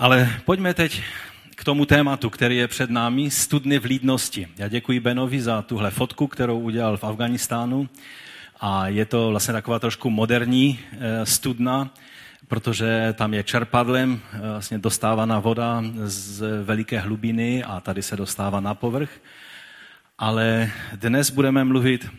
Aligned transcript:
Ale 0.00 0.30
pojďme 0.44 0.74
teď 0.74 1.02
k 1.54 1.64
tomu 1.64 1.86
tématu, 1.86 2.30
který 2.30 2.56
je 2.56 2.68
před 2.68 2.90
námi, 2.90 3.30
studny 3.30 3.78
v 3.78 3.84
lídnosti. 3.84 4.48
Já 4.56 4.68
děkuji 4.68 5.00
Benovi 5.00 5.42
za 5.42 5.62
tuhle 5.62 5.90
fotku, 5.90 6.26
kterou 6.26 6.58
udělal 6.58 6.96
v 6.96 7.04
Afganistánu. 7.04 7.88
A 8.60 8.88
je 8.88 9.04
to 9.04 9.30
vlastně 9.30 9.52
taková 9.52 9.78
trošku 9.78 10.10
moderní 10.10 10.78
eh, 10.92 11.26
studna, 11.26 11.90
protože 12.48 13.14
tam 13.18 13.34
je 13.34 13.42
čerpadlem 13.42 14.20
eh, 14.32 14.38
vlastně 14.40 14.78
dostávaná 14.78 15.38
voda 15.38 15.82
z 16.04 16.64
veliké 16.64 16.98
hlubiny 16.98 17.64
a 17.64 17.80
tady 17.80 18.02
se 18.02 18.16
dostává 18.16 18.60
na 18.60 18.74
povrch. 18.74 19.10
Ale 20.18 20.70
dnes 20.92 21.30
budeme 21.30 21.64
mluvit 21.64 22.10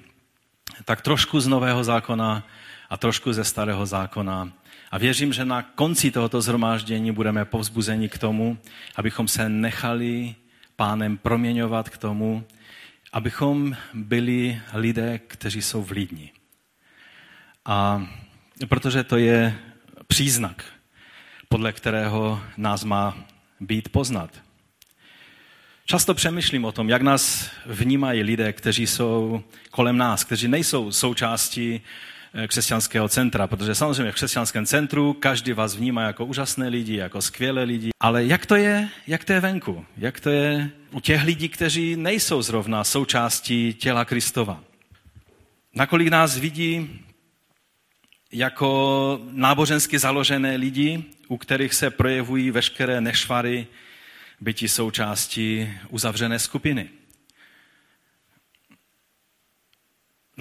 tak 0.86 1.02
trošku 1.02 1.40
z 1.40 1.48
Nového 1.48 1.84
zákona 1.84 2.44
a 2.90 2.98
trošku 2.98 3.34
ze 3.34 3.44
Starého 3.44 3.86
zákona. 3.86 4.52
A 4.92 4.98
věřím, 4.98 5.34
že 5.34 5.46
na 5.46 5.62
konci 5.62 6.12
tohoto 6.12 6.42
zhromáždění 6.42 7.12
budeme 7.12 7.46
povzbuzeni 7.46 8.10
k 8.10 8.18
tomu, 8.18 8.58
abychom 8.96 9.28
se 9.28 9.50
nechali 9.50 10.36
pánem 10.76 11.18
proměňovat 11.18 11.90
k 11.90 11.98
tomu, 11.98 12.44
abychom 13.14 13.76
byli 13.94 14.62
lidé, 14.74 15.20
kteří 15.28 15.62
jsou 15.62 15.84
vlídní. 15.84 16.32
A 17.66 18.08
protože 18.70 19.04
to 19.04 19.18
je 19.18 19.58
příznak, 20.08 20.66
podle 21.50 21.72
kterého 21.72 22.44
nás 22.58 22.84
má 22.84 23.18
být 23.60 23.90
poznat. 23.90 24.42
Často 25.86 26.14
přemýšlím 26.14 26.66
o 26.66 26.72
tom, 26.72 26.90
jak 26.90 27.02
nás 27.02 27.50
vnímají 27.66 28.24
lidé, 28.24 28.54
kteří 28.54 28.88
jsou 28.88 29.44
kolem 29.70 29.98
nás, 29.98 30.24
kteří 30.24 30.48
nejsou 30.48 30.92
součástí 30.92 31.82
křesťanského 32.48 33.10
centra, 33.10 33.48
protože 33.48 33.76
samozřejmě 33.76 34.12
v 34.12 34.16
křesťanském 34.16 34.66
centru 34.66 35.14
každý 35.14 35.54
vás 35.54 35.76
vnímá 35.76 36.04
jako 36.04 36.26
úžasné 36.26 36.68
lidi, 36.68 36.96
jako 36.96 37.22
skvělé 37.22 37.64
lidi. 37.64 37.90
Ale 38.00 38.26
jak 38.26 38.46
to 38.46 38.56
je, 38.56 38.90
jak 39.08 39.26
to 39.26 39.34
je 39.34 39.40
venku? 39.40 39.86
Jak 39.98 40.20
to 40.20 40.30
je 40.30 40.72
u 40.92 41.00
těch 41.00 41.24
lidí, 41.24 41.50
kteří 41.50 41.96
nejsou 41.96 42.42
zrovna 42.42 42.84
součástí 42.84 43.74
těla 43.74 44.06
Kristova? 44.06 44.64
Nakolik 45.74 46.08
nás 46.08 46.38
vidí 46.38 47.00
jako 48.32 49.20
nábožensky 49.32 50.00
založené 50.00 50.56
lidi, 50.56 51.04
u 51.28 51.38
kterých 51.38 51.74
se 51.74 51.90
projevují 51.90 52.52
veškeré 52.52 53.02
nešvary 53.02 53.68
byti 54.42 54.68
součástí 54.68 55.70
uzavřené 55.90 56.40
skupiny. 56.40 56.90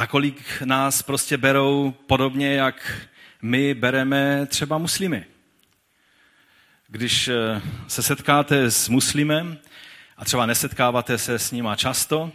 Nakolik 0.01 0.63
nás 0.65 1.03
prostě 1.03 1.37
berou 1.37 1.95
podobně, 2.07 2.55
jak 2.55 3.07
my 3.43 3.75
bereme 3.75 4.47
třeba 4.47 4.79
muslimy. 4.79 5.25
Když 6.89 7.29
eh, 7.29 7.63
se 7.89 8.03
setkáte 8.03 8.71
s 8.71 8.89
muslimem 8.89 9.59
a 10.17 10.25
třeba 10.25 10.47
nesetkáváte 10.47 11.19
se 11.19 11.39
s 11.39 11.53
nima 11.53 11.77
často, 11.77 12.33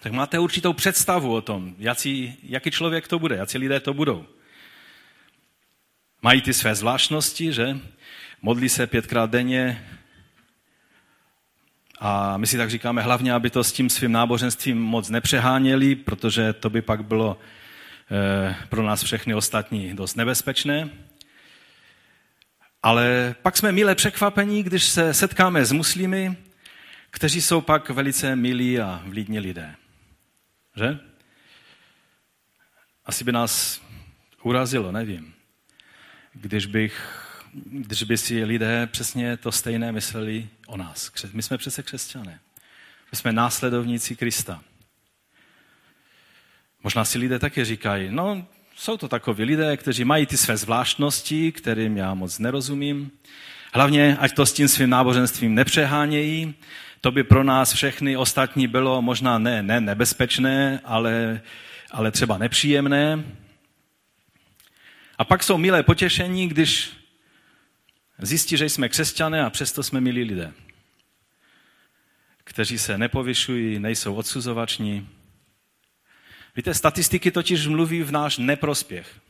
tak 0.00 0.12
máte 0.12 0.38
určitou 0.38 0.72
představu 0.72 1.34
o 1.34 1.40
tom, 1.40 1.74
jaký, 1.78 2.38
jaký 2.42 2.70
člověk 2.70 3.08
to 3.08 3.18
bude, 3.18 3.36
jaký 3.36 3.58
lidé 3.58 3.80
to 3.80 3.94
budou. 3.94 4.26
Mají 6.22 6.42
ty 6.42 6.54
své 6.54 6.74
zvláštnosti, 6.74 7.52
že? 7.52 7.78
Modlí 8.42 8.68
se 8.68 8.86
pětkrát 8.86 9.30
denně, 9.30 9.88
a 12.00 12.36
my 12.36 12.46
si 12.46 12.56
tak 12.56 12.70
říkáme 12.70 13.02
hlavně, 13.02 13.32
aby 13.32 13.50
to 13.50 13.64
s 13.64 13.72
tím 13.72 13.90
svým 13.90 14.12
náboženstvím 14.12 14.82
moc 14.82 15.08
nepřeháněli, 15.08 15.94
protože 15.94 16.52
to 16.52 16.70
by 16.70 16.82
pak 16.82 17.04
bylo 17.04 17.38
eh, 18.10 18.56
pro 18.68 18.82
nás 18.82 19.02
všechny 19.02 19.34
ostatní 19.34 19.94
dost 19.94 20.14
nebezpečné. 20.14 20.90
Ale 22.82 23.34
pak 23.42 23.56
jsme 23.56 23.72
milé 23.72 23.94
překvapení, 23.94 24.62
když 24.62 24.84
se 24.84 25.14
setkáme 25.14 25.64
s 25.64 25.72
muslimy, 25.72 26.36
kteří 27.10 27.40
jsou 27.40 27.60
pak 27.60 27.90
velice 27.90 28.36
milí 28.36 28.80
a 28.80 29.02
vlídní 29.04 29.40
lidé. 29.40 29.74
Že? 30.76 30.98
Asi 33.04 33.24
by 33.24 33.32
nás 33.32 33.80
urazilo, 34.42 34.92
nevím 34.92 35.34
když, 36.34 36.66
bych, 36.66 37.24
když 37.64 38.02
by 38.02 38.18
si 38.18 38.44
lidé 38.44 38.86
přesně 38.86 39.36
to 39.36 39.52
stejné 39.52 39.92
mysleli 39.92 40.48
o 40.70 40.76
nás. 40.76 41.12
My 41.32 41.42
jsme 41.42 41.58
přece 41.58 41.82
křesťané. 41.82 42.40
My 43.12 43.16
jsme 43.16 43.32
následovníci 43.32 44.16
Krista. 44.16 44.62
Možná 46.82 47.04
si 47.04 47.18
lidé 47.18 47.38
také 47.38 47.64
říkají, 47.64 48.08
no, 48.10 48.46
jsou 48.76 48.96
to 48.96 49.08
takoví 49.08 49.44
lidé, 49.44 49.76
kteří 49.76 50.04
mají 50.04 50.26
ty 50.26 50.36
své 50.36 50.56
zvláštnosti, 50.56 51.52
kterým 51.52 51.96
já 51.96 52.14
moc 52.14 52.38
nerozumím. 52.38 53.10
Hlavně, 53.72 54.16
ať 54.20 54.34
to 54.34 54.46
s 54.46 54.52
tím 54.52 54.68
svým 54.68 54.90
náboženstvím 54.90 55.54
nepřehánějí, 55.54 56.54
to 57.00 57.10
by 57.10 57.22
pro 57.22 57.44
nás 57.44 57.72
všechny 57.72 58.16
ostatní 58.16 58.66
bylo 58.66 59.02
možná 59.02 59.38
ne, 59.38 59.62
ne 59.62 59.80
nebezpečné, 59.80 60.80
ale, 60.84 61.40
ale 61.90 62.10
třeba 62.10 62.38
nepříjemné. 62.38 63.24
A 65.18 65.24
pak 65.24 65.42
jsou 65.42 65.58
milé 65.58 65.82
potěšení, 65.82 66.48
když 66.48 66.99
zjistí, 68.22 68.56
že 68.56 68.64
jsme 68.68 68.88
křesťané 68.88 69.44
a 69.44 69.50
přesto 69.50 69.82
jsme 69.82 70.00
milí 70.00 70.24
lidé, 70.24 70.52
kteří 72.44 72.78
se 72.78 72.98
nepovyšují, 72.98 73.78
nejsou 73.78 74.14
odsuzovační. 74.14 75.08
Víte, 76.56 76.74
statistiky 76.74 77.30
totiž 77.30 77.66
mluví 77.66 78.02
v 78.02 78.12
náš 78.12 78.38
neprospěch. 78.38 79.20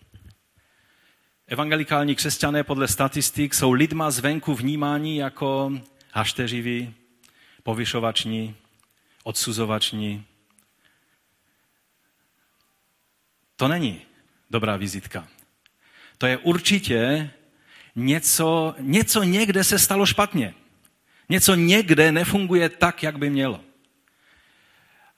Evangelikální 1.47 2.15
křesťané 2.15 2.65
podle 2.65 2.89
statistik 2.89 3.55
jsou 3.55 3.73
lidma 3.73 4.11
zvenku 4.11 4.55
vnímání 4.55 5.17
jako 5.17 5.73
hašteřiví, 6.13 6.95
povyšovační, 7.63 8.57
odsuzovační. 9.25 10.25
To 13.57 13.69
není 13.69 14.03
dobrá 14.51 14.77
vizitka 14.77 15.29
to 16.21 16.27
je 16.27 16.39
určitě 16.39 17.31
něco, 18.07 18.75
něco 18.79 19.23
někde 19.23 19.65
se 19.65 19.79
stalo 19.79 20.07
špatně. 20.07 20.55
Něco 21.29 21.55
někde 21.55 22.13
nefunguje 22.13 22.69
tak, 22.69 23.03
jak 23.03 23.19
by 23.19 23.31
mělo. 23.31 23.61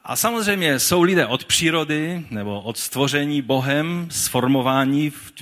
A 0.05 0.17
samozřejmě 0.17 0.79
jsou 0.79 1.03
lidé 1.03 1.27
od 1.27 1.45
přírody 1.45 2.27
nebo 2.31 2.61
od 2.61 2.79
stvoření 2.79 3.43
Bohem, 3.43 4.07
sformování 4.11 5.11
v, 5.11 5.33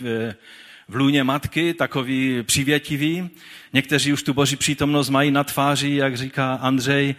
v 0.89 0.95
lůně 0.95 1.25
matky, 1.25 1.75
takový 1.75 2.43
přivětivý. 2.43 3.31
Někteří 3.73 4.13
už 4.13 4.23
tu 4.23 4.35
boží 4.35 4.57
přítomnost 4.57 5.11
mají 5.11 5.31
na 5.31 5.45
tváři, 5.45 5.95
jak 5.95 6.17
říká 6.17 6.55
Andřej, 6.55 7.15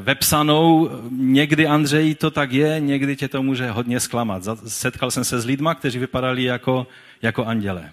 vepsanou. 0.00 0.90
Někdy, 1.10 1.66
Andřej, 1.66 2.14
to 2.14 2.30
tak 2.30 2.52
je, 2.52 2.80
někdy 2.80 3.16
tě 3.16 3.28
to 3.28 3.42
může 3.42 3.70
hodně 3.70 4.00
zklamat. 4.00 4.42
Setkal 4.66 5.10
jsem 5.10 5.24
se 5.24 5.40
s 5.40 5.44
lidma, 5.44 5.74
kteří 5.74 5.98
vypadali 5.98 6.42
jako, 6.42 6.86
jako 7.22 7.44
anděle. 7.44 7.92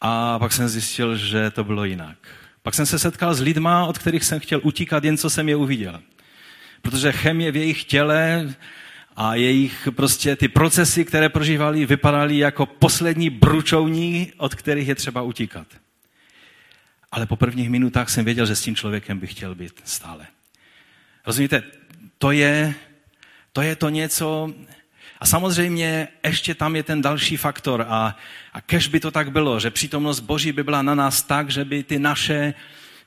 A 0.00 0.38
pak 0.38 0.52
jsem 0.52 0.68
zjistil, 0.68 1.16
že 1.16 1.50
to 1.50 1.64
bylo 1.64 1.84
jinak. 1.84 2.16
Pak 2.62 2.74
jsem 2.74 2.86
se 2.86 2.98
setkal 2.98 3.34
s 3.34 3.40
lidma, 3.40 3.86
od 3.86 3.98
kterých 3.98 4.24
jsem 4.24 4.40
chtěl 4.40 4.60
utíkat, 4.62 5.04
jen 5.04 5.16
co 5.16 5.30
jsem 5.30 5.48
je 5.48 5.56
uviděl. 5.56 6.00
Protože 6.82 7.12
chemie 7.12 7.52
v 7.52 7.56
jejich 7.56 7.84
těle 7.84 8.54
a 9.16 9.34
jejich 9.34 9.88
prostě 9.90 10.36
ty 10.36 10.48
procesy, 10.48 11.04
které 11.04 11.28
prožívali, 11.28 11.86
vypadaly 11.86 12.38
jako 12.38 12.66
poslední 12.66 13.30
bručovní, 13.30 14.32
od 14.36 14.54
kterých 14.54 14.88
je 14.88 14.94
třeba 14.94 15.22
utíkat. 15.22 15.66
Ale 17.12 17.26
po 17.26 17.36
prvních 17.36 17.70
minutách 17.70 18.10
jsem 18.10 18.24
věděl, 18.24 18.46
že 18.46 18.56
s 18.56 18.62
tím 18.62 18.76
člověkem 18.76 19.18
bych 19.18 19.30
chtěl 19.30 19.54
být 19.54 19.80
stále. 19.84 20.26
Rozumíte, 21.26 21.62
to 22.18 22.30
je, 22.30 22.74
to 23.52 23.62
je 23.62 23.76
to 23.76 23.88
něco, 23.88 24.54
a 25.20 25.26
samozřejmě 25.26 26.08
ještě 26.24 26.54
tam 26.54 26.76
je 26.76 26.82
ten 26.82 27.02
další 27.02 27.36
faktor 27.36 27.86
a, 27.88 28.16
a 28.52 28.60
kež 28.60 28.88
by 28.88 29.00
to 29.00 29.10
tak 29.10 29.32
bylo, 29.32 29.60
že 29.60 29.70
přítomnost 29.70 30.20
Boží 30.20 30.52
by 30.52 30.62
byla 30.62 30.82
na 30.82 30.94
nás 30.94 31.22
tak, 31.22 31.50
že 31.50 31.64
by 31.64 31.82
ty 31.82 31.98
naše, 31.98 32.54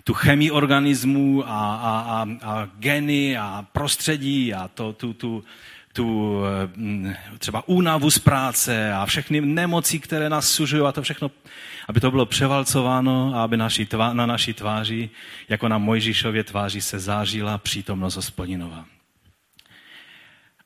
tu 0.03 0.13
chemii 0.13 0.51
organismů 0.51 1.43
a, 1.47 1.75
a, 1.75 1.99
a, 1.99 2.27
a 2.43 2.69
geny 2.79 3.37
a 3.37 3.65
prostředí 3.71 4.53
a 4.53 4.67
to, 4.67 4.93
tu, 4.93 5.13
tu, 5.13 5.43
tu 5.93 6.39
mm, 6.75 7.13
třeba 7.39 7.67
únavu 7.67 8.11
z 8.11 8.19
práce 8.19 8.93
a 8.93 9.05
všechny 9.05 9.41
nemoci, 9.41 9.99
které 9.99 10.29
nás 10.29 10.49
sužují 10.49 10.83
a 10.83 10.91
to 10.91 11.01
všechno, 11.01 11.31
aby 11.87 11.99
to 11.99 12.11
bylo 12.11 12.25
převalcováno 12.25 13.31
a 13.35 13.43
aby 13.43 13.57
naši 13.57 13.85
tvá, 13.85 14.13
na 14.13 14.25
naší 14.25 14.53
tváři, 14.53 15.09
jako 15.49 15.67
na 15.67 15.77
Mojžíšově 15.77 16.43
tváři, 16.43 16.81
se 16.81 16.99
zážila 16.99 17.57
přítomnost 17.57 18.15
hospodinová. 18.15 18.85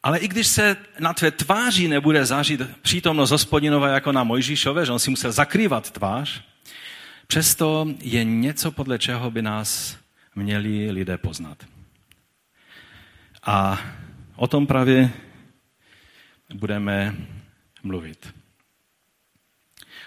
Ale 0.03 0.19
i 0.19 0.27
když 0.27 0.47
se 0.47 0.77
na 0.99 1.13
tvé 1.13 1.31
tváři 1.31 1.87
nebude 1.87 2.25
zážit 2.25 2.61
přítomnost 2.81 3.31
hospodinova 3.31 3.87
jako 3.87 4.11
na 4.11 4.23
Mojžíšové, 4.23 4.85
že 4.85 4.91
on 4.91 4.99
si 4.99 5.09
musel 5.09 5.31
zakrývat 5.31 5.91
tvář, 5.91 6.43
přesto 7.27 7.87
je 7.99 8.23
něco, 8.23 8.71
podle 8.71 8.99
čeho 8.99 9.31
by 9.31 9.41
nás 9.41 9.97
měli 10.35 10.91
lidé 10.91 11.17
poznat. 11.17 11.65
A 13.43 13.79
O 14.37 14.47
tom 14.47 14.67
právě 14.67 15.13
budeme 16.53 17.15
mluvit. 17.83 18.33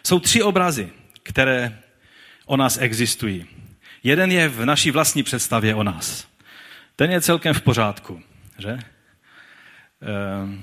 Jsou 0.06 0.20
tři 0.20 0.42
obrazy, 0.42 0.90
které 1.22 1.78
o 2.46 2.56
nás 2.56 2.78
existují. 2.78 3.46
Jeden 4.02 4.32
je 4.32 4.48
v 4.48 4.64
naší 4.64 4.90
vlastní 4.90 5.22
představě 5.22 5.74
o 5.74 5.82
nás. 5.82 6.28
Ten 6.96 7.10
je 7.10 7.20
celkem 7.20 7.54
v 7.54 7.62
pořádku, 7.62 8.22
že? 8.58 8.78
Ehm, 10.02 10.62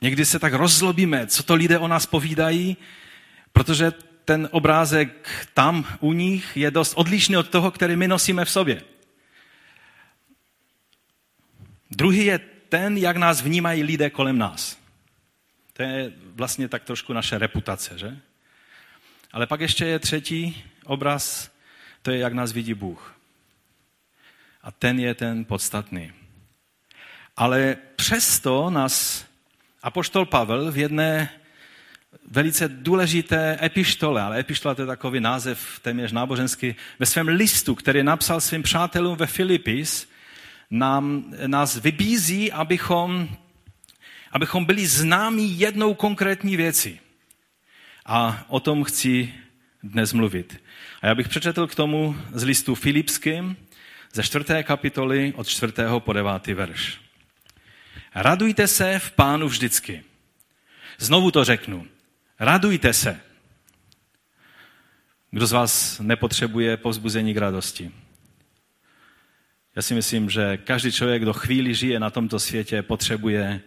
někdy 0.00 0.24
se 0.24 0.38
tak 0.38 0.52
rozlobíme, 0.52 1.26
co 1.26 1.42
to 1.42 1.54
lidé 1.54 1.78
o 1.78 1.88
nás 1.88 2.06
povídají, 2.06 2.76
protože 3.52 3.92
ten 4.24 4.48
obrázek 4.52 5.30
tam 5.54 5.84
u 6.00 6.12
nich 6.12 6.56
je 6.56 6.70
dost 6.70 6.94
odlišný 6.96 7.36
od 7.36 7.48
toho, 7.48 7.70
který 7.70 7.96
my 7.96 8.08
nosíme 8.08 8.44
v 8.44 8.50
sobě. 8.50 8.82
Druhý 11.90 12.24
je 12.24 12.38
ten, 12.68 12.96
jak 12.96 13.16
nás 13.16 13.42
vnímají 13.42 13.82
lidé 13.82 14.10
kolem 14.10 14.38
nás. 14.38 14.78
To 15.72 15.82
je 15.82 16.12
vlastně 16.16 16.68
tak 16.68 16.84
trošku 16.84 17.12
naše 17.12 17.38
reputace, 17.38 17.98
že? 17.98 18.16
Ale 19.32 19.46
pak 19.46 19.60
ještě 19.60 19.86
je 19.86 19.98
třetí 19.98 20.64
obraz, 20.84 21.50
to 22.02 22.10
je, 22.10 22.18
jak 22.18 22.32
nás 22.32 22.52
vidí 22.52 22.74
Bůh. 22.74 23.16
A 24.62 24.70
ten 24.70 24.98
je 24.98 25.14
ten 25.14 25.44
podstatný. 25.44 26.12
Ale 27.36 27.76
přesto 27.96 28.70
nás 28.70 29.24
apoštol 29.82 30.26
Pavel 30.26 30.72
v 30.72 30.78
jedné 30.78 31.30
velice 32.30 32.68
důležité 32.68 33.58
epištole, 33.62 34.22
ale 34.22 34.40
epištola 34.40 34.74
to 34.74 34.82
je 34.82 34.86
takový 34.86 35.20
název 35.20 35.80
téměř 35.82 36.12
náboženský, 36.12 36.74
ve 36.98 37.06
svém 37.06 37.28
listu, 37.28 37.74
který 37.74 38.02
napsal 38.02 38.40
svým 38.40 38.62
přátelům 38.62 39.16
ve 39.16 39.26
Filipis, 39.26 40.08
nám, 40.70 41.24
nás 41.46 41.76
vybízí, 41.76 42.52
abychom, 42.52 43.28
abychom 44.32 44.64
byli 44.64 44.86
známí 44.86 45.58
jednou 45.58 45.94
konkrétní 45.94 46.56
věci. 46.56 47.00
A 48.06 48.44
o 48.48 48.60
tom 48.60 48.84
chci 48.84 49.34
dnes 49.82 50.12
mluvit. 50.12 50.62
A 51.02 51.06
já 51.06 51.14
bych 51.14 51.28
přečetl 51.28 51.66
k 51.66 51.74
tomu 51.74 52.16
z 52.32 52.42
listu 52.44 52.74
Filipským 52.74 53.56
ze 54.12 54.22
čtvrté 54.22 54.62
kapitoly 54.62 55.32
od 55.36 55.48
čtvrtého 55.48 56.00
po 56.00 56.12
devátý 56.12 56.54
verš. 56.54 56.98
Radujte 58.14 58.68
se 58.68 58.98
v 58.98 59.10
pánu 59.10 59.48
vždycky. 59.48 60.04
Znovu 60.98 61.30
to 61.30 61.44
řeknu. 61.44 61.86
Radujte 62.38 62.92
se. 62.92 63.20
Kdo 65.30 65.46
z 65.46 65.52
vás 65.52 66.00
nepotřebuje 66.00 66.76
povzbuzení 66.76 67.34
k 67.34 67.36
radosti? 67.36 67.92
Já 69.76 69.82
si 69.82 69.94
myslím, 69.94 70.30
že 70.30 70.56
každý 70.56 70.92
člověk, 70.92 71.22
kdo 71.22 71.32
chvíli 71.32 71.74
žije 71.74 72.00
na 72.00 72.10
tomto 72.10 72.38
světě, 72.38 72.82
potřebuje 72.82 73.60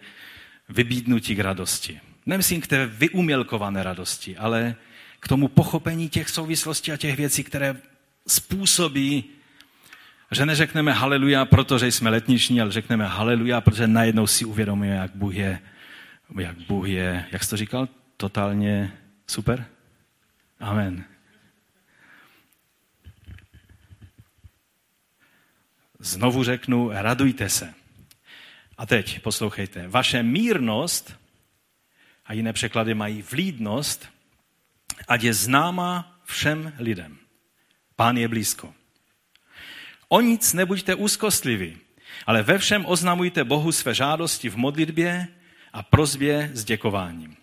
vybídnutí 0.69 1.35
k 1.35 1.39
radosti. 1.39 1.99
Nemyslím 2.25 2.61
k 2.61 2.67
té 2.67 2.85
vyumělkované 2.85 3.83
radosti, 3.83 4.37
ale 4.37 4.75
k 5.19 5.27
tomu 5.27 5.47
pochopení 5.47 6.09
těch 6.09 6.29
souvislostí 6.29 6.91
a 6.91 6.97
těch 6.97 7.17
věcí, 7.17 7.43
které 7.43 7.75
způsobí, 8.27 9.23
že 10.31 10.45
neřekneme 10.45 10.91
haleluja, 10.91 11.45
protože 11.45 11.87
jsme 11.87 12.09
letniční, 12.09 12.61
ale 12.61 12.71
řekneme 12.71 13.05
haleluja, 13.05 13.61
protože 13.61 13.87
najednou 13.87 14.27
si 14.27 14.45
uvědomíme, 14.45 14.95
jak 14.95 15.15
Bůh 15.15 15.35
je, 15.35 15.59
jak 16.39 16.57
Bůh 16.57 16.87
je, 16.87 17.25
jak 17.31 17.43
jsi 17.43 17.49
to 17.49 17.57
říkal, 17.57 17.89
totálně 18.17 18.93
super? 19.27 19.65
Amen. 20.59 21.03
Znovu 25.99 26.43
řeknu, 26.43 26.89
radujte 26.93 27.49
se. 27.49 27.73
A 28.77 28.85
teď 28.85 29.21
poslouchejte. 29.21 29.87
Vaše 29.87 30.23
mírnost, 30.23 31.19
a 32.25 32.33
jiné 32.33 32.53
překlady 32.53 32.93
mají 32.93 33.21
vlídnost, 33.21 34.09
ať 35.07 35.23
je 35.23 35.33
známa 35.33 36.21
všem 36.23 36.73
lidem. 36.79 37.17
Pán 37.95 38.17
je 38.17 38.27
blízko. 38.27 38.73
O 40.15 40.21
nic 40.21 40.53
nebuďte 40.53 40.95
úzkostliví, 40.95 41.77
ale 42.25 42.43
ve 42.43 42.57
všem 42.57 42.85
oznamujte 42.85 43.43
Bohu 43.43 43.71
své 43.71 43.93
žádosti 43.93 44.49
v 44.49 44.55
modlitbě 44.55 45.27
a 45.73 45.83
prozbě 45.83 46.49
s 46.53 46.65
děkováním. 46.65 47.37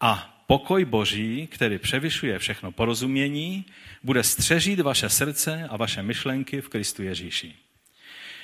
A 0.00 0.42
pokoj 0.46 0.84
Boží, 0.84 1.46
který 1.46 1.78
převyšuje 1.78 2.38
všechno 2.38 2.72
porozumění, 2.72 3.64
bude 4.02 4.22
střežit 4.22 4.80
vaše 4.80 5.08
srdce 5.08 5.66
a 5.70 5.76
vaše 5.76 6.02
myšlenky 6.02 6.60
v 6.60 6.68
Kristu 6.68 7.02
Ježíši. 7.02 7.54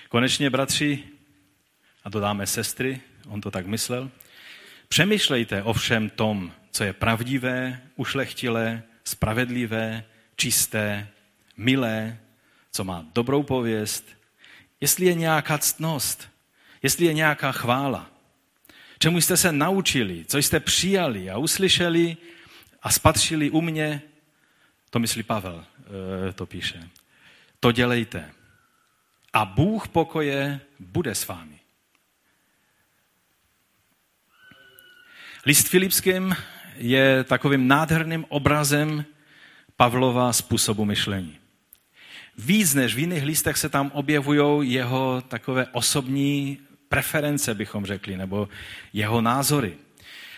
Konečně, 0.08 0.50
bratři, 0.50 1.04
a 2.04 2.08
dodáme 2.08 2.46
sestry, 2.46 3.00
on 3.28 3.40
to 3.40 3.50
tak 3.50 3.66
myslel, 3.66 4.10
přemýšlejte 4.88 5.62
o 5.62 5.72
všem 5.72 6.10
tom, 6.10 6.52
co 6.70 6.84
je 6.84 6.92
pravdivé, 6.92 7.82
ušlechtilé, 7.96 8.82
spravedlivé, 9.04 10.04
čisté, 10.36 11.08
milé, 11.56 12.18
co 12.76 12.84
má 12.84 13.04
dobrou 13.14 13.42
pověst, 13.42 14.04
jestli 14.80 15.06
je 15.06 15.14
nějaká 15.14 15.58
ctnost, 15.58 16.28
jestli 16.82 17.06
je 17.06 17.12
nějaká 17.12 17.52
chvála, 17.52 18.10
čemu 18.98 19.20
jste 19.20 19.36
se 19.36 19.52
naučili, 19.52 20.24
co 20.24 20.38
jste 20.38 20.60
přijali 20.60 21.30
a 21.30 21.38
uslyšeli 21.38 22.16
a 22.82 22.90
spatřili 22.90 23.50
u 23.50 23.60
mě, 23.60 24.02
to 24.90 24.98
myslí 24.98 25.22
Pavel, 25.22 25.64
eh, 26.28 26.32
to 26.32 26.46
píše. 26.46 26.88
To 27.60 27.72
dělejte. 27.72 28.32
A 29.32 29.44
Bůh 29.44 29.88
pokoje 29.88 30.60
bude 30.78 31.14
s 31.14 31.28
vámi. 31.28 31.60
List 35.46 35.68
Filipským 35.68 36.36
je 36.76 37.24
takovým 37.24 37.68
nádherným 37.68 38.24
obrazem 38.28 39.04
Pavlova 39.76 40.32
způsobu 40.32 40.84
myšlení. 40.84 41.45
Víc 42.38 42.74
než 42.74 42.94
v 42.94 42.98
jiných 42.98 43.24
listech 43.24 43.56
se 43.56 43.68
tam 43.68 43.90
objevují 43.94 44.72
jeho 44.72 45.22
takové 45.28 45.66
osobní 45.72 46.58
preference, 46.88 47.54
bychom 47.54 47.86
řekli, 47.86 48.16
nebo 48.16 48.48
jeho 48.92 49.20
názory. 49.20 49.76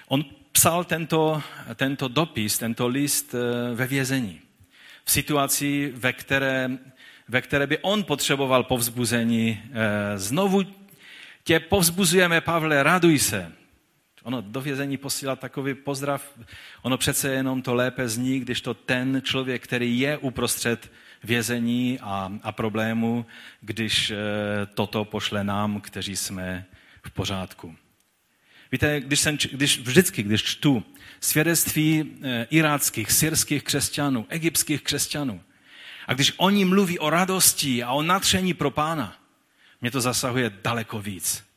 On 0.08 0.24
psal 0.52 0.84
tento, 0.84 1.42
tento 1.74 2.08
dopis, 2.08 2.58
tento 2.58 2.88
list 2.88 3.34
eh, 3.34 3.74
ve 3.74 3.86
vězení. 3.86 4.40
V 5.04 5.10
situaci, 5.10 5.92
ve 5.94 6.12
které, 6.12 6.70
ve 7.28 7.42
které 7.42 7.66
by 7.66 7.78
on 7.78 8.04
potřeboval 8.04 8.64
povzbuzení. 8.64 9.62
Eh, 9.70 10.18
znovu 10.18 10.62
tě 11.44 11.60
povzbuzujeme, 11.60 12.40
Pavle, 12.40 12.82
raduj 12.82 13.18
se. 13.18 13.52
Ono 14.22 14.40
do 14.40 14.60
vězení 14.60 14.96
posílat 14.96 15.40
takový 15.40 15.74
pozdrav, 15.74 16.38
ono 16.82 16.98
přece 16.98 17.28
jenom 17.28 17.62
to 17.62 17.74
lépe 17.74 18.08
zní, 18.08 18.40
když 18.40 18.60
to 18.60 18.74
ten 18.74 19.22
člověk, 19.24 19.64
který 19.64 20.00
je 20.00 20.18
uprostřed 20.18 20.90
vězení 21.24 21.98
a, 22.02 22.32
a 22.42 22.52
problému, 22.52 23.26
když 23.60 24.10
e, 24.10 24.16
toto 24.74 25.04
pošle 25.04 25.44
nám, 25.44 25.80
kteří 25.80 26.16
jsme 26.16 26.64
v 27.02 27.10
pořádku. 27.10 27.76
Víte, 28.72 29.00
když, 29.00 29.20
jsem, 29.20 29.38
když 29.52 29.78
vždycky, 29.78 30.22
když 30.22 30.42
čtu 30.42 30.84
svědectví 31.20 32.04
e, 32.22 32.46
iráckých, 32.50 33.12
syrských 33.12 33.62
křesťanů, 33.62 34.26
egyptských 34.28 34.82
křesťanů, 34.82 35.40
a 36.06 36.14
když 36.14 36.32
oni 36.36 36.64
mluví 36.64 36.98
o 36.98 37.10
radosti 37.10 37.82
a 37.82 37.92
o 37.92 38.02
natření 38.02 38.54
pro 38.54 38.70
pána, 38.70 39.16
mě 39.80 39.90
to 39.90 40.00
zasahuje 40.00 40.52
daleko 40.62 41.02
víc 41.02 41.48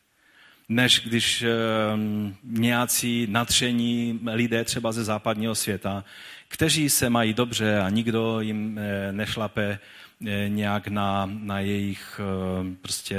než 0.71 0.99
když 0.99 1.41
ehm, 1.41 2.35
nějací 2.43 3.27
natření 3.29 4.19
lidé 4.33 4.63
třeba 4.63 4.91
ze 4.91 5.03
západního 5.03 5.55
světa, 5.55 6.03
kteří 6.51 6.89
se 6.89 7.09
mají 7.09 7.33
dobře 7.33 7.79
a 7.79 7.89
nikdo 7.89 8.41
jim 8.41 8.79
eh, 8.79 9.11
nešlape 9.11 9.79
eh, 10.27 10.49
nějak 10.49 10.87
na, 10.87 11.29
na 11.33 11.59
jejich 11.59 12.19
ehm, 12.59 12.75
prostě 12.75 13.15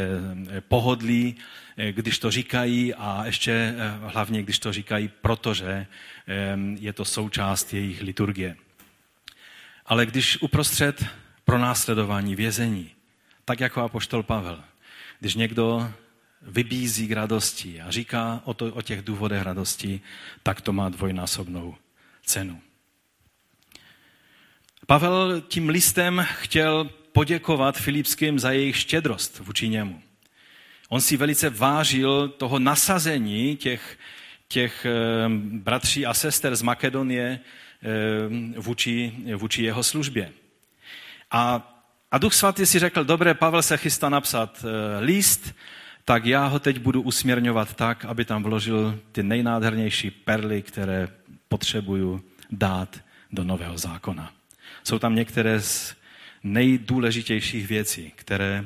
eh, 0.50 0.60
pohodlí, 0.60 1.36
když 1.90 2.18
to 2.18 2.30
říkají 2.30 2.94
a 2.94 3.22
ještě 3.24 3.74
hlavně, 4.06 4.42
když 4.42 4.58
to 4.58 4.72
říkají, 4.72 5.10
protože 5.22 5.86
je 6.80 6.92
to 6.92 7.04
součást 7.04 7.74
jejich 7.74 8.02
liturgie. 8.02 8.56
Ale 9.86 10.06
když 10.06 10.42
uprostřed 10.42 11.04
pronásledování 11.44 12.36
vězení, 12.36 12.90
tak 13.44 13.60
jako 13.60 13.80
apoštol 13.80 14.22
Pavel, 14.22 14.64
když 15.20 15.34
někdo 15.34 15.92
vybízí 16.42 17.08
k 17.08 17.12
radosti 17.12 17.80
a 17.80 17.90
říká 17.90 18.40
o, 18.44 18.54
to, 18.54 18.66
o 18.66 18.82
těch 18.82 19.02
důvodech 19.02 19.42
radosti, 19.42 20.00
tak 20.42 20.60
to 20.60 20.72
má 20.72 20.88
dvojnásobnou 20.88 21.74
cenu. 22.24 22.60
Pavel 24.86 25.40
tím 25.40 25.68
listem 25.68 26.26
chtěl 26.32 26.90
poděkovat 27.12 27.78
Filipským 27.78 28.38
za 28.38 28.50
jejich 28.50 28.76
štědrost 28.76 29.38
vůči 29.38 29.68
němu. 29.68 30.02
On 30.88 31.00
si 31.00 31.16
velice 31.16 31.50
vážil 31.50 32.28
toho 32.28 32.58
nasazení 32.58 33.56
těch, 33.56 33.98
těch 34.48 34.86
eh, 34.86 34.92
bratří 35.42 36.06
a 36.06 36.14
sester 36.14 36.56
z 36.56 36.62
Makedonie 36.62 37.40
eh, 37.82 38.60
vůči, 38.60 39.12
vůči 39.36 39.62
jeho 39.62 39.82
službě. 39.82 40.32
A, 41.30 41.72
a 42.10 42.18
Duch 42.18 42.34
Svatý 42.34 42.66
si 42.66 42.78
řekl, 42.78 43.04
dobré, 43.04 43.34
Pavel 43.34 43.62
se 43.62 43.76
chystá 43.76 44.08
napsat 44.08 44.64
eh, 44.64 45.04
list, 45.04 45.54
tak 46.04 46.24
já 46.24 46.46
ho 46.46 46.58
teď 46.58 46.78
budu 46.78 47.02
usměrňovat 47.02 47.74
tak, 47.74 48.04
aby 48.04 48.24
tam 48.24 48.42
vložil 48.42 48.98
ty 49.12 49.22
nejnádhernější 49.22 50.10
perly, 50.10 50.62
které 50.62 51.08
potřebuju 51.48 52.24
dát 52.50 53.00
do 53.32 53.44
Nového 53.44 53.78
zákona. 53.78 54.32
Jsou 54.84 54.98
tam 54.98 55.14
některé 55.14 55.60
z 55.60 55.96
nejdůležitějších 56.42 57.68
věcí, 57.68 58.12
které, 58.16 58.64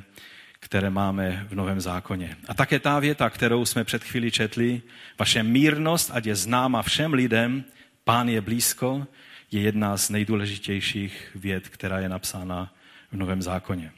které 0.60 0.90
máme 0.90 1.46
v 1.48 1.54
Novém 1.54 1.80
zákoně. 1.80 2.36
A 2.48 2.54
také 2.54 2.78
ta 2.78 2.98
věta, 2.98 3.30
kterou 3.30 3.64
jsme 3.64 3.84
před 3.84 4.04
chvíli 4.04 4.30
četli, 4.30 4.82
vaše 5.18 5.42
mírnost, 5.42 6.10
ať 6.14 6.26
je 6.26 6.36
známa 6.36 6.82
všem 6.82 7.14
lidem, 7.14 7.64
pán 8.04 8.28
je 8.28 8.40
blízko, 8.40 9.06
je 9.50 9.60
jedna 9.60 9.96
z 9.96 10.10
nejdůležitějších 10.10 11.30
věd, 11.34 11.68
která 11.68 11.98
je 11.98 12.08
napsána 12.08 12.74
v 13.12 13.16
Novém 13.16 13.42
zákoně. 13.42 13.92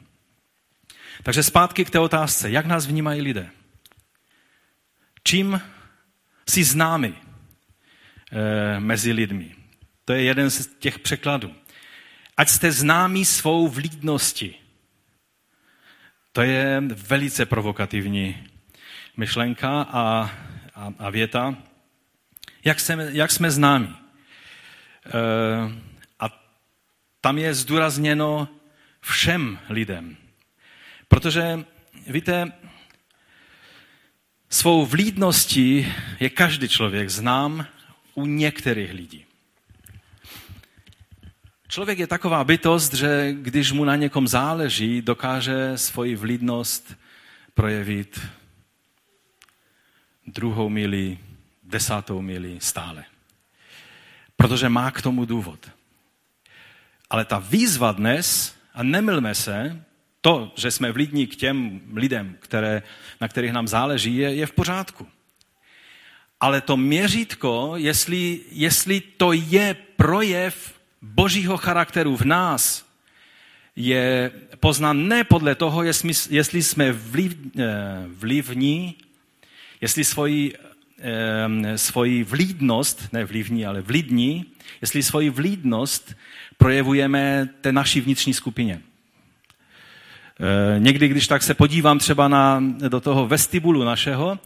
Takže 1.23 1.43
zpátky 1.43 1.85
k 1.85 1.91
té 1.91 1.99
otázce, 1.99 2.51
jak 2.51 2.67
nás 2.67 2.87
vnímají 2.87 3.23
lidé? 3.23 3.51
Čím 5.25 5.61
si 6.49 6.65
známy 6.65 7.15
e, 8.33 8.81
mezi 8.81 9.13
lidmi? 9.13 9.55
To 10.05 10.13
je 10.13 10.23
jeden 10.23 10.51
z 10.51 10.67
těch 10.79 10.99
překladů. 10.99 11.55
Ať 12.39 12.49
jste 12.49 12.73
známí 12.73 13.25
svou 13.25 13.69
vlídnosti. 13.69 14.55
To 16.33 16.43
je 16.43 16.81
velice 16.81 17.47
provokativní 17.47 18.47
myšlenka 19.17 19.83
a, 19.83 20.31
a, 20.75 20.93
a 20.99 21.11
věta. 21.11 21.57
Jak 22.65 22.81
jsme, 22.81 23.09
jak 23.13 23.31
jsme 23.31 23.51
známí? 23.51 23.97
E, 25.07 25.13
a 26.21 26.43
tam 27.21 27.39
je 27.39 27.55
zdůrazněno 27.55 28.49
všem 29.01 29.59
lidem. 29.69 30.17
Protože, 31.09 31.65
víte, 32.07 32.53
svou 34.51 34.87
vlídností 34.87 35.93
je 36.21 36.31
každý 36.31 36.69
člověk 36.69 37.11
znám 37.11 37.67
u 38.15 38.27
některých 38.27 38.93
lidí. 38.93 39.28
Člověk 41.69 41.99
je 41.99 42.07
taková 42.07 42.45
bytost, 42.45 42.95
že 42.95 43.33
když 43.33 43.73
mu 43.73 43.85
na 43.85 43.97
někom 43.97 44.29
záleží, 44.29 45.03
dokáže 45.03 45.73
svoji 45.79 46.17
vlídnost 46.17 46.97
projevit 47.55 48.21
druhou 50.27 50.69
milí, 50.69 51.19
desátou 51.63 52.21
milí 52.23 52.59
stále. 52.61 53.05
Protože 54.37 54.69
má 54.69 54.91
k 54.91 55.03
tomu 55.03 55.25
důvod. 55.25 55.71
Ale 57.11 57.25
ta 57.25 57.39
výzva 57.39 57.93
dnes, 57.93 58.57
a 58.75 58.83
nemilme 58.83 59.35
se, 59.35 59.85
to, 60.21 60.53
že 60.57 60.71
jsme 60.71 60.93
vlídní 60.93 61.27
k 61.27 61.37
těm 61.37 61.81
lidem, 61.95 62.37
které, 62.41 62.83
na 63.21 63.29
kterých 63.29 63.53
nám 63.53 63.69
záleží, 63.69 64.17
je, 64.17 64.35
je 64.35 64.47
v 64.47 64.53
pořádku. 64.53 65.07
Ale 66.41 66.61
to 66.61 66.77
měřítko, 66.77 67.73
jestli, 67.77 68.41
jestli 68.51 69.01
to 69.01 69.33
je 69.33 69.75
projev 69.97 70.78
božího 71.03 71.57
charakteru 71.57 72.17
v 72.17 72.25
nás, 72.25 72.89
je 73.77 74.31
poznán 74.61 75.09
ne 75.09 75.25
podle 75.25 75.55
toho, 75.55 75.83
jestli, 75.83 76.63
jsme 76.63 76.93
vliv, 76.93 77.37
eh, 77.59 77.65
vlivní, 78.07 78.95
jestli 79.81 80.05
svoji, 80.05 80.55
svoji 81.77 82.25
vlídnost, 82.25 83.09
ne 83.13 83.25
vlivní, 83.25 83.67
ale 83.67 83.81
vlídní, 83.81 84.45
jestli 84.81 85.03
svoji 85.03 85.31
vlídnost 85.31 86.15
projevujeme 86.57 87.49
té 87.61 87.73
naší 87.73 88.01
vnitřní 88.01 88.35
skupině. 88.35 88.81
Eh, 90.41 90.81
někdy, 90.81 91.09
když 91.09 91.27
tak 91.27 91.43
se 91.43 91.55
podívám 91.55 91.99
třeba 91.99 92.29
na, 92.29 92.63
do 92.89 93.01
toho 93.01 93.27
vestibulu 93.27 93.85
našeho, 93.85 94.39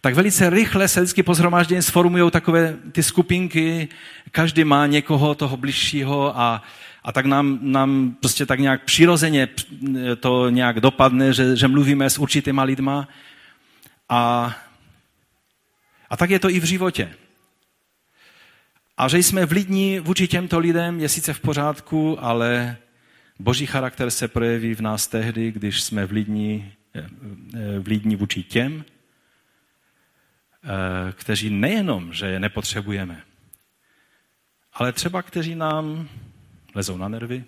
tak 0.00 0.14
velice 0.14 0.50
rychle 0.50 0.88
se 0.88 1.00
vždycky 1.00 1.22
po 1.22 1.34
zhromáždění 1.34 1.82
sformují 1.82 2.30
takové 2.30 2.76
ty 2.92 3.02
skupinky, 3.02 3.88
každý 4.30 4.64
má 4.64 4.86
někoho 4.86 5.34
toho 5.34 5.56
bližšího 5.56 6.38
a, 6.38 6.62
a 7.04 7.12
tak 7.12 7.26
nám, 7.26 7.58
nám 7.62 8.16
prostě 8.20 8.46
tak 8.46 8.60
nějak 8.60 8.84
přirozeně 8.84 9.48
to 10.20 10.50
nějak 10.50 10.80
dopadne, 10.80 11.32
že, 11.32 11.56
že 11.56 11.68
mluvíme 11.68 12.10
s 12.10 12.18
určitýma 12.18 12.62
lidma. 12.62 13.08
A, 14.08 14.54
a 16.10 16.16
tak 16.16 16.30
je 16.30 16.38
to 16.38 16.50
i 16.50 16.60
v 16.60 16.64
životě. 16.64 17.14
A 18.96 19.08
že 19.08 19.18
jsme 19.18 19.46
vlídní 19.46 19.98
vůči 19.98 20.28
těmto 20.28 20.58
lidem 20.58 21.00
je 21.00 21.08
sice 21.08 21.34
v 21.34 21.40
pořádku, 21.40 22.24
ale 22.24 22.76
Boží 23.38 23.66
charakter 23.66 24.10
se 24.10 24.28
projeví 24.28 24.74
v 24.74 24.80
nás 24.80 25.06
tehdy, 25.06 25.52
když 25.52 25.82
jsme 25.82 26.06
vlídní, 26.06 26.72
eh, 26.94 27.06
eh, 27.54 27.78
vlídní 27.78 28.16
vůči 28.16 28.42
těm, 28.42 28.84
kteří 31.12 31.50
nejenom, 31.50 32.12
že 32.12 32.26
je 32.26 32.40
nepotřebujeme, 32.40 33.22
ale 34.72 34.92
třeba 34.92 35.22
kteří 35.22 35.54
nám 35.54 36.08
lezou 36.74 36.96
na 36.96 37.08
nervy. 37.08 37.44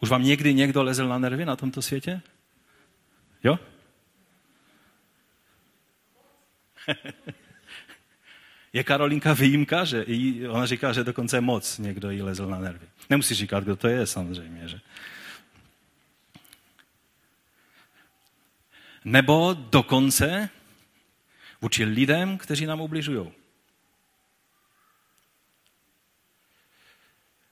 Už 0.00 0.08
vám 0.08 0.22
někdy 0.22 0.54
někdo 0.54 0.82
lezl 0.82 1.08
na 1.08 1.18
nervy 1.18 1.44
na 1.44 1.56
tomto 1.56 1.82
světě? 1.82 2.20
Jo? 3.44 3.58
je 8.72 8.84
Karolinka 8.84 9.32
výjimka, 9.32 9.84
že 9.84 10.04
jí, 10.06 10.48
ona 10.48 10.66
říká, 10.66 10.92
že 10.92 11.04
dokonce 11.04 11.40
moc 11.40 11.78
někdo 11.78 12.10
jí 12.10 12.22
lezl 12.22 12.46
na 12.46 12.58
nervy. 12.58 12.86
Nemusí 13.10 13.34
říkat, 13.34 13.64
kdo 13.64 13.76
to 13.76 13.88
je, 13.88 14.06
samozřejmě. 14.06 14.68
Že? 14.68 14.80
Nebo 19.04 19.56
dokonce 19.70 20.48
vůči 21.60 21.84
lidem, 21.84 22.38
kteří 22.38 22.66
nám 22.66 22.80
ubližují. 22.80 23.32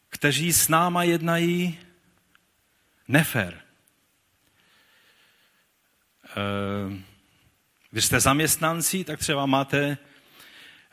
Kteří 0.09 0.53
s 0.53 0.69
náma 0.69 1.03
jednají 1.03 1.79
nefér. 3.09 3.61
Eh, 6.25 7.03
když 7.91 8.05
jste 8.05 8.21
zaměstnanci, 8.21 9.05
tak 9.05 9.19
třeba 9.19 9.47
máte 9.47 9.99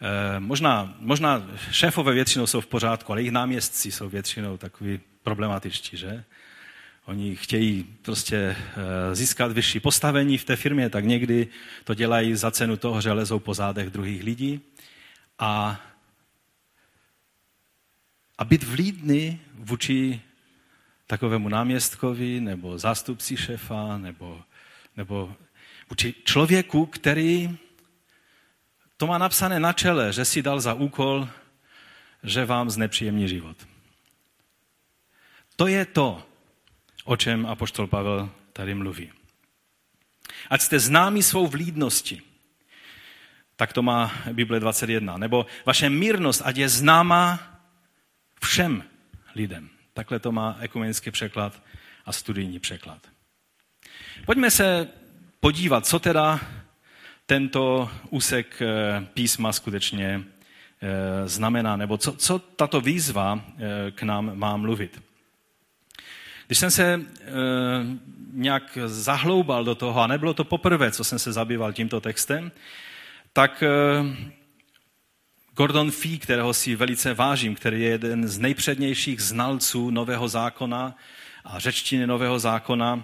Eh, 0.02 0.40
možná, 0.40 0.94
možná 1.00 1.48
šéfové 1.72 2.14
většinou 2.14 2.48
jsou 2.48 2.62
v 2.62 2.68
pořádku, 2.68 3.12
ale 3.12 3.22
jejich 3.22 3.32
náměstci 3.32 3.92
jsou 3.92 4.10
většinou 4.10 4.58
takový 4.58 5.00
problematičtí, 5.24 5.98
že? 5.98 6.24
Oni 7.06 7.36
chtějí 7.36 7.84
prostě 8.02 8.38
eh, 8.38 9.16
získat 9.16 9.52
vyšší 9.52 9.80
postavení 9.80 10.38
v 10.38 10.46
té 10.46 10.56
firmě, 10.56 10.90
tak 10.90 11.06
někdy 11.06 11.48
to 11.84 11.94
dělají 11.94 12.36
za 12.36 12.52
cenu 12.52 12.78
toho, 12.78 13.02
že 13.02 13.12
lezou 13.12 13.40
po 13.40 13.54
zádech 13.54 13.90
druhých 13.90 14.24
lidí. 14.24 14.62
A, 15.40 15.82
a 18.38 18.46
být 18.46 18.64
vlídný 18.64 19.40
vůči 19.54 20.22
takovému 21.08 21.50
náměstkovi 21.50 22.40
nebo 22.40 22.78
zástupci 22.78 23.38
šefa 23.38 23.98
nebo, 23.98 24.42
nebo 24.98 25.36
vůči 25.90 26.16
člověku, 26.24 26.86
který 26.86 27.58
to 28.98 29.08
má 29.08 29.18
napsané 29.18 29.60
na 29.60 29.74
čele, 29.74 30.14
že 30.14 30.26
si 30.26 30.42
dal 30.42 30.60
za 30.60 30.74
úkol, 30.74 31.30
že 32.24 32.46
vám 32.46 32.70
znepříjemní 32.70 33.28
život. 33.28 33.58
To 35.56 35.68
je 35.68 35.86
to, 35.86 36.31
o 37.04 37.18
čem 37.18 37.46
apoštol 37.46 37.88
Pavel 37.88 38.30
tady 38.54 38.76
mluví. 38.76 39.12
Ať 40.50 40.62
jste 40.62 40.80
známi 40.80 41.24
svou 41.24 41.48
vlídnosti, 41.48 42.22
tak 43.56 43.74
to 43.74 43.82
má 43.82 44.12
Bible 44.32 44.60
21. 44.60 45.18
Nebo 45.18 45.46
vaše 45.66 45.90
mírnost, 45.90 46.42
ať 46.46 46.58
je 46.58 46.70
známa 46.70 47.40
všem 48.44 48.84
lidem. 49.36 49.70
Takhle 49.94 50.20
to 50.20 50.32
má 50.32 50.58
ekumenický 50.60 51.12
překlad 51.12 51.62
a 52.06 52.12
studijní 52.12 52.60
překlad. 52.60 53.08
Pojďme 54.26 54.52
se 54.52 54.88
podívat, 55.40 55.86
co 55.86 56.00
teda 56.00 56.40
tento 57.26 57.90
úsek 58.10 58.62
eh, 58.62 59.08
písma 59.14 59.54
skutečně 59.54 60.22
eh, 60.24 61.28
znamená, 61.28 61.76
nebo 61.76 61.98
co, 61.98 62.14
co 62.14 62.40
tato 62.40 62.82
výzva 62.82 63.42
eh, 63.58 63.92
k 63.92 64.04
nám 64.04 64.38
má 64.40 64.58
mluvit. 64.58 65.02
Když 66.52 66.60
jsem 66.60 66.72
se 66.72 67.02
nějak 68.34 68.78
zahloubal 68.86 69.64
do 69.64 69.76
toho, 69.76 70.02
a 70.02 70.08
nebylo 70.08 70.34
to 70.34 70.44
poprvé, 70.44 70.92
co 70.92 71.04
jsem 71.04 71.20
se 71.20 71.34
zabýval 71.34 71.74
tímto 71.74 72.02
textem, 72.02 72.52
tak 73.34 73.64
Gordon 75.56 75.92
Fee, 75.92 76.20
kterého 76.20 76.54
si 76.54 76.76
velice 76.76 77.14
vážím, 77.14 77.56
který 77.56 77.82
je 77.82 77.90
jeden 77.90 78.28
z 78.28 78.40
nejpřednějších 78.40 79.22
znalců 79.22 79.92
Nového 79.92 80.28
zákona 80.28 80.96
a 81.46 81.60
řečtiny 81.60 82.08
Nového 82.08 82.40
zákona, 82.40 83.04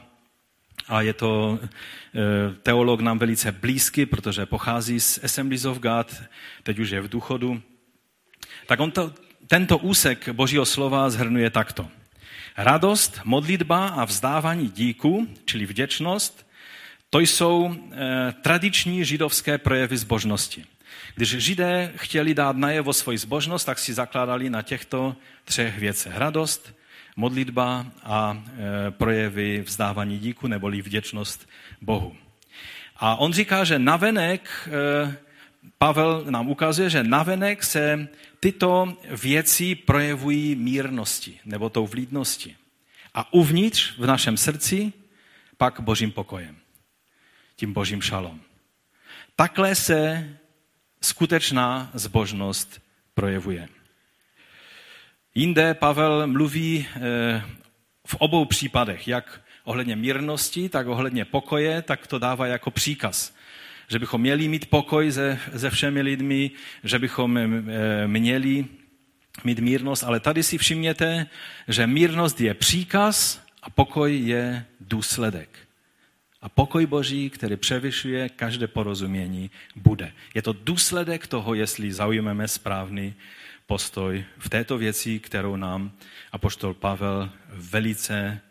a 0.87 1.01
je 1.01 1.13
to 1.13 1.59
eh, 1.61 2.55
teolog 2.63 3.01
nám 3.01 3.19
velice 3.19 3.51
blízky, 3.51 4.05
protože 4.05 4.45
pochází 4.45 4.99
z 4.99 5.23
Assemblies 5.23 5.65
of 5.65 5.79
God, 5.79 6.23
teď 6.63 6.79
už 6.79 6.89
je 6.89 7.01
v 7.01 7.09
důchodu. 7.09 7.61
Tak 8.65 8.79
on 8.79 8.91
to, 8.91 9.13
tento 9.47 9.77
úsek 9.77 10.29
Božího 10.29 10.65
slova 10.65 11.09
zhrnuje 11.09 11.49
takto. 11.49 11.87
Radost, 12.57 13.19
modlitba 13.23 13.87
a 13.87 14.05
vzdávání 14.05 14.69
díku, 14.69 15.27
čili 15.45 15.65
vděčnost, 15.65 16.47
to 17.09 17.19
jsou 17.19 17.75
eh, 17.75 18.33
tradiční 18.41 19.05
židovské 19.05 19.57
projevy 19.57 19.97
zbožnosti. 19.97 20.65
Když 21.15 21.29
židé 21.29 21.91
chtěli 21.95 22.33
dát 22.33 22.57
najevo 22.57 22.93
svoji 22.93 23.17
zbožnost, 23.17 23.65
tak 23.65 23.79
si 23.79 23.93
zakládali 23.93 24.49
na 24.49 24.61
těchto 24.61 25.15
třech 25.43 25.79
věcech. 25.79 26.17
Radost, 26.17 26.73
modlitba 27.15 27.85
a 28.03 28.43
e, 28.87 28.91
projevy 28.91 29.63
vzdávání 29.65 30.19
díku 30.19 30.47
neboli 30.47 30.81
vděčnost 30.81 31.49
Bohu. 31.81 32.15
A 32.97 33.15
on 33.15 33.33
říká, 33.33 33.63
že 33.63 33.79
navenek, 33.79 34.49
e, 34.67 35.17
Pavel 35.77 36.25
nám 36.29 36.49
ukazuje, 36.49 36.89
že 36.89 37.03
navenek 37.03 37.63
se 37.63 38.07
tyto 38.39 38.98
věci 39.24 39.75
projevují 39.75 40.56
mírnosti 40.56 41.39
nebo 41.46 41.70
tou 41.70 41.88
vlídnosti. 41.88 42.56
A 43.13 43.34
uvnitř 43.34 43.98
v 43.98 44.06
našem 44.06 44.38
srdci 44.38 44.94
pak 45.58 45.79
božím 45.79 46.12
pokojem. 46.12 46.56
Tím 47.56 47.74
božím 47.74 48.01
šalom. 48.01 48.39
Takhle 49.36 49.75
se 49.75 50.29
skutečná 51.01 51.91
zbožnost 51.94 52.82
projevuje. 53.13 53.70
Jinde 55.36 55.74
Pavel 55.74 56.27
mluví 56.27 56.88
eh, 56.96 57.44
v 58.08 58.15
obou 58.15 58.46
případech, 58.46 59.08
jak 59.08 59.41
ohledně 59.63 59.96
mírnosti, 59.96 60.70
tak 60.70 60.88
ohledně 60.88 61.25
pokoje, 61.25 61.82
tak 61.82 62.08
to 62.08 62.20
dává 62.20 62.48
jako 62.48 62.72
příkaz. 62.72 63.34
Že 63.88 64.00
bychom 64.00 64.22
měli 64.22 64.48
mít 64.48 64.70
pokoj 64.70 65.12
se, 65.12 65.39
se 65.58 65.70
všemi 65.70 66.01
lidmi, 66.01 66.51
že 66.84 67.00
bychom 67.00 67.38
eh, 67.38 68.08
měli 68.08 68.65
mít 69.44 69.60
mírnost, 69.60 70.03
ale 70.03 70.20
tady 70.20 70.44
si 70.44 70.58
všimněte, 70.58 71.27
že 71.67 71.88
mírnost 71.88 72.41
je 72.41 72.53
příkaz 72.53 73.41
a 73.63 73.70
pokoj 73.70 74.20
je 74.20 74.65
důsledek. 74.79 75.67
A 76.41 76.50
pokoj 76.50 76.86
Boží, 76.86 77.29
který 77.29 77.56
převyšuje 77.56 78.29
každé 78.29 78.67
porozumění, 78.67 79.51
bude. 79.75 80.13
Je 80.34 80.41
to 80.41 80.53
důsledek 80.53 81.27
toho, 81.27 81.53
jestli 81.53 81.94
zaujmeme 81.94 82.48
správný 82.48 83.13
postoj 83.65 84.25
v 84.38 84.50
této 84.50 84.77
věci, 84.77 85.20
kterou 85.20 85.56
nám 85.56 85.91
apoštol 86.32 86.74
Pavel 86.74 87.29
velice 87.50 88.41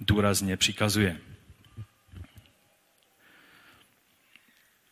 důrazně 0.00 0.56
přikazuje. 0.56 1.16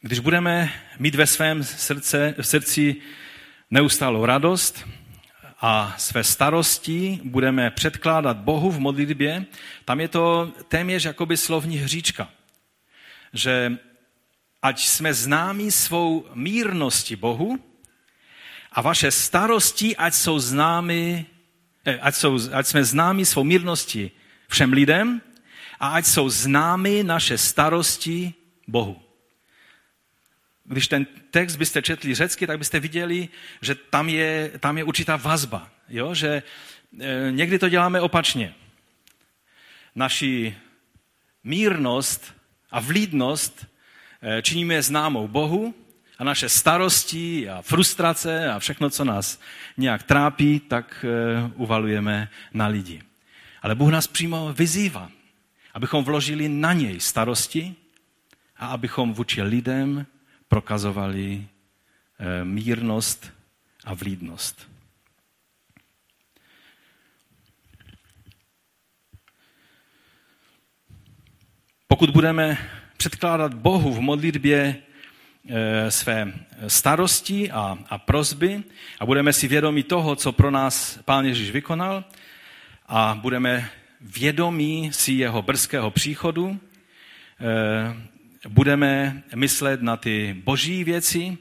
Když 0.04 0.18
budeme 0.18 0.72
mít 0.98 1.14
ve 1.14 1.26
svém 1.26 1.64
srdce, 1.64 2.34
v 2.38 2.46
srdci 2.46 2.96
neustálou 3.70 4.24
radost 4.24 4.88
a 5.60 5.94
své 5.98 6.24
starosti 6.24 7.20
budeme 7.24 7.70
předkládat 7.70 8.36
Bohu 8.36 8.70
v 8.70 8.78
modlitbě, 8.78 9.44
tam 9.84 10.00
je 10.00 10.08
to 10.08 10.52
téměř 10.68 11.04
jakoby 11.04 11.36
slovní 11.36 11.76
hříčka. 11.76 12.28
Že 13.32 13.78
ať 14.62 14.86
jsme 14.86 15.14
známí 15.14 15.70
svou 15.70 16.26
mírnosti 16.34 17.16
Bohu, 17.16 17.58
a 18.72 18.82
vaše 18.82 19.10
starosti, 19.10 19.96
ať 19.96 20.14
jsou 20.14 20.38
známy, 20.38 21.26
eh, 21.84 21.98
ať, 21.98 22.14
jsou, 22.14 22.38
ať 22.52 22.66
jsme 22.66 22.84
známi 22.84 23.26
svou 23.26 23.44
mírností 23.44 24.10
všem 24.48 24.72
lidem 24.72 25.20
a 25.80 25.88
ať 25.88 26.06
jsou 26.06 26.28
známy 26.28 27.02
naše 27.02 27.38
starosti 27.38 28.34
Bohu. 28.68 29.11
Když 30.72 30.88
ten 30.88 31.06
text 31.30 31.56
byste 31.56 31.82
četli 31.82 32.14
řecky, 32.14 32.46
tak 32.46 32.58
byste 32.58 32.80
viděli, 32.80 33.28
že 33.60 33.74
tam 33.74 34.08
je, 34.08 34.50
tam 34.60 34.78
je 34.78 34.84
určitá 34.84 35.16
vazba. 35.16 35.70
Jo? 35.88 36.14
Že 36.14 36.42
e, 37.00 37.32
někdy 37.32 37.58
to 37.58 37.68
děláme 37.68 38.00
opačně. 38.00 38.54
Naši 39.94 40.56
mírnost 41.44 42.34
a 42.70 42.80
vlídnost 42.80 43.66
e, 44.22 44.42
činíme 44.42 44.82
známou 44.82 45.28
Bohu 45.28 45.74
a 46.22 46.24
naše 46.24 46.48
starosti 46.48 47.50
a 47.50 47.62
frustrace 47.62 48.52
a 48.52 48.58
všechno, 48.58 48.90
co 48.90 49.04
nás 49.04 49.40
nějak 49.76 50.02
trápí, 50.02 50.60
tak 50.60 51.04
eh, 51.04 51.50
uvalujeme 51.54 52.28
na 52.54 52.66
lidi. 52.66 53.02
Ale 53.62 53.74
Bůh 53.74 53.90
nás 53.92 54.06
přímo 54.06 54.52
vyzývá, 54.52 55.10
abychom 55.74 56.04
vložili 56.04 56.48
na 56.48 56.72
něj 56.72 57.00
starosti 57.00 57.74
a 58.56 58.66
abychom 58.66 59.12
vůči 59.12 59.42
lidem 59.42 60.06
prokazovali 60.52 61.40
eh, 61.40 62.44
mírnost 62.44 63.32
a 63.84 63.94
vlídnost. 63.94 64.68
Pokud 71.88 72.10
budeme 72.10 72.58
předkládat 72.96 73.54
Bohu 73.54 73.94
v 73.94 74.00
modlitbě 74.00 74.82
Eh, 75.48 75.90
své 75.90 76.32
starosti 76.66 77.50
a, 77.50 77.78
a 77.88 77.98
prozby 77.98 78.62
a 79.00 79.06
budeme 79.06 79.32
si 79.32 79.48
vědomi 79.48 79.82
toho, 79.82 80.16
co 80.16 80.32
pro 80.32 80.50
nás 80.50 80.98
Pán 81.04 81.24
Ježíš 81.26 81.50
vykonal 81.50 82.04
a 82.86 83.18
budeme 83.22 83.70
vědomí 84.00 84.92
si 84.92 85.12
jeho 85.12 85.42
brzkého 85.42 85.90
příchodu, 85.90 86.60
eh, 87.40 87.96
budeme 88.48 89.22
myslet 89.34 89.82
na 89.82 89.96
ty 89.96 90.36
boží 90.44 90.84
věci, 90.84 91.38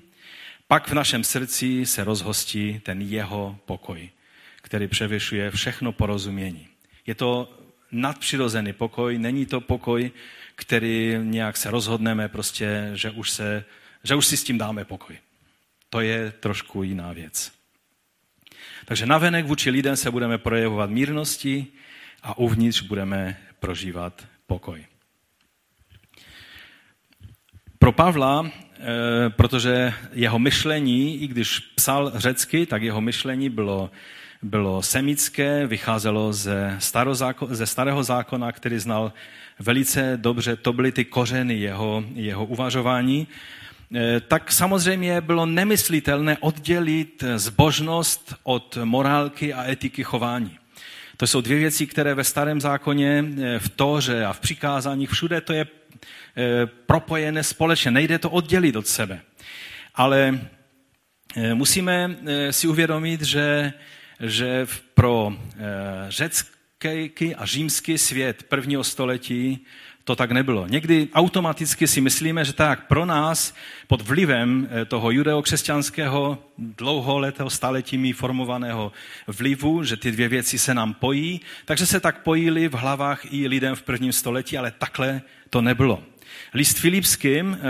pak 0.68 0.88
v 0.88 0.94
našem 0.94 1.24
srdci 1.24 1.86
se 1.86 2.04
rozhostí 2.04 2.80
ten 2.84 3.02
jeho 3.02 3.60
pokoj, 3.66 4.10
který 4.62 4.88
převyšuje 4.88 5.52
všechno 5.52 5.92
porozumění. 5.92 6.68
Je 7.08 7.16
to 7.16 7.58
nadpřirozený 7.92 8.74
pokoj, 8.74 9.18
není 9.18 9.46
to 9.46 9.62
pokoj, 9.62 10.12
který 10.56 11.16
nějak 11.24 11.58
se 11.58 11.72
rozhodneme 11.72 12.30
prostě, 12.30 12.92
že 12.94 13.12
už 13.12 13.32
se 13.32 13.66
že 14.04 14.16
už 14.16 14.26
si 14.26 14.38
s 14.38 14.44
tím 14.44 14.58
dáme 14.58 14.86
pokoj. 14.86 15.18
To 15.90 16.02
je 16.02 16.32
trošku 16.32 16.84
jiná 16.84 17.14
věc. 17.14 17.52
Takže 18.86 19.06
navenek 19.06 19.46
vůči 19.46 19.70
lidem 19.70 19.96
se 19.96 20.12
budeme 20.12 20.38
projevovat 20.38 20.90
mírnosti 20.90 21.68
a 22.24 22.38
uvnitř 22.38 22.82
budeme 22.82 23.38
prožívat 23.60 24.28
pokoj. 24.48 24.86
Pro 27.82 27.92
Pavla, 27.92 28.46
eh, 28.46 29.30
protože 29.30 29.94
jeho 30.14 30.40
myšlení, 30.40 31.22
i 31.24 31.28
když 31.28 31.60
psal 31.60 32.12
řecky, 32.16 32.66
tak 32.66 32.82
jeho 32.82 33.02
myšlení 33.02 33.50
bylo, 33.50 33.92
bylo 34.42 34.82
semické, 34.82 35.68
vycházelo 35.68 36.34
ze, 36.34 36.78
ze 37.50 37.66
starého 37.66 38.04
zákona, 38.04 38.52
který 38.52 38.80
znal 38.80 39.14
velice 39.60 40.14
dobře, 40.22 40.56
to 40.56 40.74
byly 40.74 40.92
ty 40.92 41.06
kořeny 41.06 41.54
jeho, 41.54 42.04
jeho 42.14 42.46
uvažování. 42.46 43.28
Eh, 43.96 44.20
tak 44.20 44.52
samozřejmě 44.52 45.22
bylo 45.22 45.46
nemyslitelné 45.46 46.38
oddělit 46.38 47.24
zbožnost 47.36 48.36
od 48.44 48.78
morálky 48.84 49.54
a 49.54 49.72
etiky 49.72 50.04
chování. 50.04 50.58
To 51.18 51.28
jsou 51.28 51.42
dvě 51.42 51.58
věci, 51.58 51.88
které 51.88 52.14
ve 52.14 52.24
starém 52.24 52.62
zákoně, 52.62 53.26
eh, 53.42 53.60
v 53.60 53.70
Tóře 53.70 54.26
a 54.26 54.34
v 54.34 54.40
přikázáních, 54.40 55.10
všude 55.10 55.42
to 55.42 55.54
je 55.54 55.81
propojené 56.86 57.44
společně. 57.44 57.92
Nejde 57.92 58.20
to 58.20 58.30
oddělit 58.30 58.76
od 58.76 58.88
sebe. 58.88 59.22
Ale 59.96 60.40
musíme 61.54 62.16
si 62.52 62.68
uvědomit, 62.68 63.22
že, 63.22 63.74
že 64.20 64.68
pro 64.94 65.34
řecký 66.10 67.36
a 67.36 67.46
římský 67.46 67.98
svět 67.98 68.44
prvního 68.44 68.84
století 68.84 69.66
to 70.04 70.16
tak 70.16 70.32
nebylo. 70.32 70.68
Někdy 70.68 71.08
automaticky 71.14 71.88
si 71.88 72.02
myslíme, 72.02 72.46
že 72.46 72.54
tak 72.54 72.88
pro 72.88 73.06
nás 73.06 73.54
pod 73.88 74.02
vlivem 74.02 74.70
eh, 74.72 74.86
toho 74.86 75.12
judeokřesťanského 75.12 76.38
dlouholetého 76.58 77.50
staletími 77.50 78.14
formovaného 78.14 78.92
vlivu, 79.28 79.84
že 79.84 79.98
ty 79.98 80.12
dvě 80.12 80.28
věci 80.28 80.60
se 80.60 80.74
nám 80.74 80.94
pojí, 80.94 81.42
takže 81.66 81.86
se 81.86 82.00
tak 82.00 82.24
pojili 82.24 82.68
v 82.68 82.74
hlavách 82.74 83.34
i 83.34 83.48
lidem 83.48 83.76
v 83.76 83.82
prvním 83.82 84.14
století, 84.14 84.58
ale 84.58 84.72
takhle 84.72 85.22
to 85.52 85.62
nebylo. 85.62 86.04
List 86.54 86.80
Filipským, 86.80 87.58
eh, 87.58 87.62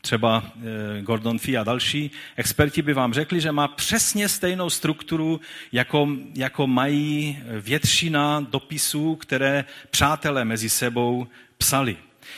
třeba 0.00 0.44
eh, 0.46 1.02
Gordon 1.02 1.38
Fee 1.38 1.56
a 1.56 1.64
další 1.64 2.10
experti 2.36 2.82
by 2.82 2.94
vám 2.94 3.14
řekli, 3.14 3.40
že 3.40 3.52
má 3.52 3.68
přesně 3.68 4.28
stejnou 4.28 4.70
strukturu, 4.70 5.40
jako, 5.72 6.08
jako 6.34 6.66
mají 6.66 7.38
většina 7.60 8.40
dopisů, 8.40 9.16
které 9.16 9.64
přátelé 9.90 10.44
mezi 10.44 10.70
sebou 10.70 11.26
psali. 11.58 11.96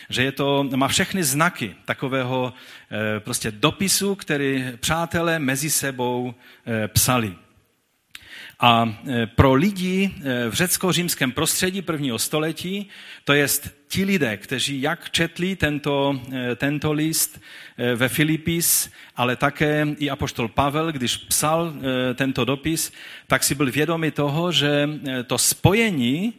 Že 0.09 0.23
je 0.23 0.33
to, 0.33 0.69
má 0.77 0.89
všechny 0.89 1.25
znaky 1.25 1.75
takového 1.85 2.53
eh, 2.91 3.21
prostě 3.21 3.51
dopisu, 3.51 4.15
který 4.15 4.65
přátelé 4.81 5.39
mezi 5.39 5.71
sebou 5.71 6.35
psali. 6.87 7.35
A 8.61 8.89
e, 9.09 9.27
pro 9.27 9.55
lidi 9.55 10.11
e, 10.11 10.49
v 10.51 10.55
řecko-římském 10.55 11.33
prostředí 11.33 11.83
prvního 11.83 12.19
století, 12.19 12.89
to 13.25 13.33
je 13.33 13.47
ti 13.89 14.05
lidé, 14.05 14.37
kteří 14.37 14.83
jak 14.83 15.11
četli 15.11 15.57
tento, 15.57 16.21
e, 16.33 16.57
tento 16.57 16.93
list 16.93 17.41
ve 17.95 18.09
Filipis, 18.09 18.91
ale 19.17 19.37
také 19.37 19.87
i 19.99 20.11
apoštol 20.11 20.49
Pavel, 20.49 20.93
když 20.93 21.17
psal 21.17 21.73
tento 22.15 22.45
dopis, 22.45 22.93
tak 23.27 23.45
si 23.45 23.55
byl 23.55 23.71
vědomi 23.71 24.11
toho, 24.11 24.53
že 24.53 24.89
to 25.27 25.39
spojení 25.39 26.33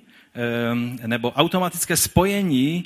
nebo 1.05 1.31
automatické 1.31 1.97
spojení 1.97 2.85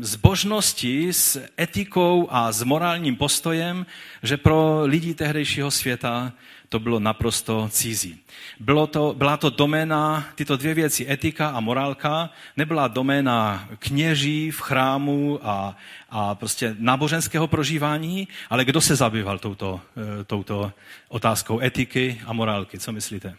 zbožnosti 0.00 1.12
s 1.12 1.44
etikou 1.60 2.28
a 2.30 2.52
s 2.52 2.62
morálním 2.62 3.16
postojem, 3.16 3.86
že 4.22 4.36
pro 4.36 4.80
lidi 4.84 5.14
tehdejšího 5.14 5.70
světa 5.70 6.32
to 6.76 6.80
bylo 6.80 7.00
naprosto 7.00 7.68
cizí. 7.72 8.20
Bylo 8.60 8.86
to, 8.86 9.14
byla 9.16 9.36
to 9.36 9.50
doména, 9.50 10.28
tyto 10.34 10.56
dvě 10.56 10.74
věci, 10.74 11.06
etika 11.10 11.48
a 11.48 11.60
morálka, 11.60 12.30
nebyla 12.56 12.88
doména 12.88 13.68
kněží 13.78 14.50
v 14.50 14.60
chrámu 14.60 15.40
a, 15.42 15.76
a 16.10 16.34
prostě 16.34 16.76
náboženského 16.78 17.48
prožívání, 17.48 18.28
ale 18.50 18.64
kdo 18.64 18.80
se 18.80 18.96
zabýval 18.96 19.38
touto, 19.38 19.80
eh, 19.96 20.24
touto 20.24 20.72
otázkou 21.08 21.60
etiky 21.60 22.20
a 22.26 22.32
morálky? 22.32 22.78
Co 22.78 22.92
myslíte? 22.92 23.36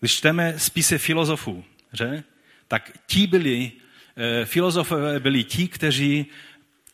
Když 0.00 0.12
čteme 0.12 0.54
spisy 0.58 0.98
filozofů, 0.98 1.64
že? 1.92 2.22
tak 2.68 2.92
ti 3.06 3.26
byli, 3.26 3.72
eh, 4.16 4.44
filozofové 4.44 5.20
byli 5.20 5.44
ti, 5.44 5.68
kteří 5.68 6.26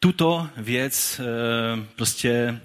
tuto 0.01 0.49
věc 0.57 1.21
eh, 1.21 1.25
prostě 1.97 2.61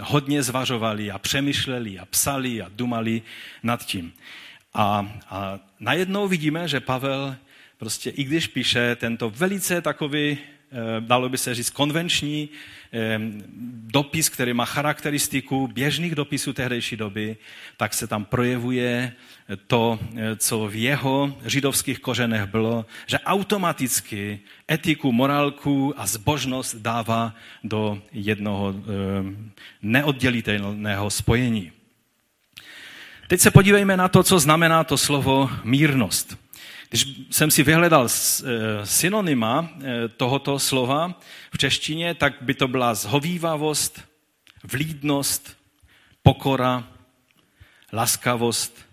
hodně 0.00 0.42
zvažovali 0.42 1.10
a 1.10 1.18
přemýšleli 1.18 1.98
a 1.98 2.04
psali 2.06 2.62
a 2.62 2.68
dumali 2.68 3.22
nad 3.62 3.86
tím. 3.86 4.12
A, 4.74 5.12
a 5.28 5.58
najednou 5.80 6.28
vidíme, 6.28 6.68
že 6.68 6.80
Pavel 6.80 7.36
prostě, 7.78 8.10
i 8.10 8.24
když 8.24 8.46
píše 8.46 8.96
tento 8.96 9.30
velice 9.30 9.82
takový, 9.82 10.38
eh, 10.38 10.55
dalo 11.00 11.28
by 11.28 11.38
se 11.38 11.54
říct, 11.54 11.70
konvenční 11.70 12.48
eh, 12.92 13.20
dopis, 13.72 14.28
který 14.28 14.52
má 14.52 14.64
charakteristiku 14.64 15.68
běžných 15.68 16.14
dopisů 16.14 16.52
tehdejší 16.52 16.96
doby, 16.96 17.36
tak 17.76 17.94
se 17.94 18.06
tam 18.06 18.24
projevuje 18.24 19.12
to, 19.66 19.98
co 20.36 20.66
v 20.66 20.74
jeho 20.74 21.38
židovských 21.44 21.98
kořenech 21.98 22.44
bylo, 22.44 22.86
že 23.06 23.18
automaticky 23.18 24.40
etiku, 24.70 25.12
morálku 25.12 25.94
a 25.96 26.06
zbožnost 26.06 26.76
dává 26.76 27.34
do 27.64 28.02
jednoho 28.12 28.74
eh, 28.74 28.82
neoddělitelného 29.82 31.10
spojení. 31.10 31.72
Teď 33.28 33.40
se 33.40 33.50
podívejme 33.50 33.96
na 33.96 34.08
to, 34.08 34.22
co 34.22 34.38
znamená 34.38 34.84
to 34.84 34.98
slovo 34.98 35.50
mírnost. 35.64 36.45
Když 36.88 37.06
jsem 37.30 37.50
si 37.50 37.62
vyhledal 37.62 38.06
eh, 38.08 38.86
synonyma 38.86 39.70
eh, 39.70 40.08
tohoto 40.08 40.58
slova 40.58 41.20
v 41.52 41.58
češtině, 41.58 42.14
tak 42.14 42.42
by 42.42 42.54
to 42.54 42.68
byla 42.68 42.94
zhovývavost, 42.94 44.00
vlídnost, 44.64 45.58
pokora, 46.22 46.88
laskavost, 47.92 48.86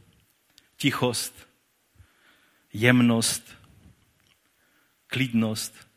tichost, 0.78 1.48
jemnost, 2.74 3.44
klidnost, 5.08 5.88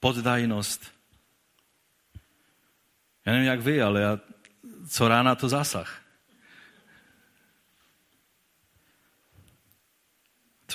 poddajnost. 0.00 0.92
Já 3.26 3.32
nevím, 3.32 3.46
jak 3.46 3.60
vy, 3.60 3.82
ale 3.82 4.00
já, 4.00 4.18
co 4.88 5.08
rána 5.08 5.34
to 5.34 5.48
zásah. 5.48 6.05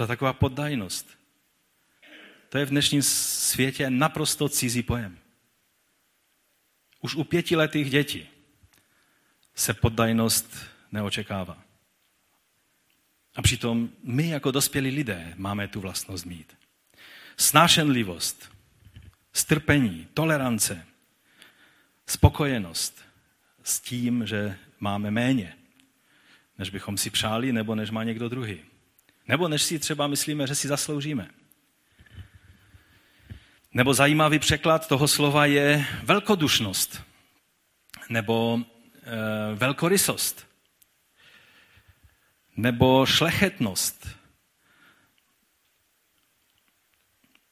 Třeba 0.01 0.07
taková 0.07 0.33
poddajnost. 0.33 1.09
To 2.49 2.57
je 2.57 2.65
v 2.65 2.69
dnešním 2.69 3.01
světě 3.01 3.89
naprosto 3.89 4.49
cizí 4.49 4.83
pojem. 4.83 5.17
Už 7.01 7.15
u 7.15 7.23
pětiletých 7.23 7.89
dětí 7.89 8.27
se 9.55 9.73
poddajnost 9.73 10.55
neočekává. 10.91 11.63
A 13.35 13.41
přitom 13.41 13.89
my 14.03 14.29
jako 14.29 14.51
dospělí 14.51 14.89
lidé 14.89 15.33
máme 15.37 15.67
tu 15.67 15.81
vlastnost 15.81 16.25
mít. 16.25 16.57
Snášenlivost, 17.37 18.51
strpení, 19.33 20.07
tolerance, 20.13 20.85
spokojenost 22.07 23.05
s 23.63 23.79
tím, 23.79 24.27
že 24.27 24.57
máme 24.79 25.11
méně, 25.11 25.57
než 26.57 26.69
bychom 26.69 26.97
si 26.97 27.09
přáli, 27.09 27.51
nebo 27.51 27.75
než 27.75 27.89
má 27.89 28.03
někdo 28.03 28.29
druhý. 28.29 28.70
Nebo 29.31 29.47
než 29.47 29.61
si 29.61 29.79
třeba 29.79 30.07
myslíme, 30.07 30.47
že 30.47 30.55
si 30.55 30.67
zasloužíme. 30.67 31.27
Nebo 33.73 33.93
zajímavý 33.93 34.39
překlad 34.39 34.87
toho 34.87 35.07
slova 35.07 35.45
je 35.45 35.85
velkodušnost 36.03 37.01
nebo 38.09 38.59
e, 39.03 39.55
velkorysost 39.55 40.47
nebo 42.57 43.05
šlechetnost. 43.05 44.07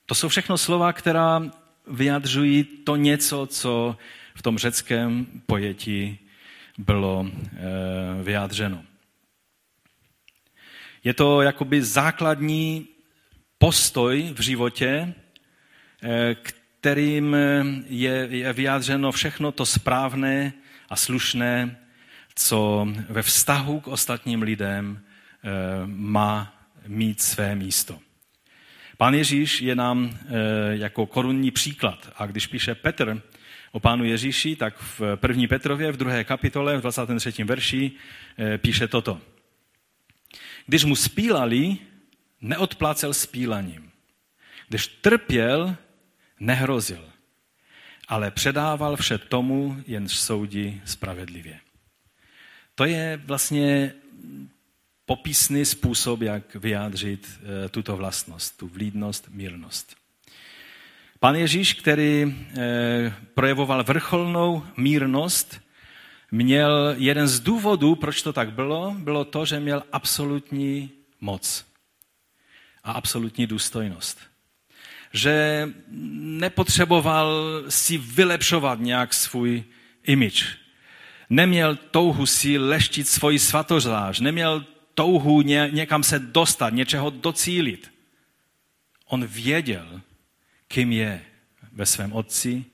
To 0.05 0.15
jsou 0.15 0.29
všechno 0.29 0.57
slova, 0.57 0.93
která 0.93 1.41
vyjadřují 1.87 2.63
to 2.63 2.95
něco, 2.95 3.47
co 3.47 3.97
v 4.35 4.41
tom 4.41 4.57
řeckém 4.57 5.25
pojetí 5.45 6.19
bylo 6.77 7.25
eh, 7.27 8.23
vyjádřeno. 8.23 8.88
Je 11.03 11.13
to 11.13 11.41
jakoby 11.41 11.83
základní 11.83 12.87
postoj 13.57 14.33
v 14.35 14.41
životě, 14.41 15.13
eh, 16.03 16.35
kterým 16.79 17.35
je 17.87 18.53
vyjádřeno 18.53 19.11
všechno 19.11 19.51
to 19.51 19.65
správné 19.65 20.53
a 20.89 20.95
slušné, 20.95 21.77
co 22.35 22.87
ve 23.09 23.21
vztahu 23.21 23.79
k 23.79 23.87
ostatním 23.87 24.41
lidem 24.41 24.99
eh, 24.99 25.49
má 25.85 26.53
mít 26.87 27.21
své 27.21 27.55
místo. 27.55 27.99
Pán 28.97 29.13
Ježíš 29.13 29.61
je 29.61 29.75
nám 29.75 30.09
eh, 30.11 30.27
jako 30.71 31.05
korunní 31.05 31.51
příklad. 31.51 32.11
A 32.15 32.25
když 32.25 32.47
píše 32.47 32.75
Petr 32.75 33.21
o 33.71 33.79
pánu 33.79 34.05
Ježíši, 34.05 34.55
tak 34.55 34.77
v 34.77 35.01
první 35.15 35.47
Petrově, 35.47 35.91
v 35.91 35.97
druhé 35.97 36.23
kapitole, 36.23 36.77
v 36.77 36.81
23. 36.81 37.43
verši, 37.43 37.91
eh, 38.37 38.57
píše 38.57 38.87
toto. 38.87 39.21
Když 40.65 40.83
mu 40.83 40.95
spílali, 40.95 41.77
neodplácel 42.41 43.13
spílaním. 43.13 43.91
Když 44.67 44.87
trpěl, 44.87 45.75
nehrozil, 46.39 47.09
ale 48.07 48.31
předával 48.31 48.95
vše 48.95 49.17
tomu, 49.17 49.83
jen 49.87 50.09
soudí 50.09 50.81
spravedlivě. 50.85 51.59
To 52.75 52.85
je 52.85 53.21
vlastně 53.25 53.93
popisný 55.05 55.65
způsob, 55.65 56.21
jak 56.21 56.55
vyjádřit 56.55 57.29
eh, 57.65 57.69
tuto 57.69 57.97
vlastnost, 57.97 58.57
tu 58.57 58.67
vlídnost, 58.67 59.27
mírnost. 59.29 59.95
Pan 61.19 61.35
Ježíš, 61.35 61.73
který 61.73 62.35
eh, 62.57 63.13
projevoval 63.33 63.83
vrcholnou 63.83 64.65
mírnost, 64.77 65.61
měl 66.31 66.95
jeden 66.97 67.27
z 67.27 67.39
důvodů, 67.39 67.95
proč 67.95 68.21
to 68.21 68.33
tak 68.33 68.53
bylo, 68.53 68.95
bylo 68.97 69.25
to, 69.25 69.45
že 69.45 69.59
měl 69.59 69.83
absolutní 69.91 70.89
moc 71.21 71.65
a 72.83 72.91
absolutní 72.91 73.47
důstojnost. 73.47 74.19
Že 75.13 75.67
nepotřeboval 76.41 77.63
si 77.69 77.97
vylepšovat 77.97 78.79
nějak 78.79 79.13
svůj 79.13 79.63
image, 80.03 80.45
neměl 81.29 81.75
touhu 81.75 82.25
si 82.25 82.57
leštit 82.57 83.07
svoji 83.07 83.39
svatořáž, 83.39 84.19
neměl 84.19 84.65
touhu 84.93 85.41
ně, 85.41 85.69
někam 85.73 86.03
se 86.03 86.19
dostat, 86.19 86.73
něčeho 86.73 87.09
docílit. 87.09 87.91
On 89.05 89.25
věděl, 89.25 90.01
kým 90.67 90.91
je 90.91 91.21
ve 91.71 91.85
svém 91.85 92.13
otci 92.13 92.65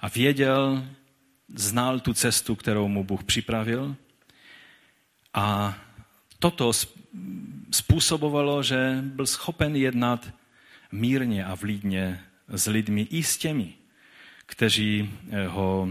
a 0.00 0.08
věděl, 0.08 0.84
znal 1.54 2.00
tu 2.00 2.14
cestu, 2.14 2.56
kterou 2.56 2.88
mu 2.88 3.04
Bůh 3.04 3.24
připravil. 3.24 3.96
A 5.34 5.78
toto 6.38 6.72
způsobovalo, 7.70 8.62
že 8.62 8.98
byl 9.02 9.26
schopen 9.26 9.76
jednat 9.76 10.30
mírně 10.92 11.44
a 11.44 11.54
vlídně 11.54 12.24
s 12.48 12.66
lidmi 12.66 13.02
i 13.10 13.22
s 13.22 13.38
těmi, 13.38 13.74
kteří 14.46 15.10
eh, 15.30 15.46
ho 15.46 15.88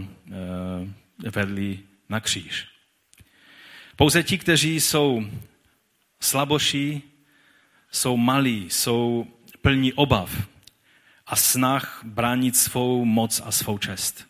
eh, 1.24 1.30
vedli 1.30 1.78
na 2.08 2.20
kříž. 2.20 2.66
Pouze 3.96 4.22
ti, 4.22 4.38
kteří 4.38 4.80
jsou 4.80 5.24
slaboší, 6.20 7.02
jsou 7.90 8.16
malí, 8.16 8.70
jsou 8.70 9.26
plní 9.62 9.92
obav 9.92 10.48
a 11.26 11.36
snah 11.36 12.00
bránit 12.04 12.56
svou 12.56 13.04
moc 13.04 13.40
a 13.44 13.50
svou 13.50 13.78
čest. 13.78 14.29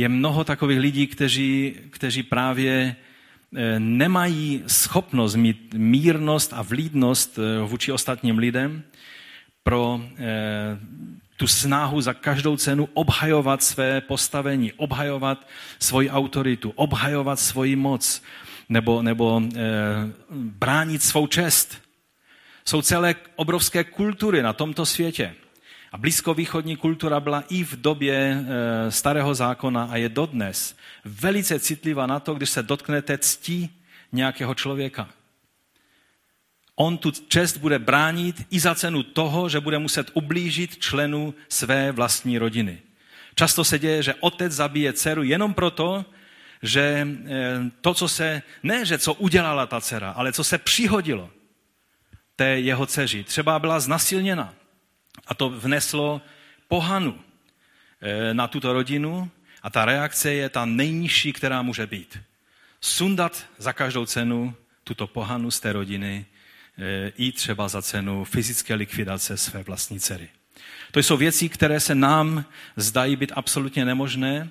Je 0.00 0.08
mnoho 0.08 0.44
takových 0.44 0.78
lidí, 0.78 1.06
kteří, 1.06 1.74
kteří 1.90 2.22
právě 2.22 2.96
eh, 3.56 3.80
nemají 3.80 4.62
schopnost 4.66 5.34
mít 5.34 5.74
mírnost 5.74 6.52
a 6.52 6.62
vlídnost 6.62 7.38
eh, 7.38 7.62
vůči 7.66 7.92
ostatním 7.92 8.38
lidem 8.38 8.82
pro 9.62 10.00
eh, 10.16 10.78
tu 11.36 11.46
snahu 11.46 12.00
za 12.00 12.14
každou 12.14 12.56
cenu 12.56 12.88
obhajovat 12.94 13.62
své 13.62 14.00
postavení, 14.00 14.72
obhajovat 14.72 15.48
svoji 15.78 16.10
autoritu, 16.10 16.72
obhajovat 16.76 17.40
svoji 17.40 17.76
moc, 17.76 18.22
nebo, 18.68 19.02
nebo 19.02 19.42
e, 19.42 19.60
bránit 20.30 21.02
svou 21.02 21.26
čest. 21.26 21.80
Jsou 22.64 22.82
celé 22.82 23.14
obrovské 23.36 23.84
kultury 23.84 24.42
na 24.42 24.52
tomto 24.52 24.86
světě. 24.86 25.34
A 25.92 25.98
blízkovýchodní 25.98 26.76
kultura 26.76 27.20
byla 27.20 27.44
i 27.48 27.64
v 27.64 27.76
době 27.76 28.14
e, 28.16 28.90
starého 28.90 29.34
zákona 29.34 29.84
a 29.90 29.96
je 29.96 30.08
dodnes 30.08 30.76
velice 31.04 31.60
citlivá 31.60 32.06
na 32.06 32.20
to, 32.20 32.34
když 32.34 32.50
se 32.50 32.62
dotknete 32.62 33.18
ctí 33.18 33.70
nějakého 34.12 34.54
člověka. 34.54 35.08
On 36.74 36.98
tu 36.98 37.10
čest 37.10 37.56
bude 37.56 37.78
bránit 37.78 38.46
i 38.50 38.60
za 38.60 38.74
cenu 38.74 39.02
toho, 39.02 39.48
že 39.48 39.60
bude 39.60 39.78
muset 39.78 40.10
ublížit 40.14 40.78
členu 40.78 41.34
své 41.48 41.92
vlastní 41.92 42.38
rodiny. 42.38 42.78
Často 43.34 43.64
se 43.64 43.78
děje, 43.78 44.02
že 44.02 44.14
otec 44.14 44.52
zabije 44.52 44.92
dceru 44.92 45.22
jenom 45.22 45.54
proto, 45.54 46.04
že 46.62 47.08
eh, 47.26 47.70
to, 47.80 47.94
co 47.94 48.08
se, 48.08 48.42
ne, 48.62 48.84
že 48.84 48.98
co 48.98 49.14
udělala 49.14 49.66
ta 49.66 49.80
dcera, 49.80 50.10
ale 50.10 50.32
co 50.32 50.44
se 50.44 50.58
přihodilo 50.58 51.30
té 52.36 52.60
jeho 52.60 52.86
dceři. 52.86 53.24
Třeba 53.24 53.58
byla 53.58 53.80
znasilněna 53.80 54.54
a 55.30 55.34
to 55.34 55.50
vneslo 55.50 56.22
pohanu 56.68 57.14
eh, 58.00 58.34
na 58.34 58.48
tuto 58.48 58.72
rodinu 58.72 59.30
a 59.62 59.70
ta 59.70 59.84
reakce 59.84 60.32
je 60.32 60.48
ta 60.48 60.64
nejnižší, 60.64 61.32
která 61.32 61.62
může 61.62 61.86
být. 61.86 62.18
Sundat 62.80 63.46
za 63.58 63.72
každou 63.72 64.06
cenu 64.06 64.54
tuto 64.84 65.06
pohanu 65.06 65.50
z 65.50 65.60
té 65.60 65.72
rodiny 65.72 66.26
eh, 66.78 67.12
i 67.16 67.32
třeba 67.32 67.68
za 67.68 67.82
cenu 67.82 68.24
fyzické 68.24 68.74
likvidace 68.74 69.36
své 69.36 69.62
vlastní 69.62 70.00
dcery. 70.00 70.28
To 70.90 70.98
jsou 71.00 71.16
věci, 71.16 71.48
které 71.48 71.80
se 71.80 71.94
nám 71.94 72.44
zdají 72.76 73.16
být 73.16 73.32
absolutně 73.34 73.84
nemožné, 73.84 74.48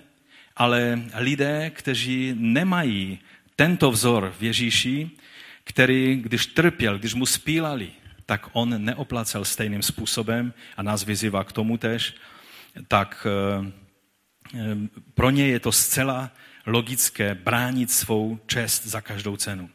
ale 0.55 1.01
lidé, 1.15 1.69
kteří 1.69 2.35
nemají 2.37 3.19
tento 3.55 3.91
vzor 3.91 4.33
v 4.39 4.43
Ježíši, 4.43 5.11
který, 5.63 6.15
když 6.15 6.45
trpěl, 6.45 6.99
když 6.99 7.13
mu 7.13 7.25
spílali, 7.25 7.91
tak 8.29 8.49
on 8.53 8.85
neoplacel 8.85 9.45
stejným 9.45 9.81
způsobem 9.81 10.53
a 10.77 10.83
nás 10.83 11.03
vyzývá 11.03 11.43
k 11.43 11.51
tomu 11.51 11.77
tež, 11.77 12.13
tak 12.87 13.27
eh, 13.27 13.71
eh, 14.53 14.77
pro 15.13 15.29
ně 15.29 15.47
je 15.47 15.59
to 15.59 15.71
zcela 15.71 16.31
logické 16.65 17.35
bránit 17.35 17.91
svou 17.91 18.39
čest 18.45 18.85
za 18.85 19.01
každou 19.01 19.37
cenu. 19.37 19.69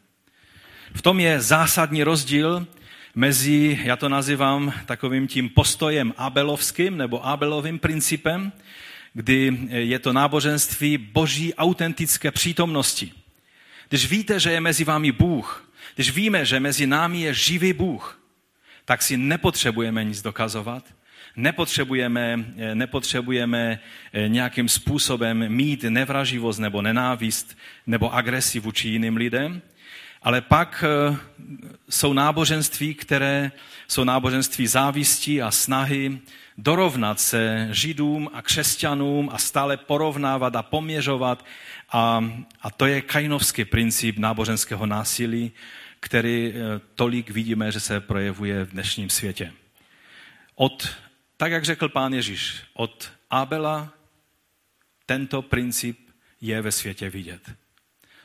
V 0.93 1.01
tom 1.01 1.19
je 1.19 1.41
zásadní 1.41 2.03
rozdíl 2.03 2.67
mezi, 3.15 3.79
já 3.83 3.95
to 3.95 4.09
nazývám 4.09 4.73
takovým 4.85 5.27
tím 5.27 5.49
postojem 5.49 6.13
abelovským 6.17 6.97
nebo 6.97 7.25
abelovým 7.25 7.79
principem, 7.79 8.51
kdy 9.13 9.67
je 9.69 9.99
to 9.99 10.13
náboženství 10.13 10.97
boží 10.97 11.53
autentické 11.53 12.31
přítomnosti. 12.31 13.11
Když 13.89 14.09
víte, 14.09 14.39
že 14.39 14.51
je 14.51 14.61
mezi 14.61 14.83
vámi 14.83 15.11
Bůh, 15.11 15.71
když 15.95 16.11
víme, 16.11 16.45
že 16.45 16.59
mezi 16.59 16.87
námi 16.87 17.21
je 17.21 17.33
živý 17.33 17.73
Bůh, 17.73 18.24
tak 18.85 19.01
si 19.01 19.17
nepotřebujeme 19.17 20.03
nic 20.03 20.21
dokazovat, 20.21 20.83
nepotřebujeme, 21.35 22.45
nepotřebujeme 22.73 23.79
eh, 24.13 24.27
nějakým 24.29 24.69
způsobem 24.69 25.49
mít 25.49 25.83
nevraživost 25.83 26.59
nebo 26.59 26.81
nenávist 26.81 27.57
nebo 27.87 28.13
agresi 28.13 28.59
vůči 28.59 28.87
jiným 28.87 29.17
lidem, 29.17 29.61
ale 30.21 30.41
pak 30.41 30.83
eh, 30.87 31.17
jsou 31.89 32.13
náboženství, 32.13 32.93
které 32.93 33.51
jsou 33.87 34.03
náboženství 34.03 34.67
závistí 34.67 35.41
a 35.41 35.51
snahy 35.51 36.19
dorovnat 36.57 37.19
se 37.19 37.67
židům 37.71 38.29
a 38.33 38.41
křesťanům 38.41 39.29
a 39.33 39.37
stále 39.37 39.77
porovnávat 39.77 40.55
a 40.55 40.63
poměřovat. 40.63 41.45
A, 41.91 42.25
a 42.61 42.71
to 42.71 42.85
je 42.85 43.01
kainovský 43.01 43.65
princip 43.65 44.17
náboženského 44.17 44.85
násilí, 44.85 45.51
který 46.05 46.53
eh, 46.55 46.81
tolik 46.95 47.29
vidíme, 47.29 47.71
že 47.71 47.79
se 47.79 47.99
projevuje 47.99 48.65
v 48.65 48.71
dnešním 48.71 49.09
světě. 49.09 49.53
Od, 50.55 50.95
tak 51.37 51.51
jak 51.51 51.65
řekl 51.65 51.89
pán 51.89 52.13
Ježíš, 52.13 52.63
od 52.73 53.11
Abela 53.29 53.93
tento 55.05 55.41
princip 55.41 55.99
je 56.41 56.61
ve 56.61 56.71
světě 56.71 57.09
vidět. 57.09 57.51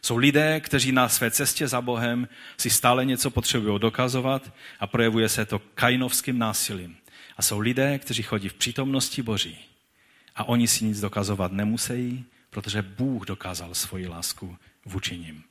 Jsou 0.03 0.17
lidé, 0.17 0.61
kteří 0.61 0.93
na 0.93 1.09
své 1.09 1.31
cestě 1.31 1.69
za 1.69 1.81
Bohem 1.81 2.29
si 2.57 2.71
stále 2.71 3.05
něco 3.05 3.31
potřebují 3.31 3.81
dokazovat 3.81 4.53
a 4.81 4.87
projevuje 4.87 5.29
se 5.29 5.45
to 5.45 5.59
kainovským 5.59 6.39
násilím. 6.39 6.97
A 7.37 7.43
jsou 7.43 7.59
lidé, 7.59 7.99
kteří 7.99 8.23
chodí 8.23 8.49
v 8.49 8.55
přítomnosti 8.55 9.23
Boží 9.23 9.59
a 10.35 10.45
oni 10.45 10.69
si 10.69 10.85
nic 10.85 11.01
dokazovat 11.01 11.53
nemusí, 11.53 12.25
protože 12.51 12.83
Bůh 12.83 13.27
dokázal 13.27 13.75
svoji 13.75 14.09
lásku 14.09 14.59
vůči 14.85 15.19
nim. 15.19 15.50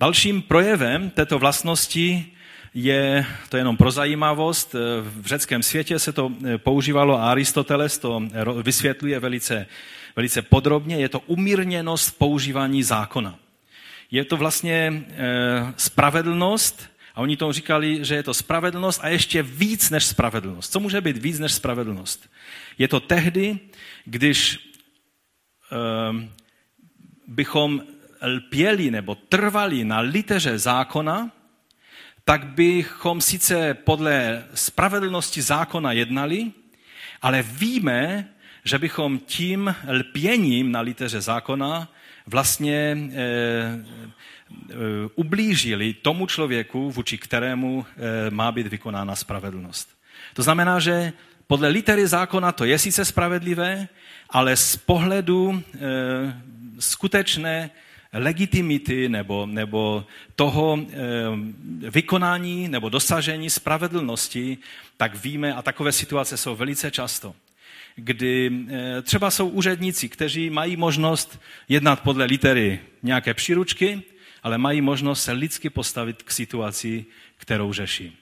Dalším 0.00 0.42
projevem 0.42 1.10
této 1.10 1.38
vlastnosti 1.38 2.32
je, 2.74 3.26
to 3.48 3.56
je 3.56 3.60
jenom 3.60 3.76
pro 3.76 3.90
zajímavost, 3.90 4.74
v 5.00 5.26
řeckém 5.26 5.62
světě 5.62 5.98
se 5.98 6.12
to 6.12 6.32
používalo 6.56 7.20
a 7.20 7.30
Aristoteles 7.30 7.98
to 7.98 8.22
vysvětluje 8.62 9.20
velice 9.20 9.66
velice 10.16 10.42
podrobně, 10.42 10.96
je 10.96 11.08
to 11.08 11.20
umírněnost 11.20 12.18
používání 12.18 12.82
zákona. 12.82 13.38
Je 14.10 14.24
to 14.24 14.36
vlastně 14.36 15.04
spravedlnost, 15.76 16.90
a 17.14 17.20
oni 17.20 17.36
tomu 17.36 17.52
říkali, 17.52 18.04
že 18.04 18.14
je 18.14 18.22
to 18.22 18.34
spravedlnost 18.34 19.00
a 19.02 19.08
ještě 19.08 19.42
víc 19.42 19.90
než 19.90 20.04
spravedlnost. 20.04 20.72
Co 20.72 20.80
může 20.80 21.00
být 21.00 21.16
víc 21.16 21.38
než 21.38 21.52
spravedlnost? 21.52 22.30
Je 22.78 22.88
to 22.88 23.00
tehdy, 23.00 23.58
když 24.04 24.68
bychom 27.26 27.82
lpěli 28.22 28.90
nebo 28.90 29.14
trvali 29.14 29.84
na 29.84 30.00
liteře 30.00 30.58
zákona, 30.58 31.30
tak 32.24 32.46
bychom 32.46 33.20
sice 33.20 33.74
podle 33.74 34.44
spravedlnosti 34.54 35.42
zákona 35.42 35.92
jednali, 35.92 36.52
ale 37.22 37.42
víme, 37.42 38.28
že 38.64 38.78
bychom 38.78 39.18
tím 39.18 39.74
lpěním 39.88 40.72
na 40.72 40.80
liteře 40.80 41.20
zákona 41.20 41.88
vlastně 42.26 42.74
e, 42.74 43.22
e, 43.22 43.76
ublížili 45.14 45.94
tomu 45.94 46.26
člověku, 46.26 46.90
vůči 46.90 47.18
kterému 47.18 47.86
e, 47.86 48.30
má 48.30 48.52
být 48.52 48.66
vykonána 48.66 49.16
spravedlnost. 49.16 49.88
To 50.34 50.42
znamená, 50.42 50.78
že 50.80 51.12
podle 51.46 51.68
litery 51.68 52.06
zákona 52.06 52.52
to 52.52 52.64
je 52.64 52.78
sice 52.78 53.04
spravedlivé, 53.04 53.88
ale 54.30 54.56
z 54.56 54.76
pohledu 54.76 55.62
e, 55.62 55.78
skutečné 56.78 57.70
legitimity 58.18 59.08
nebo, 59.08 59.46
nebo 59.46 60.04
toho 60.36 60.78
e, 60.78 60.96
vykonání 61.90 62.68
nebo 62.68 62.88
dosažení 62.88 63.50
spravedlnosti, 63.50 64.58
tak 64.96 65.24
víme, 65.24 65.54
a 65.54 65.62
takové 65.62 65.92
situace 65.92 66.36
jsou 66.36 66.56
velice 66.56 66.90
často, 66.90 67.34
kdy 67.96 68.50
eh, 68.68 69.02
třeba 69.02 69.30
jsou 69.30 69.48
úředníci, 69.48 70.08
kteří 70.08 70.50
mají 70.50 70.76
možnost 70.76 71.40
jednat 71.68 72.00
podle 72.00 72.24
litery 72.24 72.80
nějaké 73.02 73.34
příručky, 73.34 74.02
ale 74.42 74.58
mají 74.58 74.80
možnost 74.80 75.22
se 75.22 75.32
lidsky 75.32 75.70
postavit 75.70 76.22
k 76.22 76.30
situaci, 76.30 77.06
kterou 77.36 77.72
řeší. 77.72 78.16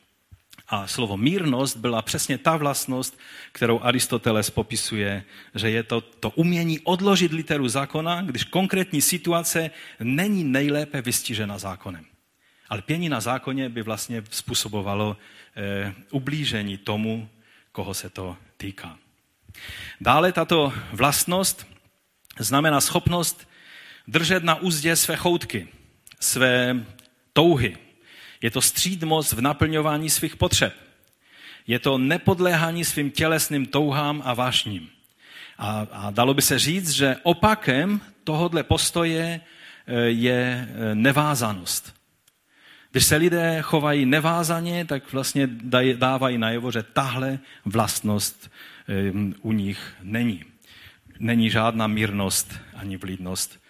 A 0.75 0.87
slovo 0.87 1.17
mírnost 1.17 1.77
byla 1.77 2.03
přesně 2.03 2.39
ta 2.39 2.57
vlastnost, 2.57 3.19
kterou 3.53 3.83
Aristoteles 3.83 4.51
popisuje, 4.51 5.25
že 5.55 5.71
je 5.71 5.83
to 5.83 6.01
to 6.01 6.31
umění 6.31 6.81
odložit 6.81 7.33
literu 7.33 7.69
zákona, 7.69 8.23
když 8.23 8.45
konkrétní 8.45 9.03
situace 9.03 9.71
není 10.01 10.45
nejlépe 10.45 11.03
vystižena 11.03 11.59
zákonem. 11.59 12.05
Ale 12.69 12.83
pění 12.83 13.09
na 13.09 13.21
zákoně 13.21 13.69
by 13.69 13.83
vlastně 13.83 14.23
způsobovalo 14.31 15.17
e, 15.57 15.95
ublížení 16.11 16.79
tomu, 16.79 17.29
koho 17.73 17.95
se 17.95 18.11
to 18.11 18.37
týká. 18.57 18.99
Dále 20.01 20.33
tato 20.33 20.73
vlastnost 20.93 21.67
znamená 22.39 22.81
schopnost 22.81 23.49
držet 24.09 24.45
na 24.45 24.55
úzdě 24.55 24.97
své 24.97 25.17
choutky, 25.17 25.69
své 26.21 26.87
touhy. 27.33 27.79
Je 28.45 28.51
to 28.51 28.61
střídmost 28.61 29.33
v 29.33 29.41
naplňování 29.41 30.11
svých 30.11 30.37
potřeb. 30.37 30.75
Je 31.67 31.79
to 31.79 31.99
nepodléhání 31.99 32.85
svým 32.85 33.11
tělesným 33.11 33.67
touhám 33.67 34.23
a 34.25 34.35
vášním. 34.35 34.89
A, 35.59 35.87
a 35.93 36.11
dalo 36.11 36.35
by 36.35 36.43
se 36.43 36.59
říct, 36.59 36.91
že 36.91 37.17
opakem 37.23 38.01
tohohle 38.25 38.63
postoje 38.63 39.41
e, 39.87 39.95
je 39.97 40.69
e, 40.69 40.95
nevázanost. 40.95 41.95
Když 42.93 43.05
se 43.05 43.17
lidé 43.17 43.63
chovají 43.63 44.07
nevázaně, 44.07 44.85
tak 44.85 45.13
vlastně 45.13 45.47
dávají 45.97 46.39
najevo, 46.39 46.71
že 46.71 46.83
tahle 46.83 47.39
vlastnost 47.65 48.51
u 49.41 49.53
nich 49.53 49.95
není. 50.03 50.45
Není 51.19 51.51
žádná 51.51 51.87
mírnost 51.87 52.61
ani 52.75 52.97
vlídnost, 52.97 53.61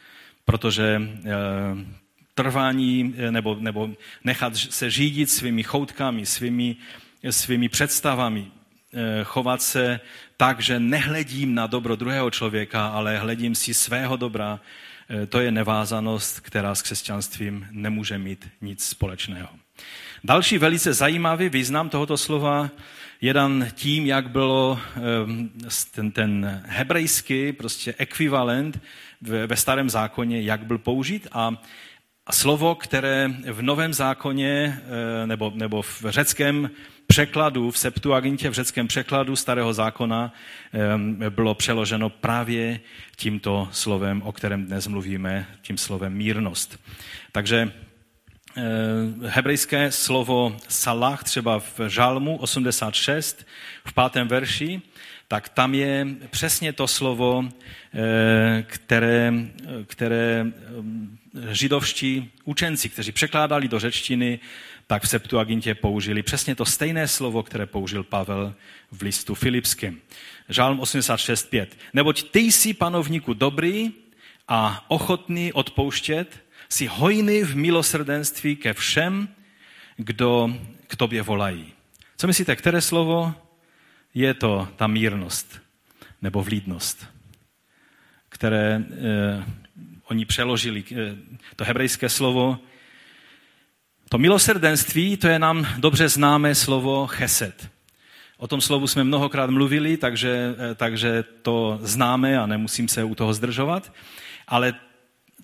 protože 0.45 1.01
trvání 2.35 3.15
eh, 3.17 3.31
nebo, 3.31 3.57
nebo 3.61 3.91
nechat 4.25 4.57
se 4.57 4.91
řídit 4.91 5.31
svými 5.31 5.63
choutkami, 5.63 6.27
svými, 6.27 6.77
svými 7.31 7.69
představami, 7.69 8.47
eh, 8.47 9.25
chovat 9.25 9.63
se 9.63 10.01
tak, 10.37 10.61
že 10.61 10.81
nehledím 10.81 11.55
na 11.55 11.67
dobro 11.67 11.97
druhého 11.97 12.31
člověka, 12.31 12.87
ale 12.87 13.19
hledím 13.19 13.55
si 13.55 13.75
svého 13.75 14.17
dobra 14.17 14.61
eh, 15.09 15.27
to 15.27 15.41
je 15.41 15.51
nevázanost, 15.51 16.41
která 16.41 16.75
s 16.75 16.83
křesťanstvím 16.83 17.67
nemůže 17.71 18.19
mít 18.19 18.49
nic 18.61 18.85
společného. 18.85 19.49
Další 20.25 20.59
velice 20.59 20.95
zajímavý 20.95 21.49
význam 21.49 21.89
tohoto 21.89 22.17
slova 22.17 22.71
je 23.21 23.35
dan 23.35 23.67
tím, 23.75 24.07
jak 24.07 24.31
bylo 24.31 24.81
ten, 25.95 26.11
ten 26.11 26.63
hebrejský 26.67 27.53
prostě 27.53 27.95
ekvivalent 27.99 28.81
ve 29.21 29.57
starém 29.57 29.91
zákoně, 29.91 30.43
jak 30.43 30.67
byl 30.67 30.79
použit 30.79 31.29
a 31.33 31.57
a 32.27 32.33
slovo, 32.33 32.75
které 32.75 33.31
v 33.53 33.63
Novém 33.63 33.95
zákoně 33.95 34.81
eh, 35.23 35.27
nebo, 35.27 35.53
nebo 35.55 35.83
v 35.83 36.05
řeckém 36.09 36.71
překladu, 37.07 37.71
v 37.71 37.79
Septuagintě, 37.79 38.51
v 38.51 38.53
řeckém 38.53 38.89
překladu 38.89 39.37
starého 39.37 39.75
zákona 39.75 40.33
eh, 41.23 41.31
bylo 41.31 41.55
přeloženo 41.55 42.11
právě 42.11 42.81
tímto 43.17 43.69
slovem, 43.73 44.23
o 44.23 44.33
kterém 44.33 44.67
dnes 44.67 44.87
mluvíme, 44.87 45.47
tím 45.63 45.79
slovem 45.79 46.15
mírnost. 46.15 46.81
Takže 47.33 47.73
eh, 48.57 48.63
hebrejské 49.29 49.93
slovo 49.93 50.57
salach 50.69 51.25
třeba 51.25 51.61
v 51.61 51.81
Žalmu 51.89 52.37
86 52.37 53.47
v 53.85 53.93
pátém 53.93 54.29
verši, 54.29 54.83
tak 55.29 55.49
tam 55.49 55.75
je 55.75 56.07
přesně 56.31 56.73
to 56.73 56.89
slovo, 56.89 57.49
které, 58.67 59.33
které 59.87 60.47
židovští 61.51 62.31
učenci, 62.45 62.89
kteří 62.89 63.13
překládali 63.13 63.69
do 63.69 63.81
řečtiny, 63.81 64.41
tak 64.87 65.03
v 65.03 65.09
Septuagintě 65.09 65.75
použili 65.75 66.23
přesně 66.23 66.55
to 66.55 66.65
stejné 66.65 67.09
slovo, 67.09 67.43
které 67.43 67.67
použil 67.67 68.03
Pavel 68.05 68.55
v 68.91 69.03
listu 69.03 69.35
Filipském. 69.35 70.01
Žálm 70.49 70.81
86.5. 70.81 71.67
Neboť 71.93 72.31
ty 72.31 72.41
jsi, 72.41 72.75
panovníku, 72.75 73.35
dobrý 73.35 73.93
a 74.49 74.85
ochotný 74.89 75.53
odpouštět, 75.53 76.45
jsi 76.69 76.87
hojný 76.87 77.43
v 77.43 77.57
milosrdenství 77.57 78.57
ke 78.57 78.73
všem, 78.73 79.29
kdo 79.97 80.57
k 80.87 80.97
tobě 80.97 81.23
volají. 81.23 81.73
Co 82.17 82.27
myslíte, 82.27 82.57
které 82.57 82.81
slovo 82.81 83.35
je 84.15 84.35
to 84.35 84.69
ta 84.77 84.87
mírnost 84.87 85.61
nebo 86.23 86.43
vlídnost, 86.43 87.07
které 88.29 88.85
eh, 88.91 89.64
oni 90.05 90.25
přeložili 90.25 90.85
eh, 90.93 90.97
to 91.57 91.65
hebrejské 91.65 92.09
slovo. 92.09 92.59
To 94.09 94.19
milosrdenství, 94.19 95.17
to 95.17 95.29
je 95.29 95.39
nám 95.39 95.67
dobře 95.79 96.09
známé 96.09 96.55
slovo 96.55 97.07
chesed. 97.07 97.71
O 98.37 98.49
tom 98.49 98.61
slovu 98.61 98.87
jsme 98.87 99.05
mnohokrát 99.05 99.51
mluvili, 99.51 99.97
takže, 99.97 100.55
eh, 100.59 100.75
takže 100.75 101.25
to 101.43 101.79
známe 101.83 102.39
a 102.39 102.47
nemusím 102.47 102.89
se 102.89 103.05
u 103.05 103.15
toho 103.15 103.35
zdržovat. 103.35 103.93
Ale 104.49 104.75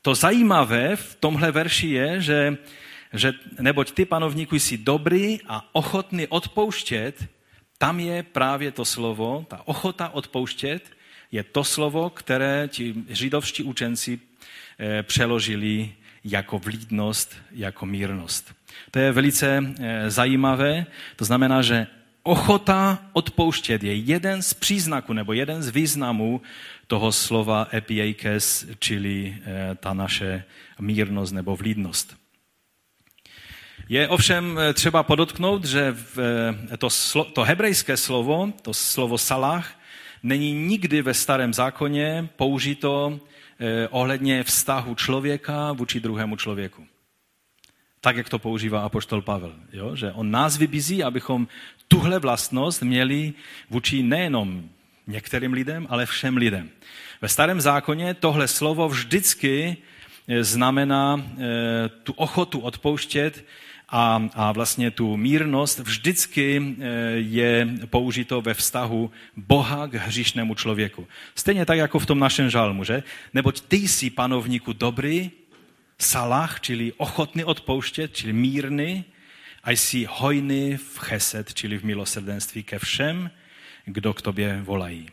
to 0.03 0.15
zajímavé 0.15 0.97
v 0.97 1.17
tomhle 1.21 1.53
verši 1.53 1.89
je, 1.89 2.21
že, 2.21 2.57
že 3.13 3.33
neboť 3.61 3.93
ty, 3.93 4.05
panovníku, 4.05 4.57
jsi 4.57 4.79
dobrý 4.79 5.39
a 5.49 5.69
ochotný 5.73 6.27
odpouštět, 6.27 7.29
tam 7.79 8.01
je 8.01 8.23
právě 8.23 8.73
to 8.73 8.85
slovo, 8.85 9.47
ta 9.49 9.63
ochota 9.65 10.09
odpouštět, 10.09 10.91
je 11.33 11.43
to 11.45 11.65
slovo, 11.65 12.11
které 12.11 12.69
ti 12.69 12.95
židovští 13.09 13.63
učenci 13.63 14.21
přeložili 15.03 15.93
jako 16.25 16.59
vlídnost, 16.59 17.37
jako 17.53 17.87
mírnost. 17.87 18.55
To 18.91 18.99
je 18.99 19.13
velice 19.13 19.75
eh, 19.81 20.11
zajímavé. 20.11 20.87
To 21.17 21.25
znamená, 21.25 21.63
že 21.63 21.87
ochota 22.23 22.99
odpouštět 23.13 23.83
je 23.83 23.95
jeden 23.95 24.43
z 24.43 24.55
příznaků 24.55 25.13
nebo 25.13 25.33
jeden 25.33 25.63
z 25.63 25.69
významů 25.69 26.41
toho 26.87 27.13
slova 27.13 27.69
epiekes, 27.75 28.67
čili 28.79 29.37
eh, 29.37 29.75
ta 29.75 29.95
naše 29.95 30.45
mírnost 30.81 31.33
nebo 31.33 31.57
vlídnost. 31.57 32.17
Je 33.89 34.09
ovšem 34.09 34.59
třeba 34.75 35.03
podotknout, 35.03 35.65
že 35.65 35.97
to, 36.79 36.91
slo, 36.91 37.25
to 37.25 37.43
hebrejské 37.43 37.97
slovo, 37.97 38.53
to 38.63 38.75
slovo 38.75 39.19
salach, 39.19 39.75
není 40.23 40.53
nikdy 40.53 41.03
ve 41.03 41.15
starém 41.15 41.55
zákoně 41.55 42.29
použito 42.37 43.19
Eh, 43.19 43.40
ohledně 43.91 44.45
vztahu 44.45 44.95
člověka 44.95 45.73
vůči 45.73 46.01
druhému 46.01 46.37
člověku. 46.37 46.87
Tak, 48.01 48.17
jak 48.17 48.29
to 48.29 48.39
používá 48.39 48.81
apoštol 48.81 49.23
Pavel. 49.23 49.55
Jo? 49.73 49.97
Že 49.97 50.13
on 50.13 50.31
nás 50.31 50.57
vybízí, 50.57 51.05
abychom 51.05 51.49
tuhle 51.89 52.19
vlastnost 52.19 52.83
měli 52.83 53.33
vůči 53.71 54.03
nejenom 54.03 54.69
některým 55.07 55.53
lidem, 55.53 55.87
ale 55.91 56.07
všem 56.07 56.37
lidem. 56.37 56.71
Ve 57.21 57.29
starém 57.29 57.61
zákoně 57.61 58.15
tohle 58.15 58.49
slovo 58.49 58.89
vždycky 58.89 59.77
eh, 60.29 60.45
znamená 60.45 61.17
eh, 61.19 61.89
tu 62.03 62.13
ochotu 62.13 62.61
odpouštět 62.61 63.45
a, 63.91 64.29
a 64.35 64.53
vlastně 64.53 64.91
tu 64.91 65.17
mírnost 65.17 65.79
vždycky 65.79 66.63
eh, 66.63 66.87
je 67.15 67.69
použito 67.87 68.41
ve 68.41 68.55
vztahu 68.55 69.11
Boha 69.37 69.87
k 69.87 69.95
hříšnému 69.95 70.55
člověku. 70.55 71.09
Stejně 71.35 71.67
tak 71.67 71.79
jako 71.79 71.99
v 71.99 72.07
tom 72.07 72.19
našem 72.19 72.51
žalmu, 72.51 72.85
že? 72.85 73.03
Neboť 73.35 73.61
ty 73.61 73.77
jsi 73.77 74.11
panovníku 74.11 74.73
dobrý, 74.73 75.31
salach, 75.99 76.61
čili 76.61 76.93
ochotný 76.97 77.45
odpouštět, 77.45 78.17
čili 78.17 78.33
mírný, 78.33 79.05
a 79.65 79.71
jsi 79.71 80.07
hojný 80.11 80.77
v 80.77 80.99
chesed, 80.99 81.55
čili 81.55 81.79
v 81.79 81.85
milosrdenství 81.85 82.63
ke 82.63 82.79
všem, 82.79 83.31
kdo 83.85 84.15
k 84.15 84.23
tobě 84.23 84.61
volají. 84.63 85.09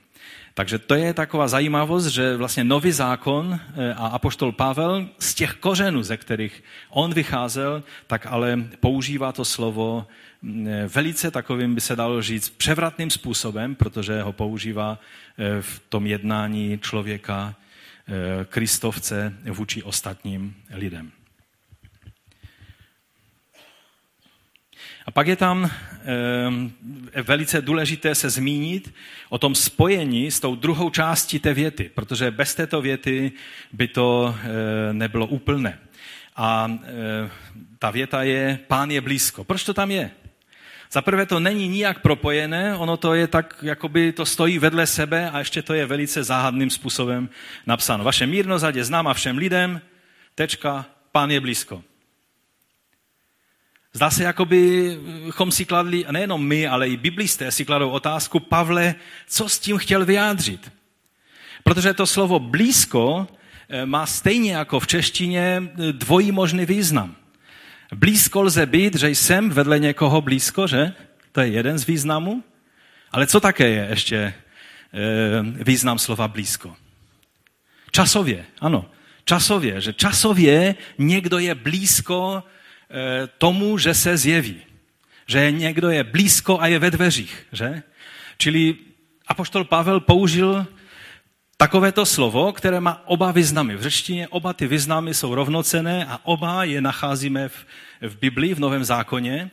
Takže 0.54 0.80
to 0.80 0.96
je 0.96 1.14
taková 1.14 1.48
zajímavost, 1.48 2.06
že 2.06 2.38
vlastně 2.38 2.64
nový 2.64 2.92
zákon 2.92 3.60
eh, 3.60 3.94
a 3.94 4.08
apoštol 4.08 4.52
Pavel 4.52 5.08
z 5.20 5.34
těch 5.34 5.54
kořenů, 5.54 6.04
ze 6.04 6.18
kterých 6.18 6.64
on 6.90 7.14
vycházel, 7.14 7.84
tak 8.08 8.26
ale 8.26 8.64
používá 8.80 9.32
to 9.32 9.46
slovo 9.46 10.08
mm, 10.42 10.68
eh, 10.68 10.88
velice 10.88 11.32
takovým, 11.32 11.76
by 11.76 11.82
se 11.82 11.96
dalo 11.96 12.22
říct, 12.22 12.50
převratným 12.50 13.10
způsobem, 13.10 13.76
protože 13.76 14.22
ho 14.22 14.34
používá 14.34 15.00
eh, 15.38 15.62
v 15.62 15.82
tom 15.90 16.08
jednání 16.08 16.80
člověka, 16.82 17.56
kristovce 18.50 19.34
vůči 19.52 19.84
ostatním 19.84 20.56
lidem. 20.72 21.12
A 25.08 25.12
pak 25.12 25.28
je 25.28 25.36
tam 25.36 25.72
e, 27.16 27.22
velice 27.22 27.62
důležité 27.62 28.16
se 28.16 28.30
zmínit 28.30 28.94
o 29.30 29.38
tom 29.38 29.56
spojení 29.56 30.32
s 30.32 30.40
tou 30.40 30.56
druhou 30.56 30.90
částí 30.90 31.40
té 31.40 31.54
věty, 31.54 31.92
protože 31.96 32.32
bez 32.32 32.56
této 32.56 32.82
věty 32.82 33.32
by 33.74 33.88
to 33.88 34.36
e, 34.90 34.94
nebylo 34.94 35.28
úplné. 35.28 35.80
A 36.36 36.72
e, 36.84 37.30
ta 37.80 37.92
věta 37.92 38.24
je, 38.24 38.60
pán 38.68 38.92
je 38.92 39.02
blízko. 39.02 39.44
Proč 39.44 39.64
to 39.64 39.74
tam 39.74 39.92
je? 39.92 40.12
Za 40.92 41.02
prvé 41.02 41.26
to 41.26 41.40
není 41.40 41.68
nijak 41.68 42.02
propojené, 42.02 42.76
ono 42.76 42.98
to 42.98 43.14
je 43.14 43.28
tak, 43.28 43.56
jakoby 43.62 44.12
to 44.12 44.26
stojí 44.26 44.60
vedle 44.60 44.88
sebe 44.88 45.30
a 45.30 45.40
ještě 45.40 45.62
to 45.62 45.74
je 45.74 45.86
velice 45.86 46.24
záhadným 46.24 46.70
způsobem 46.70 47.30
napsáno. 47.66 48.04
Vaše 48.04 48.28
mírnost 48.28 48.66
je 48.76 48.84
známa 48.84 49.14
všem 49.14 49.38
lidem, 49.38 49.82
tečka, 50.36 50.86
pán 51.12 51.32
je 51.32 51.40
blízko. 51.40 51.84
Zdá 53.98 54.10
se, 54.10 54.24
jako 54.24 54.46
bychom 54.46 55.52
si 55.52 55.66
kladli, 55.66 56.06
nejenom 56.12 56.46
my, 56.46 56.68
ale 56.68 56.90
i 56.90 56.98
biblisté 56.98 57.52
si 57.52 57.66
kladou 57.66 57.90
otázku, 57.90 58.40
Pavle, 58.40 58.96
co 59.28 59.50
s 59.50 59.60
tím 59.60 59.78
chtěl 59.78 60.06
vyjádřit? 60.06 60.72
Protože 61.64 61.94
to 61.94 62.08
slovo 62.08 62.40
blízko 62.40 63.28
eh, 63.70 63.86
má 63.86 64.06
stejně 64.06 64.54
jako 64.54 64.80
v 64.80 64.88
češtině 64.88 65.64
eh, 65.64 65.94
dvojí 65.94 66.32
možný 66.32 66.66
význam. 66.66 67.16
Blízko 67.96 68.42
lze 68.42 68.66
být, 68.66 68.96
že 68.96 69.10
jsem 69.10 69.50
vedle 69.50 69.80
někoho 69.80 70.22
blízko, 70.22 70.68
že? 70.68 70.94
To 71.32 71.42
je 71.42 71.48
jeden 71.48 71.78
z 71.78 71.86
významů. 71.86 72.44
Ale 73.12 73.28
co 73.28 73.40
také 73.40 73.70
je 73.70 73.88
ještě 73.90 74.18
eh, 74.18 74.34
význam 75.64 76.00
slova 76.00 76.28
blízko? 76.28 76.76
Časově, 77.92 78.46
ano. 78.62 78.86
Časově, 79.26 79.82
že 79.82 79.94
časově 79.94 80.76
někdo 80.98 81.40
je 81.40 81.56
blízko 81.56 82.44
tomu, 83.38 83.78
že 83.78 83.94
se 83.94 84.18
zjeví. 84.18 84.62
Že 85.28 85.52
někdo 85.52 85.90
je 85.90 86.04
blízko 86.04 86.62
a 86.62 86.68
je 86.68 86.80
ve 86.80 86.92
dveřích. 86.92 87.48
Že? 87.52 87.84
Čili 88.38 88.76
apoštol 89.28 89.64
Pavel 89.64 90.00
použil 90.00 90.68
takovéto 91.58 92.06
slovo, 92.06 92.54
které 92.54 92.80
má 92.80 93.02
oba 93.06 93.32
významy. 93.32 93.76
V 93.76 93.82
řečtině 93.82 94.28
oba 94.28 94.54
ty 94.54 94.68
významy 94.68 95.14
jsou 95.14 95.36
rovnocené 95.36 96.06
a 96.06 96.20
oba 96.24 96.64
je 96.64 96.82
nacházíme 96.82 97.50
v, 97.50 97.66
v 98.02 98.18
Biblii, 98.18 98.54
v 98.54 98.60
Novém 98.60 98.84
zákoně. 98.84 99.52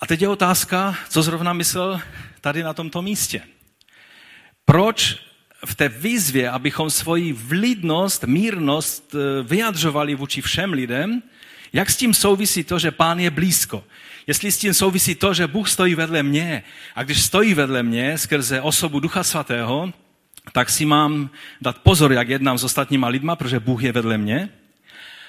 A 0.00 0.06
teď 0.06 0.22
je 0.22 0.28
otázka, 0.28 0.96
co 1.08 1.22
zrovna 1.22 1.52
myslel 1.52 2.00
tady 2.40 2.62
na 2.62 2.72
tomto 2.74 3.02
místě. 3.02 3.42
Proč 4.64 5.16
v 5.64 5.74
té 5.74 5.88
výzvě, 5.88 6.50
abychom 6.50 6.90
svoji 6.90 7.32
vlídnost, 7.32 8.24
mírnost 8.24 9.14
eh, 9.14 9.42
vyjadřovali 9.42 10.14
vůči 10.14 10.40
všem 10.40 10.72
lidem, 10.72 11.22
jak 11.72 11.90
s 11.90 11.96
tím 11.96 12.14
souvisí 12.14 12.64
to, 12.64 12.78
že 12.78 12.90
pán 12.90 13.20
je 13.20 13.30
blízko? 13.30 13.84
Jestli 14.26 14.52
s 14.52 14.58
tím 14.58 14.74
souvisí 14.74 15.14
to, 15.14 15.34
že 15.34 15.46
Bůh 15.46 15.68
stojí 15.68 15.94
vedle 15.94 16.22
mě 16.22 16.62
a 16.94 17.02
když 17.02 17.22
stojí 17.22 17.54
vedle 17.54 17.82
mě 17.82 18.18
skrze 18.18 18.60
osobu 18.60 19.00
Ducha 19.00 19.24
Svatého, 19.24 19.92
tak 20.52 20.70
si 20.70 20.84
mám 20.84 21.30
dát 21.60 21.78
pozor, 21.78 22.12
jak 22.12 22.28
jednám 22.28 22.58
s 22.58 22.64
ostatníma 22.64 23.08
lidma, 23.08 23.36
protože 23.36 23.60
Bůh 23.60 23.82
je 23.82 23.92
vedle 23.92 24.18
mě, 24.18 24.48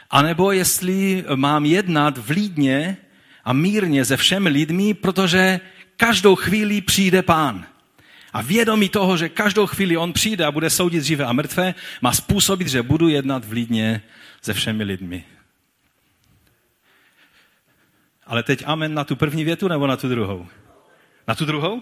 anebo 0.10 0.52
jestli 0.52 1.24
mám 1.36 1.66
jednat 1.66 2.18
vlídně 2.18 2.98
a 3.46 3.54
mírně 3.54 4.06
se 4.06 4.18
všemi 4.18 4.50
lidmi, 4.50 4.94
protože 4.94 5.60
každou 5.98 6.36
chvíli 6.36 6.82
přijde 6.82 7.22
pán. 7.22 7.66
A 8.34 8.42
vědomí 8.42 8.89
toho, 8.89 9.18
že 9.18 9.30
každou 9.30 9.68
chvíli 9.68 9.98
on 9.98 10.14
přijde 10.14 10.46
a 10.46 10.52
bude 10.52 10.70
soudit 10.70 11.04
živé 11.04 11.26
a 11.26 11.34
mrtvé, 11.34 11.76
má 12.02 12.14
způsobit, 12.14 12.68
že 12.68 12.84
budu 12.84 13.08
jednat 13.08 13.46
vlídně 13.46 14.02
se 14.42 14.54
všemi 14.54 14.84
lidmi. 14.84 15.24
Ale 18.32 18.43
teď 18.43 18.63
amen 18.65 18.93
na 18.93 19.03
tu 19.03 19.15
první 19.15 19.43
větu 19.43 19.67
nebo 19.67 19.88
na 19.88 19.97
tu 19.97 20.09
druhou? 20.09 20.47
Na 21.27 21.36
tu 21.36 21.45
druhou? 21.45 21.82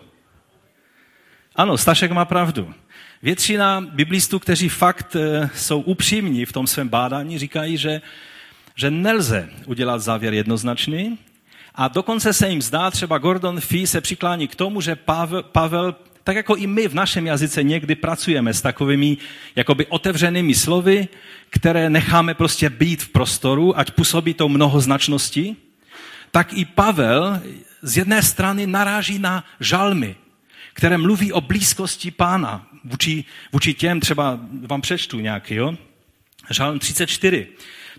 Ano, 1.55 1.77
Stašek 1.77 2.11
má 2.11 2.25
pravdu. 2.25 2.73
Většina 3.21 3.81
biblistů, 3.81 4.39
kteří 4.39 4.69
fakt 4.69 5.15
eh, 5.15 5.49
jsou 5.55 5.81
upřímní 5.81 6.45
v 6.45 6.51
tom 6.51 6.67
svém 6.67 6.89
bádání, 6.89 7.37
říkají, 7.39 7.77
že, 7.77 8.01
že 8.75 8.91
nelze 8.91 9.49
udělat 9.65 10.01
závěr 10.01 10.33
jednoznačný 10.33 11.17
a 11.75 11.87
dokonce 11.87 12.33
se 12.33 12.49
jim 12.49 12.61
zdá, 12.61 12.91
třeba 12.91 13.17
Gordon 13.17 13.61
Fee 13.61 13.87
se 13.87 14.01
přiklání 14.01 14.47
k 14.47 14.55
tomu, 14.55 14.81
že 14.81 14.95
Pavel, 14.95 15.43
Pavel 15.43 15.95
tak 16.23 16.35
jako 16.35 16.55
i 16.55 16.67
my 16.67 16.87
v 16.87 16.93
našem 16.95 17.27
jazyce 17.27 17.63
někdy 17.63 17.95
pracujeme 17.95 18.53
s 18.53 18.61
takovými 18.61 19.17
jakoby 19.55 19.85
otevřenými 19.85 20.55
slovy, 20.55 21.07
které 21.49 21.89
necháme 21.89 22.33
prostě 22.33 22.69
být 22.69 23.03
v 23.03 23.09
prostoru, 23.09 23.79
ať 23.79 23.91
působí 23.91 24.33
to 24.33 24.49
mnohoznačnosti, 24.49 25.55
tak 26.31 26.53
i 26.53 26.65
Pavel 26.65 27.41
z 27.81 27.97
jedné 27.97 28.23
strany 28.23 28.67
naráží 28.67 29.19
na 29.19 29.43
žalmy, 29.59 30.15
které 30.73 30.97
mluví 30.97 31.33
o 31.33 31.41
blízkosti 31.41 32.11
pána 32.11 32.67
vůči, 32.83 33.25
vůči 33.51 33.73
těm, 33.73 33.99
třeba 33.99 34.39
vám 34.67 34.81
přečtu 34.81 35.19
nějaký, 35.19 35.55
jo? 35.55 35.75
Žalm 36.49 36.79
34. 36.79 37.47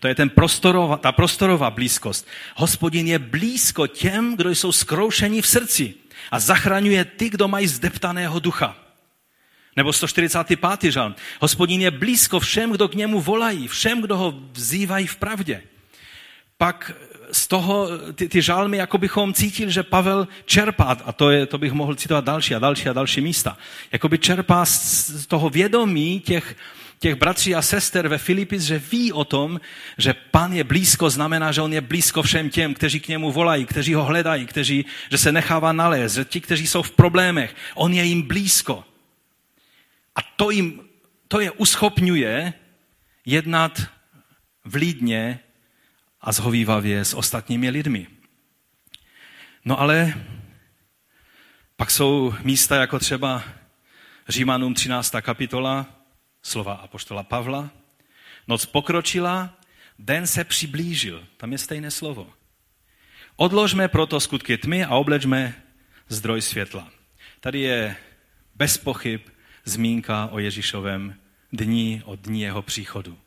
To 0.00 0.08
je 0.08 0.14
ten 0.14 0.30
prostorová, 0.30 0.96
ta 0.96 1.12
prostorová 1.12 1.70
blízkost. 1.70 2.26
Hospodin 2.56 3.06
je 3.06 3.18
blízko 3.18 3.86
těm, 3.86 4.36
kdo 4.36 4.50
jsou 4.50 4.72
skroušení 4.72 5.42
v 5.42 5.46
srdci 5.46 5.94
a 6.30 6.40
zachraňuje 6.40 7.04
ty, 7.04 7.30
kdo 7.30 7.48
mají 7.48 7.66
zdeptaného 7.66 8.40
ducha. 8.40 8.76
Nebo 9.76 9.92
145. 9.92 10.82
žalm. 10.82 11.14
Hospodin 11.40 11.80
je 11.80 11.90
blízko 11.90 12.40
všem, 12.40 12.70
kdo 12.70 12.88
k 12.88 12.94
němu 12.94 13.20
volají, 13.20 13.68
všem, 13.68 14.00
kdo 14.00 14.16
ho 14.16 14.40
vzývají 14.52 15.06
v 15.06 15.16
pravdě. 15.16 15.62
Pak 16.58 16.92
z 17.32 17.46
toho 17.46 17.88
ty, 18.14 18.28
ty 18.28 18.42
žalmy, 18.42 18.76
jako 18.76 18.98
bychom 18.98 19.34
cítili, 19.34 19.72
že 19.72 19.82
Pavel 19.82 20.28
čerpá, 20.44 20.96
a 21.04 21.12
to, 21.12 21.30
je, 21.30 21.46
to 21.46 21.58
bych 21.58 21.72
mohl 21.72 21.94
citovat 21.94 22.24
další 22.24 22.54
a 22.54 22.58
další 22.58 22.88
a 22.88 22.92
další 22.92 23.20
místa, 23.20 23.58
jako 23.92 24.08
by 24.08 24.18
čerpá 24.18 24.64
z 24.64 25.26
toho 25.26 25.50
vědomí 25.50 26.20
těch, 26.20 26.56
těch 26.98 27.14
bratří 27.14 27.54
a 27.54 27.62
sester 27.62 28.08
ve 28.08 28.18
Filipis, 28.18 28.62
že 28.62 28.78
ví 28.78 29.12
o 29.12 29.24
tom, 29.24 29.60
že 29.98 30.14
pan 30.30 30.52
je 30.52 30.64
blízko, 30.64 31.10
znamená, 31.10 31.52
že 31.52 31.60
on 31.60 31.72
je 31.72 31.80
blízko 31.80 32.22
všem 32.22 32.50
těm, 32.50 32.74
kteří 32.74 33.00
k 33.00 33.08
němu 33.08 33.32
volají, 33.32 33.66
kteří 33.66 33.94
ho 33.94 34.04
hledají, 34.04 34.46
kteří, 34.46 34.84
že 35.10 35.18
se 35.18 35.32
nechává 35.32 35.72
nalézt, 35.72 36.14
že 36.14 36.24
ti, 36.24 36.40
kteří 36.40 36.66
jsou 36.66 36.82
v 36.82 36.90
problémech, 36.90 37.56
on 37.74 37.94
je 37.94 38.04
jim 38.04 38.22
blízko. 38.22 38.84
A 40.16 40.20
to 40.36 40.50
jim, 40.50 40.80
to 41.28 41.40
je 41.40 41.50
uschopňuje 41.50 42.52
jednat 43.24 43.82
vlídně 44.64 45.40
a 46.20 46.32
zhovývavě 46.32 47.04
s 47.04 47.14
ostatními 47.14 47.70
lidmi. 47.70 48.06
No 49.64 49.80
ale 49.80 50.14
pak 51.76 51.90
jsou 51.90 52.34
místa 52.42 52.76
jako 52.76 52.98
třeba 52.98 53.42
Římanům 54.28 54.74
13. 54.74 55.14
kapitola, 55.20 55.86
slova 56.42 56.74
apoštola 56.74 57.22
Pavla. 57.22 57.70
Noc 58.48 58.66
pokročila, 58.66 59.58
den 59.98 60.26
se 60.26 60.44
přiblížil. 60.44 61.26
Tam 61.36 61.52
je 61.52 61.58
stejné 61.58 61.90
slovo. 61.90 62.32
Odložme 63.36 63.88
proto 63.88 64.20
skutky 64.20 64.58
tmy 64.58 64.84
a 64.84 64.96
oblečme 64.96 65.54
zdroj 66.08 66.42
světla. 66.42 66.88
Tady 67.40 67.60
je 67.60 67.96
bez 68.54 68.78
pochyb 68.78 69.20
zmínka 69.64 70.28
o 70.32 70.38
Ježíšovém 70.38 71.14
dní, 71.52 72.02
o 72.04 72.16
dní 72.16 72.40
jeho 72.40 72.62
příchodu. 72.62 73.18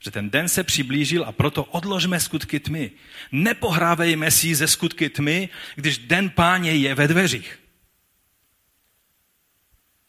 Že 0.00 0.10
ten 0.10 0.30
den 0.30 0.48
se 0.48 0.64
přiblížil 0.64 1.24
a 1.24 1.32
proto 1.32 1.64
odložme 1.64 2.20
skutky 2.20 2.60
tmy. 2.60 2.90
Nepohrávejme 3.32 4.30
si 4.30 4.54
ze 4.54 4.66
skutky 4.66 5.08
tmy, 5.08 5.48
když 5.74 5.98
den 5.98 6.30
páně 6.30 6.72
je 6.72 6.94
ve 6.94 7.08
dveřích. 7.08 7.58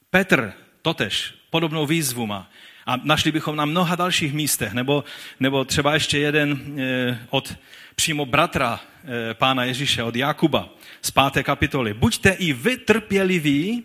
Petr 0.10 0.54
totež 0.82 1.34
podobnou 1.50 1.86
výzvu 1.86 2.28
má. 2.28 2.52
A 2.86 2.98
našli 3.04 3.32
bychom 3.32 3.56
na 3.56 3.66
mnoha 3.66 3.96
dalších 3.96 4.34
místech, 4.34 4.74
nebo, 4.74 5.04
nebo 5.40 5.66
třeba 5.66 5.94
ještě 5.94 6.20
jeden 6.20 6.80
e, 6.80 7.28
od 7.30 7.56
přímo 7.96 8.26
bratra 8.26 8.80
e, 9.30 9.34
pána 9.34 9.64
Ježíše, 9.64 10.04
od 10.04 10.16
Jakuba 10.16 10.70
z 11.02 11.12
páté 11.12 11.44
kapitoly. 11.44 11.94
Buďte 11.94 12.30
i 12.30 12.54
vy 12.54 12.78
trpěliví 12.78 13.84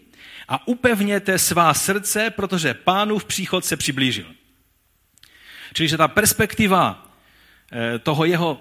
a 0.49 0.69
upevněte 0.69 1.39
svá 1.39 1.75
srdce, 1.75 2.31
protože 2.31 2.75
pánův 2.75 3.25
příchod 3.25 3.65
se 3.65 3.77
přiblížil. 3.77 4.27
Čili, 5.77 5.89
že 5.89 6.01
ta 6.01 6.09
perspektiva 6.09 7.05
e, 7.69 7.99
toho 7.99 8.25
jeho 8.25 8.61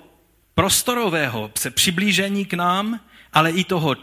prostorového 0.56 1.52
se 1.56 1.72
přiblížení 1.72 2.46
k 2.46 2.54
nám, 2.54 3.00
ale 3.34 3.52
i 3.52 3.64
toho 3.64 3.96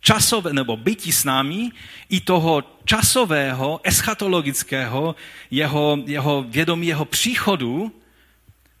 časové, 0.00 0.52
nebo 0.52 0.76
bytí 0.76 1.12
s 1.12 1.24
námi, 1.24 1.70
i 2.08 2.20
toho 2.20 2.64
časového, 2.84 3.80
eschatologického, 3.84 5.16
jeho, 5.50 5.98
jeho 6.06 6.44
vědomí, 6.48 6.86
jeho 6.86 7.04
příchodu, 7.04 7.92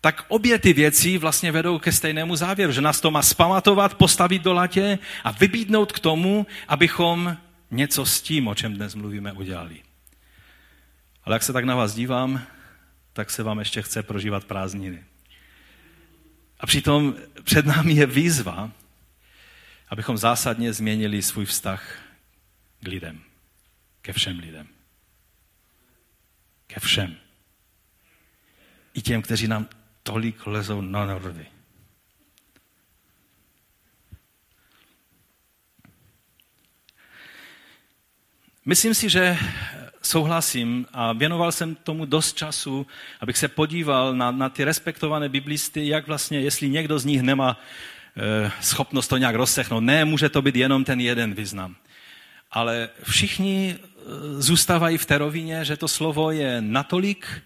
tak 0.00 0.24
obě 0.28 0.58
ty 0.58 0.72
věci 0.72 1.18
vlastně 1.18 1.52
vedou 1.52 1.78
ke 1.78 1.92
stejnému 1.92 2.36
závěru, 2.36 2.72
že 2.72 2.80
nás 2.80 3.00
to 3.00 3.10
má 3.10 3.22
spamatovat, 3.22 3.94
postavit 3.94 4.42
do 4.42 4.52
latě 4.52 4.98
a 5.24 5.30
vybídnout 5.30 5.92
k 5.92 6.00
tomu, 6.00 6.46
abychom 6.68 7.36
něco 7.70 8.06
s 8.06 8.20
tím, 8.20 8.48
o 8.48 8.54
čem 8.54 8.74
dnes 8.74 8.94
mluvíme, 8.94 9.32
udělali. 9.32 9.76
Ale 11.24 11.34
jak 11.34 11.42
se 11.42 11.52
tak 11.52 11.64
na 11.64 11.74
vás 11.74 11.94
dívám, 11.94 12.40
tak 13.18 13.30
se 13.30 13.42
vám 13.42 13.58
ještě 13.58 13.82
chce 13.82 14.02
prožívat 14.02 14.44
prázdniny. 14.44 15.04
A 16.60 16.66
přitom 16.66 17.14
před 17.44 17.66
námi 17.66 17.92
je 17.92 18.06
výzva, 18.06 18.72
abychom 19.88 20.18
zásadně 20.18 20.72
změnili 20.72 21.22
svůj 21.22 21.44
vztah 21.44 21.98
k 22.80 22.88
lidem. 22.88 23.20
Ke 24.02 24.12
všem 24.12 24.38
lidem. 24.38 24.68
Ke 26.66 26.80
všem. 26.80 27.16
I 28.94 29.02
těm, 29.02 29.22
kteří 29.22 29.48
nám 29.48 29.68
tolik 30.02 30.46
lezou 30.46 30.80
na 30.80 31.06
nervy. 31.06 31.46
Myslím 38.64 38.94
si, 38.94 39.08
že 39.08 39.38
souhlasím 40.08 40.86
a 40.92 41.12
věnoval 41.12 41.52
jsem 41.52 41.74
tomu 41.74 42.04
dost 42.04 42.36
času, 42.36 42.86
abych 43.20 43.38
se 43.38 43.48
podíval 43.48 44.14
na, 44.14 44.30
na 44.30 44.48
ty 44.48 44.64
respektované 44.64 45.28
biblisty, 45.28 45.88
jak 45.88 46.06
vlastně, 46.06 46.40
jestli 46.40 46.68
někdo 46.68 46.98
z 46.98 47.04
nich 47.04 47.22
nemá 47.22 47.56
Eh, 48.20 48.52
schopnost 48.60 49.08
to 49.08 49.16
nějak 49.16 49.34
rozsechnout. 49.34 49.84
Ne, 49.84 50.04
může 50.04 50.28
to 50.28 50.42
být 50.42 50.56
jenom 50.56 50.84
ten 50.84 51.00
jeden 51.00 51.34
význam. 51.34 51.76
Ale 52.50 52.88
všichni 53.02 53.76
eh, 53.78 54.02
zůstávají 54.42 54.98
v 54.98 55.06
té 55.06 55.18
rovině, 55.18 55.64
že 55.64 55.76
to 55.76 55.88
slovo 55.88 56.30
je 56.30 56.60
natolik 56.60 57.42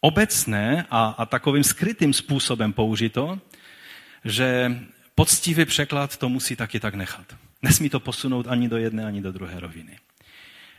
obecné 0.00 0.86
a, 0.90 1.14
a 1.18 1.26
takovým 1.26 1.64
skrytým 1.64 2.12
způsobem 2.12 2.72
použito, 2.72 3.38
že 4.24 4.78
poctivý 5.14 5.64
překlad 5.64 6.16
to 6.16 6.28
musí 6.28 6.56
taky 6.56 6.80
tak 6.80 6.94
nechat. 6.94 7.36
Nesmí 7.62 7.90
to 7.90 8.00
posunout 8.00 8.46
ani 8.48 8.68
do 8.68 8.76
jedné, 8.76 9.04
ani 9.04 9.22
do 9.22 9.32
druhé 9.32 9.60
roviny. 9.60 9.98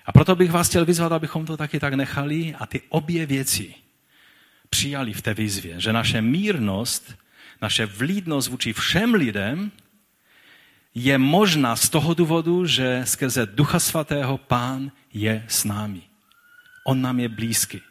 A 0.07 0.11
proto 0.11 0.35
bych 0.35 0.51
vás 0.51 0.69
chtěl 0.69 0.85
vyzvat, 0.85 1.11
abychom 1.11 1.45
to 1.45 1.57
taky 1.57 1.79
tak 1.79 1.93
nechali 1.93 2.55
a 2.59 2.65
ty 2.65 2.81
obě 2.89 3.25
věci 3.25 3.75
přijali 4.69 5.13
v 5.13 5.21
té 5.21 5.33
výzvě, 5.33 5.79
že 5.79 5.93
naše 5.93 6.21
mírnost 6.21 7.15
naše 7.61 7.85
vlídnost 7.85 8.47
vůči 8.47 8.73
všem 8.73 9.13
lidem 9.13 9.71
je 10.95 11.17
možná 11.17 11.75
z 11.75 11.89
toho 11.89 12.13
důvodu, 12.13 12.65
že 12.65 13.01
skrze 13.05 13.45
Ducha 13.45 13.79
Svatého 13.79 14.37
Pán 14.37 14.91
je 15.13 15.45
s 15.47 15.63
námi. 15.63 16.01
On 16.83 17.01
nám 17.01 17.19
je 17.19 17.29
blízký. 17.29 17.81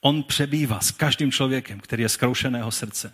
On 0.00 0.22
přebývá 0.22 0.80
s 0.80 0.90
každým 0.90 1.32
člověkem, 1.32 1.80
který 1.80 2.02
je 2.02 2.08
zkroušeného 2.08 2.70
srdce. 2.70 3.12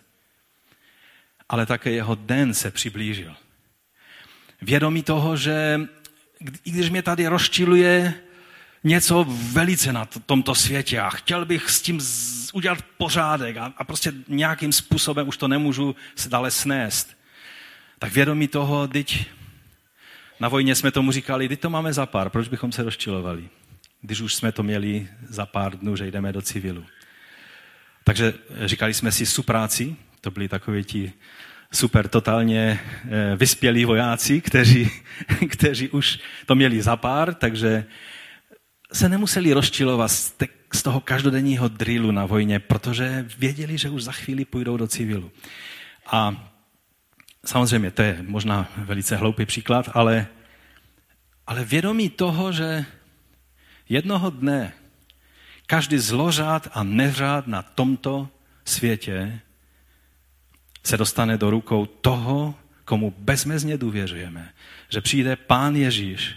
Ale 1.49 1.67
také 1.67 1.91
jeho 1.91 2.15
den 2.15 2.55
se 2.55 2.71
přiblížil. 2.71 3.37
Vědomí 4.63 5.03
toho, 5.03 5.37
že 5.37 5.81
i 6.65 6.71
když 6.71 6.91
mě 6.91 7.03
tady 7.03 7.27
rozčiluje 7.27 8.15
něco 8.85 9.27
velice 9.29 9.93
na 9.93 10.05
tomto 10.05 10.55
světě 10.55 11.01
a 11.01 11.11
chtěl 11.11 11.45
bych 11.45 11.71
s 11.71 11.83
tím 11.83 12.01
udělat 12.53 12.79
pořádek 12.99 13.57
a, 13.57 13.85
prostě 13.85 14.13
nějakým 14.29 14.73
způsobem 14.73 15.29
už 15.29 15.37
to 15.37 15.49
nemůžu 15.49 15.97
se 16.17 16.29
dále 16.29 16.51
snést. 16.51 17.17
Tak 17.99 18.13
vědomí 18.13 18.49
toho, 18.49 18.89
teď 18.89 19.27
na 20.41 20.49
vojně 20.49 20.75
jsme 20.75 20.91
tomu 20.91 21.13
říkali, 21.13 21.49
teď 21.49 21.61
to 21.61 21.71
máme 21.71 21.93
za 21.93 22.07
pár, 22.07 22.31
proč 22.31 22.49
bychom 22.49 22.73
se 22.73 22.83
rozčilovali? 22.83 23.49
když 24.05 24.21
už 24.21 24.35
jsme 24.35 24.53
to 24.53 24.63
měli 24.63 25.09
za 25.29 25.47
pár 25.47 25.79
dnů, 25.79 25.97
že 25.97 26.07
jdeme 26.07 26.33
do 26.33 26.43
civilu. 26.43 26.85
Takže 28.05 28.35
říkali 28.65 28.95
jsme 28.95 29.13
si 29.13 29.27
supráci, 29.27 29.97
to 30.21 30.31
byli 30.31 30.49
takoví 30.49 30.85
ti 30.85 31.13
super 31.75 32.09
totálně 32.09 32.81
eh, 32.81 33.37
vyspělí 33.37 33.85
vojáci, 33.85 34.41
kteří, 34.41 34.91
kteří 35.49 35.89
už 35.89 36.19
to 36.47 36.55
měli 36.55 36.83
za 36.83 36.97
pár, 36.97 37.35
takže 37.35 37.85
se 38.93 39.09
nemuseli 39.09 39.53
rozčilovat 39.53 40.11
z 40.75 40.83
toho 40.83 41.01
každodenního 41.01 41.69
drillu 41.69 42.11
na 42.11 42.27
vojně, 42.27 42.59
protože 42.59 43.27
věděli, 43.39 43.79
že 43.79 43.91
už 43.91 44.03
za 44.03 44.13
chvíli 44.13 44.45
půjdou 44.45 44.77
do 44.77 44.87
civilu. 44.87 45.31
A 46.07 46.51
samozřejmě 47.45 47.91
to 47.91 48.03
je 48.03 48.19
možná 48.23 48.73
velice 48.77 49.17
hloupý 49.17 49.47
příklad, 49.47 49.91
ale, 49.95 50.27
ale 51.47 51.65
vědomí 51.65 52.11
toho, 52.11 52.53
že 52.53 52.85
jednoho 53.89 54.31
dne 54.31 54.73
každý 55.67 55.99
zlořád 55.99 56.69
a 56.73 56.83
neřád 56.83 57.47
na 57.47 57.63
tomto 57.63 58.29
světě 58.65 59.41
se 60.85 60.97
dostane 60.97 61.39
do 61.39 61.51
rukou 61.51 61.87
toho, 61.87 62.55
komu 62.85 63.15
bezmezně 63.19 63.79
důvěřujeme. 63.79 64.53
Že 64.89 65.01
přijde 65.01 65.37
Pán 65.37 65.77
Ježíš 65.77 66.35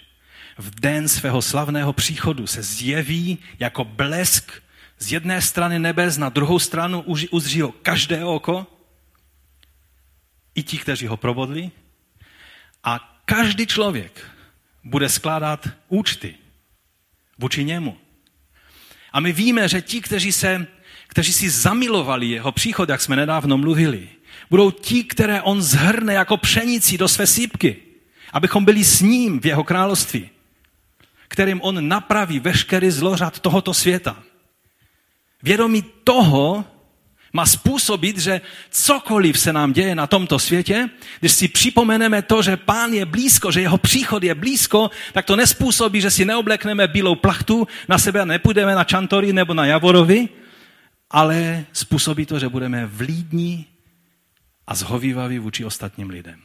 v 0.58 0.80
den 0.80 1.08
svého 1.08 1.42
slavného 1.42 1.94
příchodu 1.94 2.48
se 2.48 2.64
zjeví 2.64 3.38
jako 3.60 3.84
blesk 3.84 4.52
z 5.00 5.12
jedné 5.12 5.42
strany 5.42 5.80
nebes 5.80 6.18
na 6.18 6.30
druhou 6.30 6.60
stranu 6.60 7.02
uzří 7.32 7.62
ho 7.62 7.72
každé 7.72 8.26
oko, 8.26 8.68
i 10.56 10.64
ti, 10.64 10.78
kteří 10.78 11.08
ho 11.08 11.18
provodli, 11.18 11.72
a 12.84 13.22
každý 13.26 13.68
člověk 13.68 14.32
bude 14.84 15.10
skládat 15.10 15.70
účty 15.88 16.36
vůči 17.38 17.64
němu. 17.64 17.98
A 19.14 19.20
my 19.20 19.32
víme, 19.32 19.68
že 19.68 19.82
ti, 19.82 20.02
kteří, 20.02 20.32
se, 20.32 20.68
kteří 21.08 21.34
si 21.34 21.50
zamilovali 21.50 22.28
jeho 22.28 22.52
příchod, 22.52 22.90
jak 22.90 23.02
jsme 23.02 23.16
nedávno 23.16 23.58
mluvili, 23.58 24.10
budou 24.50 24.72
ti, 24.72 25.04
které 25.04 25.42
on 25.42 25.62
zhrne 25.62 26.14
jako 26.14 26.38
pšenici 26.38 26.98
do 26.98 27.08
své 27.08 27.28
sípky, 27.28 27.76
abychom 28.34 28.66
byli 28.66 28.84
s 28.84 29.02
ním 29.02 29.40
v 29.40 29.46
jeho 29.46 29.64
království, 29.64 30.30
kterým 31.28 31.62
on 31.62 31.88
napraví 31.88 32.40
veškerý 32.40 32.92
zlořad 32.92 33.40
tohoto 33.40 33.74
světa. 33.74 34.24
Vědomí 35.44 35.86
toho 36.04 36.66
má 37.34 37.46
způsobit, 37.46 38.18
že 38.18 38.42
cokoliv 38.72 39.40
se 39.40 39.54
nám 39.54 39.74
děje 39.74 39.96
na 39.96 40.08
tomto 40.08 40.40
světě, 40.40 40.90
když 41.20 41.32
si 41.32 41.48
připomeneme 41.48 42.22
to, 42.22 42.42
že 42.42 42.58
pán 42.58 42.94
je 42.94 43.06
blízko, 43.06 43.52
že 43.52 43.62
jeho 43.62 43.78
příchod 43.78 44.24
je 44.24 44.36
blízko, 44.36 44.92
tak 45.14 45.26
to 45.26 45.36
nespůsobí, 45.36 46.02
že 46.02 46.12
si 46.12 46.26
neoblekneme 46.26 46.88
bílou 46.88 47.16
plachtu 47.16 47.68
na 47.88 47.98
sebe 47.98 48.22
a 48.22 48.26
nepůjdeme 48.26 48.76
na 48.76 48.84
Čantory 48.84 49.34
nebo 49.34 49.54
na 49.54 49.66
Javorovi, 49.66 50.30
ale 51.12 51.66
způsobí 51.74 52.26
to, 52.26 52.40
že 52.40 52.50
budeme 52.50 52.86
vlídní 52.86 53.66
a 54.68 54.76
zhovývaví 54.76 55.40
vůči 55.40 55.66
ostatním 55.66 56.10
lidem. 56.10 56.42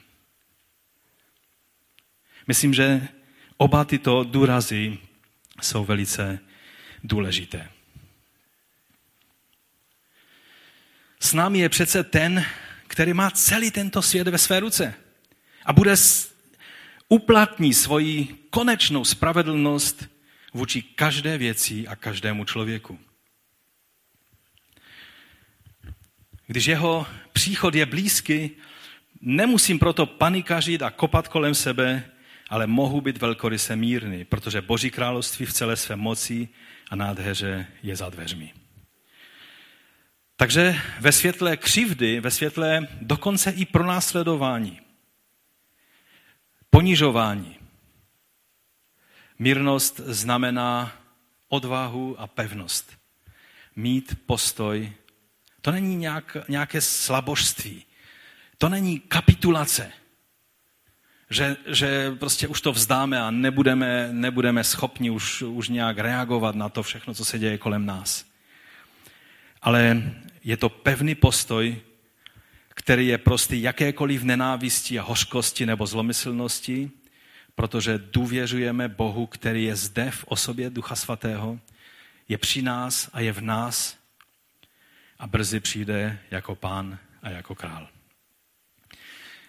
Myslím, 2.47 2.75
že 2.75 3.09
oba 3.57 3.85
tyto 3.85 4.25
důrazy 4.25 4.99
jsou 5.63 5.85
velice 5.85 6.39
důležité. 7.05 7.71
S 11.21 11.33
námi 11.33 11.59
je 11.59 11.69
přece 11.69 12.05
ten, 12.05 12.45
který 12.87 13.13
má 13.13 13.31
celý 13.31 13.71
tento 13.71 14.03
svět 14.03 14.29
ve 14.29 14.39
své 14.39 14.61
ruce 14.61 14.95
a 15.65 15.73
bude 15.73 15.95
uplatní 17.09 17.75
svoji 17.75 18.47
konečnou 18.51 19.05
spravedlnost 19.05 20.09
vůči 20.55 20.83
každé 20.83 21.39
věci 21.39 21.87
a 21.87 21.97
každému 21.97 22.45
člověku. 22.45 22.99
Když 26.47 26.67
jeho 26.67 27.07
příchod 27.33 27.75
je 27.75 27.87
blízký, 27.87 28.51
nemusím 29.21 29.79
proto 29.79 30.07
panikařit 30.07 30.83
a 30.83 30.91
kopat 30.91 31.29
kolem 31.29 31.55
sebe, 31.55 32.05
ale 32.49 32.67
mohu 32.67 33.01
být 33.01 33.19
velkoryse 33.19 33.77
mírný, 33.77 34.25
protože 34.25 34.63
Boží 34.63 34.91
království 34.91 35.47
v 35.47 35.53
celé 35.53 35.77
své 35.77 35.97
moci 35.97 36.49
a 36.91 36.97
nádheře 36.97 37.67
je 37.83 37.97
za 37.97 38.09
dveřmi. 38.09 38.53
Takže 40.37 40.81
ve 41.01 41.13
světle 41.13 41.57
křivdy, 41.57 42.21
ve 42.21 42.31
světle 42.31 42.89
dokonce 43.01 43.51
i 43.51 43.65
pronásledování, 43.65 44.81
ponižování, 46.71 47.57
mírnost 49.39 50.01
znamená 50.05 50.93
odvahu 51.49 52.21
a 52.21 52.27
pevnost. 52.27 52.99
Mít 53.77 54.19
postoj 54.27 54.93
to 55.63 55.71
není 55.71 55.97
nějak, 55.97 56.37
nějaké 56.49 56.81
slabožství. 56.81 57.85
To 58.59 58.69
není 58.69 59.01
kapitulace. 59.01 59.93
Že, 61.31 61.57
že 61.67 62.11
prostě 62.11 62.49
už 62.49 62.61
to 62.61 62.73
vzdáme 62.73 63.23
a 63.23 63.31
nebudeme, 63.31 64.09
nebudeme 64.13 64.65
schopni 64.65 65.11
už, 65.11 65.43
už 65.43 65.69
nějak 65.69 65.99
reagovat 65.99 66.55
na 66.55 66.69
to 66.69 66.83
všechno, 66.83 67.15
co 67.15 67.25
se 67.25 67.39
děje 67.39 67.59
kolem 67.59 67.87
nás. 67.87 68.25
Ale 69.63 70.03
je 70.45 70.57
to 70.57 70.69
pevný 70.69 71.15
postoj, 71.15 71.77
který 72.69 73.07
je 73.07 73.19
prostý 73.19 73.63
jakékoliv 73.63 74.23
nenávisti 74.23 74.99
a 74.99 75.03
hořkosti 75.03 75.67
nebo 75.67 75.87
zlomyslnosti, 75.87 76.91
protože 77.55 77.99
důvěřujeme 77.99 78.89
Bohu, 78.89 79.27
který 79.27 79.65
je 79.65 79.77
zde 79.77 80.11
v 80.11 80.25
osobě 80.25 80.71
Ducha 80.71 80.95
Svatého, 80.97 81.59
je 82.29 82.39
při 82.39 82.63
nás 82.63 83.11
a 83.13 83.21
je 83.21 83.33
v 83.33 83.41
nás 83.41 84.02
a 85.23 85.27
brzy 85.27 85.61
přijde 85.61 86.19
jako 86.31 86.55
pán 86.55 86.99
a 87.23 87.31
jako 87.31 87.55
král. 87.55 87.89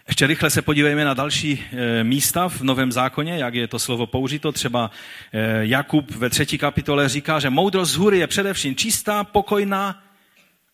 Ještě 0.07 0.27
rychle 0.27 0.49
se 0.49 0.61
podívejme 0.61 1.05
na 1.05 1.13
další 1.13 1.65
e, 1.71 2.03
místa 2.03 2.49
v 2.49 2.61
Novém 2.61 2.91
zákoně, 2.91 3.37
jak 3.37 3.53
je 3.53 3.67
to 3.67 3.79
slovo 3.79 4.07
použito. 4.07 4.51
Třeba 4.51 4.91
e, 5.31 5.65
Jakub 5.65 6.11
ve 6.11 6.29
třetí 6.29 6.57
kapitole 6.57 7.09
říká, 7.09 7.39
že 7.39 7.49
moudrost 7.49 7.91
z 7.91 7.95
hůry 7.95 8.17
je 8.19 8.27
především 8.27 8.75
čistá, 8.75 9.23
pokojná 9.23 10.03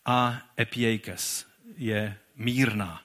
a 0.04 0.42
epiejkes 0.60 1.46
je 1.76 2.16
mírná, 2.36 3.00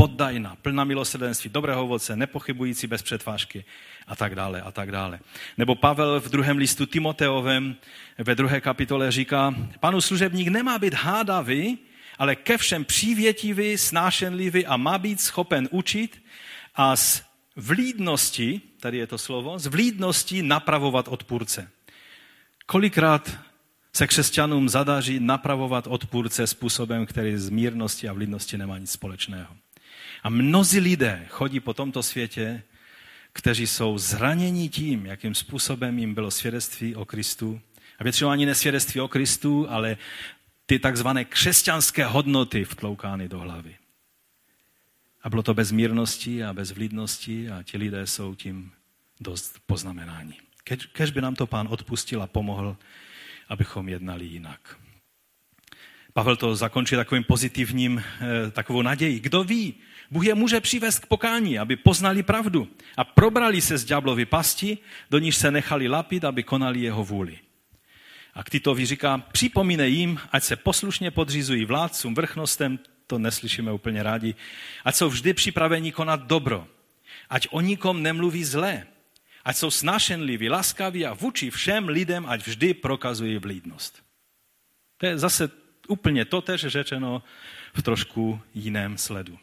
poddajná, 0.00 0.56
plná 0.62 0.84
milosrdenství, 0.84 1.50
dobrého 1.50 1.84
ovoce, 1.84 2.16
nepochybující 2.16 2.86
bez 2.86 3.02
přetvážky 3.02 3.64
a 4.06 4.16
tak 4.16 4.34
dále 4.34 4.62
a 4.62 4.70
tak 4.72 4.92
dále. 4.92 5.20
Nebo 5.58 5.74
Pavel 5.74 6.20
v 6.20 6.28
druhém 6.28 6.56
listu 6.56 6.86
Timoteovém 6.86 7.76
ve 8.18 8.34
druhé 8.34 8.60
kapitole 8.60 9.12
říká, 9.12 9.54
panu 9.80 10.00
služebník 10.00 10.48
nemá 10.48 10.78
být 10.78 10.94
hádavý, 10.94 11.78
ale 12.18 12.36
ke 12.36 12.58
všem 12.58 12.84
přívětivý, 12.84 13.78
snášenlivý 13.78 14.66
a 14.66 14.76
má 14.76 14.98
být 14.98 15.20
schopen 15.20 15.68
učit 15.70 16.22
a 16.74 16.96
z 16.96 17.22
vlídnosti, 17.56 18.60
tady 18.80 18.98
je 18.98 19.06
to 19.06 19.18
slovo, 19.18 19.58
z 19.58 19.66
vlídnosti 19.66 20.42
napravovat 20.42 21.08
odpůrce. 21.08 21.70
Kolikrát 22.66 23.38
se 23.92 24.06
křesťanům 24.06 24.68
zadaří 24.68 25.20
napravovat 25.20 25.86
odpůrce 25.86 26.46
způsobem, 26.46 27.06
který 27.06 27.36
z 27.36 27.48
mírnosti 27.48 28.08
a 28.08 28.12
vlídnosti 28.12 28.58
nemá 28.58 28.78
nic 28.78 28.90
společného. 28.90 29.56
A 30.22 30.28
mnozí 30.30 30.80
lidé 30.80 31.26
chodí 31.28 31.60
po 31.60 31.74
tomto 31.74 32.02
světě 32.02 32.62
kteří 33.32 33.66
jsou 33.66 33.98
zraněni 33.98 34.68
tím, 34.68 35.06
jakým 35.06 35.34
způsobem 35.34 35.98
jim 35.98 36.14
bylo 36.14 36.30
svědectví 36.30 36.94
o 36.94 37.04
Kristu. 37.04 37.60
A 37.98 38.04
většinou 38.04 38.30
ani 38.30 38.46
nesvědectví 38.46 39.00
o 39.00 39.08
Kristu, 39.08 39.66
ale 39.70 39.96
ty 40.66 40.78
takzvané 40.78 41.24
křesťanské 41.24 42.04
hodnoty 42.04 42.64
vtloukány 42.64 43.28
do 43.28 43.38
hlavy. 43.38 43.76
A 45.22 45.30
bylo 45.30 45.42
to 45.42 45.54
bez 45.54 45.72
mírnosti 45.72 46.44
a 46.44 46.52
bez 46.52 46.70
vlídnosti 46.70 47.50
a 47.50 47.62
ti 47.62 47.78
lidé 47.78 48.06
jsou 48.06 48.34
tím 48.34 48.72
dost 49.20 49.60
poznamenáni. 49.66 50.34
Kež 50.92 51.10
by 51.10 51.20
nám 51.20 51.34
to 51.34 51.46
pán 51.46 51.68
odpustil 51.70 52.22
a 52.22 52.26
pomohl, 52.26 52.76
abychom 53.48 53.88
jednali 53.88 54.24
jinak. 54.24 54.78
Pavel 56.12 56.36
to 56.36 56.56
zakončí 56.56 56.96
takovým 56.96 57.24
pozitivním, 57.24 58.02
eh, 58.20 58.50
takovou 58.50 58.82
nadějí. 58.82 59.20
Kdo 59.20 59.44
ví, 59.44 59.74
Bůh 60.10 60.26
je 60.26 60.34
může 60.34 60.60
přivést 60.60 60.98
k 60.98 61.06
pokání, 61.06 61.58
aby 61.58 61.76
poznali 61.76 62.22
pravdu 62.22 62.68
a 62.96 63.04
probrali 63.04 63.60
se 63.60 63.78
z 63.78 63.84
ďáblovy 63.84 64.24
pasti, 64.24 64.78
do 65.10 65.18
níž 65.18 65.36
se 65.36 65.50
nechali 65.50 65.88
lapit, 65.88 66.24
aby 66.24 66.42
konali 66.42 66.80
jeho 66.80 67.04
vůli. 67.04 67.38
A 68.34 68.44
k 68.44 68.50
Titovi 68.50 68.86
říká, 68.86 69.18
připomínej 69.18 69.92
jim, 69.92 70.20
ať 70.32 70.42
se 70.42 70.56
poslušně 70.56 71.10
podřizují 71.10 71.64
vládcům, 71.64 72.14
vrchnostem, 72.14 72.78
to 73.06 73.18
neslyšíme 73.18 73.72
úplně 73.72 74.02
rádi, 74.02 74.34
ať 74.84 74.94
jsou 74.94 75.08
vždy 75.08 75.34
připraveni 75.34 75.92
konat 75.92 76.26
dobro, 76.26 76.66
ať 77.30 77.48
o 77.50 77.60
nikom 77.60 78.02
nemluví 78.02 78.44
zlé, 78.44 78.86
ať 79.44 79.56
jsou 79.56 79.70
snášenliví, 79.70 80.48
laskaví 80.48 81.06
a 81.06 81.14
vůči 81.14 81.50
všem 81.50 81.88
lidem, 81.88 82.26
ať 82.26 82.46
vždy 82.46 82.74
prokazují 82.74 83.38
vlídnost. 83.38 84.02
To 84.96 85.06
je 85.06 85.18
zase 85.18 85.50
úplně 85.88 86.24
totež 86.24 86.60
řečeno 86.60 87.22
v 87.74 87.82
trošku 87.82 88.40
jiném 88.54 88.98
sledu. 88.98 89.38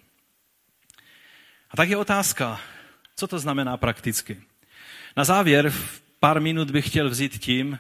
A 1.72 1.78
tak 1.78 1.89
je 1.89 1.97
otázka, 1.97 2.59
co 3.15 3.28
to 3.28 3.39
znamená 3.39 3.78
prakticky. 3.78 4.41
Na 5.18 5.24
závěr 5.24 5.70
v 5.70 6.01
pár 6.20 6.41
minut 6.41 6.72
bych 6.72 6.89
chtěl 6.89 7.09
vzít 7.09 7.38
tím, 7.39 7.80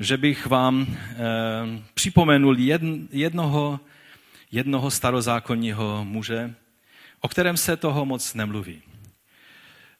že 0.00 0.16
bych 0.16 0.46
vám 0.46 0.86
eh, 0.90 1.16
připomenul 1.94 2.58
jedn, 2.58 3.06
jednoho, 3.10 3.80
jednoho 4.50 4.90
starozákonního 4.90 6.04
muže, 6.04 6.54
o 7.20 7.28
kterém 7.28 7.56
se 7.56 7.76
toho 7.76 8.04
moc 8.04 8.34
nemluví. 8.34 8.82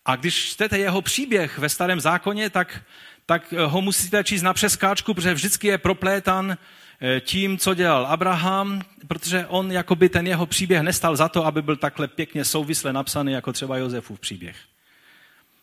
A 0.05 0.17
když 0.17 0.51
čtete 0.51 0.79
jeho 0.79 1.03
příběh 1.03 1.59
ve 1.59 1.69
starém 1.69 2.01
zákoně, 2.01 2.51
tak, 2.51 2.83
tak 3.27 3.53
ho 3.53 3.81
musíte 3.81 4.25
číst 4.25 4.43
na 4.43 4.55
přeskáčku, 4.55 5.15
protože 5.15 5.35
vždycky 5.35 5.67
je 5.67 5.79
proplétan 5.79 6.59
eh, 7.01 7.21
tím, 7.21 7.59
co 7.59 7.75
dělal 7.75 8.07
Abraham, 8.07 8.83
protože 9.09 9.47
on, 9.47 9.73
jakoby 9.73 10.09
ten 10.09 10.27
jeho 10.27 10.47
příběh 10.47 10.83
nestal 10.83 11.17
za 11.17 11.29
to, 11.29 11.47
aby 11.47 11.63
byl 11.63 11.77
takhle 11.77 12.09
pěkně 12.09 12.45
souvisle 12.45 12.93
napsaný, 12.93 13.33
jako 13.33 13.53
třeba 13.53 13.77
Josefův 13.77 14.21
příběh. 14.21 14.70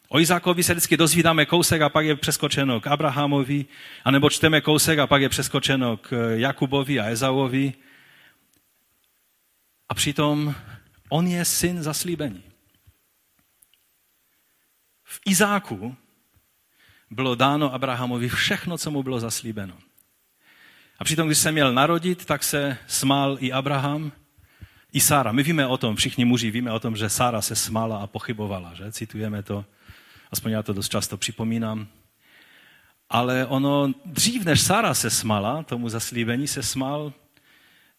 O 0.10 0.20
Izákovi 0.20 0.64
se 0.64 0.74
vždycky 0.74 0.97
dozvídáme 0.97 1.45
kousek 1.45 1.82
a 1.82 1.89
pak 1.89 2.05
je 2.05 2.16
přeskočeno 2.16 2.82
k 2.82 2.88
Abrahamovi, 2.88 3.66
anebo 4.03 4.30
čteme 4.30 4.62
kousek 4.62 4.99
a 4.99 5.08
pak 5.08 5.22
je 5.22 5.30
přeskočeno 5.30 5.97
k 5.97 6.34
Jakubovi 6.36 6.99
a 6.99 7.10
Ezauovi. 7.10 7.74
A 9.89 9.93
přitom 9.93 10.55
on 11.10 11.28
je 11.28 11.45
syn 11.45 11.84
zaslíbení. 11.84 12.43
V 15.03 15.20
Izáku 15.26 15.95
bylo 17.10 17.36
dáno 17.36 17.74
Abrahamovi 17.74 18.30
všechno, 18.30 18.78
co 18.78 18.91
mu 18.91 19.03
bylo 19.03 19.20
zaslíbeno. 19.20 19.78
A 20.99 21.03
přitom, 21.03 21.28
když 21.28 21.38
se 21.38 21.51
měl 21.51 21.74
narodit, 21.74 22.26
tak 22.26 22.43
se 22.43 22.78
smál 22.88 23.38
i 23.39 23.51
Abraham, 23.51 24.12
i 24.94 25.00
Sára. 25.00 25.32
My 25.32 25.44
víme 25.44 25.68
o 25.68 25.78
tom, 25.78 25.96
všichni 25.96 26.26
muži 26.26 26.52
víme 26.52 26.72
o 26.72 26.80
tom, 26.80 26.96
že 26.96 27.10
Sára 27.10 27.42
se 27.42 27.56
smála 27.56 27.98
a 27.98 28.08
pochybovala, 28.08 28.74
že? 28.74 28.92
Citujeme 28.92 29.44
to 29.44 29.66
aspoň 30.32 30.52
já 30.52 30.64
to 30.64 30.74
dost 30.74 30.90
často 30.90 31.18
připomínám. 31.18 31.88
Ale 33.10 33.46
ono, 33.46 33.94
dřív 34.06 34.46
než 34.46 34.62
Sara 34.62 34.94
se 34.94 35.10
smala, 35.10 35.64
tomu 35.64 35.90
zaslíbení 35.90 36.48
se 36.48 36.64
smál 36.64 37.14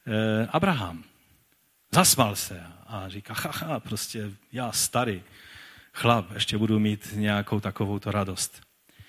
eh, 0.06 0.48
Abraham. 0.50 1.04
Zasmal 1.94 2.36
se 2.36 2.62
a 2.86 3.08
říká, 3.08 3.34
haha, 3.34 3.80
prostě 3.80 4.30
já 4.52 4.72
starý 4.72 5.22
chlap, 5.92 6.30
ještě 6.34 6.58
budu 6.58 6.78
mít 6.78 7.08
nějakou 7.14 7.60
takovou 7.60 7.98
to 7.98 8.10
radost. 8.10 8.60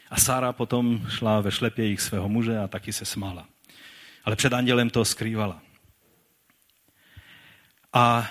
A 0.09 0.19
Sára 0.19 0.53
potom 0.53 1.05
šla 1.09 1.41
ve 1.41 1.51
šlepějích 1.51 2.01
svého 2.01 2.29
muže 2.29 2.57
a 2.57 2.67
taky 2.67 2.93
se 2.93 3.05
smála. 3.05 3.45
Ale 4.23 4.35
před 4.35 4.53
andělem 4.53 4.89
to 4.89 5.05
skrývala. 5.05 5.61
A 7.93 8.29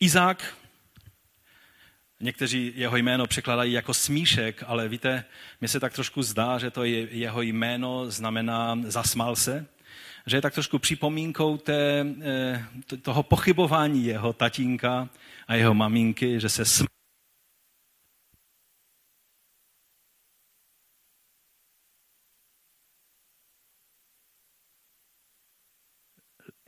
Izák 0.00 0.60
Někteří 2.22 2.72
jeho 2.76 2.96
jméno 2.96 3.26
překladají 3.26 3.72
jako 3.72 3.94
smíšek, 3.94 4.64
ale 4.66 4.88
víte, 4.88 5.24
mně 5.60 5.68
se 5.68 5.80
tak 5.80 5.92
trošku 5.92 6.22
zdá, 6.22 6.58
že 6.58 6.70
to 6.70 6.84
je, 6.84 7.08
jeho 7.10 7.42
jméno 7.42 8.10
znamená 8.10 8.78
zasmál 8.84 9.36
se, 9.36 9.66
že 10.26 10.36
je 10.36 10.42
tak 10.42 10.54
trošku 10.54 10.78
připomínkou 10.78 11.56
té, 11.56 12.06
eh, 12.22 12.66
toho 13.02 13.22
pochybování 13.22 14.04
jeho 14.04 14.32
tatínka 14.32 15.08
a 15.48 15.54
jeho 15.54 15.74
maminky, 15.74 16.40
že 16.40 16.48
se 16.48 16.64
smál. 16.64 16.86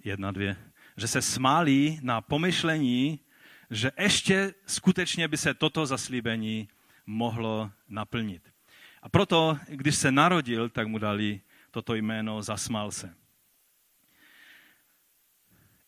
Jedna, 0.04 0.32
dvě. 0.32 0.71
Že 0.96 1.08
se 1.08 1.22
smálí 1.22 1.98
na 2.02 2.20
pomyšlení, 2.20 3.20
že 3.70 3.90
ještě 3.98 4.54
skutečně 4.66 5.28
by 5.28 5.36
se 5.36 5.54
toto 5.54 5.86
zaslíbení 5.86 6.68
mohlo 7.06 7.70
naplnit. 7.88 8.52
A 9.02 9.08
proto, 9.08 9.58
když 9.68 9.96
se 9.96 10.12
narodil, 10.12 10.68
tak 10.68 10.86
mu 10.86 10.98
dali 10.98 11.40
toto 11.70 11.94
jméno, 11.94 12.42
zasmál 12.42 12.90
se. 12.90 13.14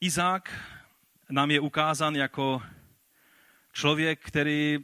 Izák 0.00 0.52
nám 1.30 1.50
je 1.50 1.60
ukázán 1.60 2.16
jako 2.16 2.62
člověk, 3.72 4.20
který, 4.20 4.78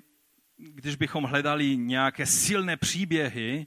když 0.57 0.97
bychom 0.97 1.25
hledali 1.25 1.77
nějaké 1.77 2.27
silné 2.27 2.77
příběhy, 2.77 3.67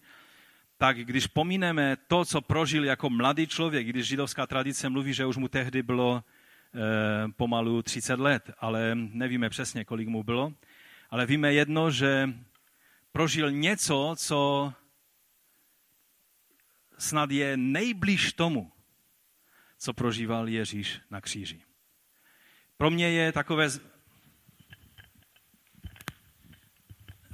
tak 0.78 0.98
když 0.98 1.28
pomíneme 1.28 1.98
to, 2.08 2.26
co 2.26 2.42
prožil 2.42 2.86
jako 2.86 3.10
mladý 3.10 3.48
člověk, 3.48 3.88
když 3.88 4.08
židovská 4.08 4.48
tradice 4.48 4.90
mluví, 4.90 5.14
že 5.14 5.26
už 5.26 5.38
mu 5.38 5.48
tehdy 5.48 5.84
bylo 5.84 6.24
pomalu 7.38 7.82
30 7.82 8.20
let, 8.20 8.52
ale 8.60 8.96
nevíme 8.96 9.50
přesně, 9.50 9.86
kolik 9.86 10.08
mu 10.08 10.24
bylo. 10.24 10.54
Ale 11.10 11.26
víme 11.26 11.54
jedno, 11.54 11.92
že 11.92 12.30
prožil 13.12 13.52
něco, 13.52 14.16
co 14.18 14.74
snad 16.98 17.32
je 17.32 17.58
nejblíž 17.58 18.34
tomu, 18.34 18.72
co 19.78 19.94
prožíval 19.94 20.50
Ježíš 20.50 21.02
na 21.10 21.22
kříži. 21.22 21.62
Pro 22.78 22.90
mě 22.90 23.10
je 23.10 23.32
takové 23.32 23.70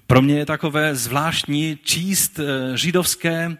pro 0.08 0.22
mě 0.22 0.38
je 0.38 0.46
takové 0.46 0.96
zvláštní 0.96 1.78
číst 1.78 2.40
eh, 2.40 2.78
židovské 2.78 3.58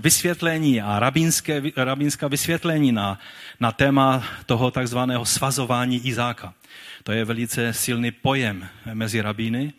vysvětlení 0.00 0.80
a 0.80 0.98
rabínské, 0.98 1.62
rabínská 1.76 2.28
vysvětlení 2.28 2.92
na, 2.92 3.18
na 3.60 3.72
téma 3.72 4.24
toho 4.46 4.70
takzvaného 4.70 5.24
svazování 5.24 6.06
Izáka. 6.06 6.54
To 7.02 7.12
je 7.12 7.24
velice 7.24 7.72
silný 7.72 8.10
pojem 8.10 8.68
mezi 8.94 9.20
rabíny. 9.20 9.72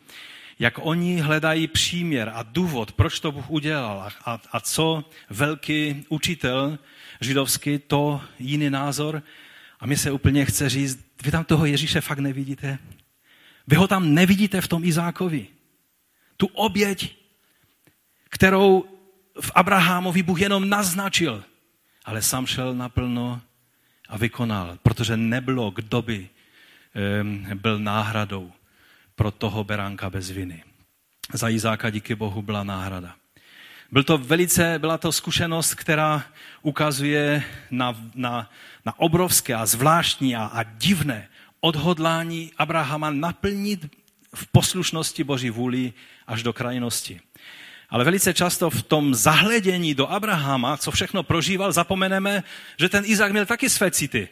Jak 0.59 0.73
oni 0.81 1.19
hledají 1.19 1.67
příměr 1.67 2.31
a 2.33 2.43
důvod, 2.43 2.91
proč 2.91 3.19
to 3.19 3.31
Bůh 3.31 3.49
udělal 3.49 4.11
a, 4.25 4.41
a 4.51 4.59
co 4.59 5.09
velký 5.29 6.05
učitel 6.09 6.79
židovský, 7.21 7.77
to 7.77 8.21
jiný 8.39 8.69
názor. 8.69 9.23
A 9.79 9.85
mi 9.85 9.97
se 9.97 10.11
úplně 10.11 10.45
chce 10.45 10.69
říct, 10.69 11.05
vy 11.23 11.31
tam 11.31 11.43
toho 11.43 11.65
Ježíše 11.65 12.01
fakt 12.01 12.19
nevidíte? 12.19 12.77
Vy 13.67 13.75
ho 13.75 13.87
tam 13.87 14.13
nevidíte 14.13 14.61
v 14.61 14.67
tom 14.67 14.83
Izákovi. 14.83 15.47
Tu 16.37 16.45
oběť, 16.45 17.15
kterou 18.29 18.85
v 19.41 19.51
Abrahamovi 19.55 20.23
Bůh 20.23 20.41
jenom 20.41 20.69
naznačil, 20.69 21.43
ale 22.05 22.21
sám 22.21 22.45
šel 22.45 22.73
naplno 22.73 23.41
a 24.09 24.17
vykonal, 24.17 24.77
protože 24.83 25.17
nebylo, 25.17 25.71
kdo 25.71 26.01
by 26.01 26.29
byl 27.53 27.79
náhradou 27.79 28.51
pro 29.15 29.31
toho 29.31 29.63
beránka 29.63 30.09
bez 30.09 30.29
viny. 30.29 30.63
Za 31.33 31.49
Izáka 31.49 31.89
díky 31.89 32.15
Bohu 32.15 32.41
byla 32.41 32.63
náhrada. 32.63 33.15
Byl 33.91 34.03
to 34.03 34.17
velice, 34.17 34.79
byla 34.79 34.97
to 34.97 35.11
zkušenost, 35.11 35.75
která 35.75 36.23
ukazuje 36.61 37.43
na, 37.71 37.95
na, 38.15 38.49
na 38.85 38.99
obrovské 38.99 39.53
a 39.53 39.65
zvláštní 39.65 40.35
a, 40.35 40.45
a 40.45 40.63
divné 40.63 41.29
odhodlání 41.59 42.51
Abrahama 42.57 43.09
naplnit 43.09 43.95
v 44.35 44.47
poslušnosti 44.51 45.23
Boží 45.23 45.49
vůli 45.49 45.93
až 46.27 46.43
do 46.43 46.53
krajnosti. 46.53 47.21
Ale 47.91 48.03
velice 48.03 48.33
často 48.33 48.69
v 48.69 48.83
tom 48.83 49.15
zahledění 49.15 49.95
do 49.95 50.07
Abrahama, 50.07 50.77
co 50.77 50.91
všechno 50.91 51.23
prožíval, 51.23 51.71
zapomeneme, 51.71 52.43
že 52.79 52.89
ten 52.89 53.03
Izák 53.05 53.31
měl 53.31 53.45
taky 53.45 53.69
své 53.69 53.91
city. 53.91 54.29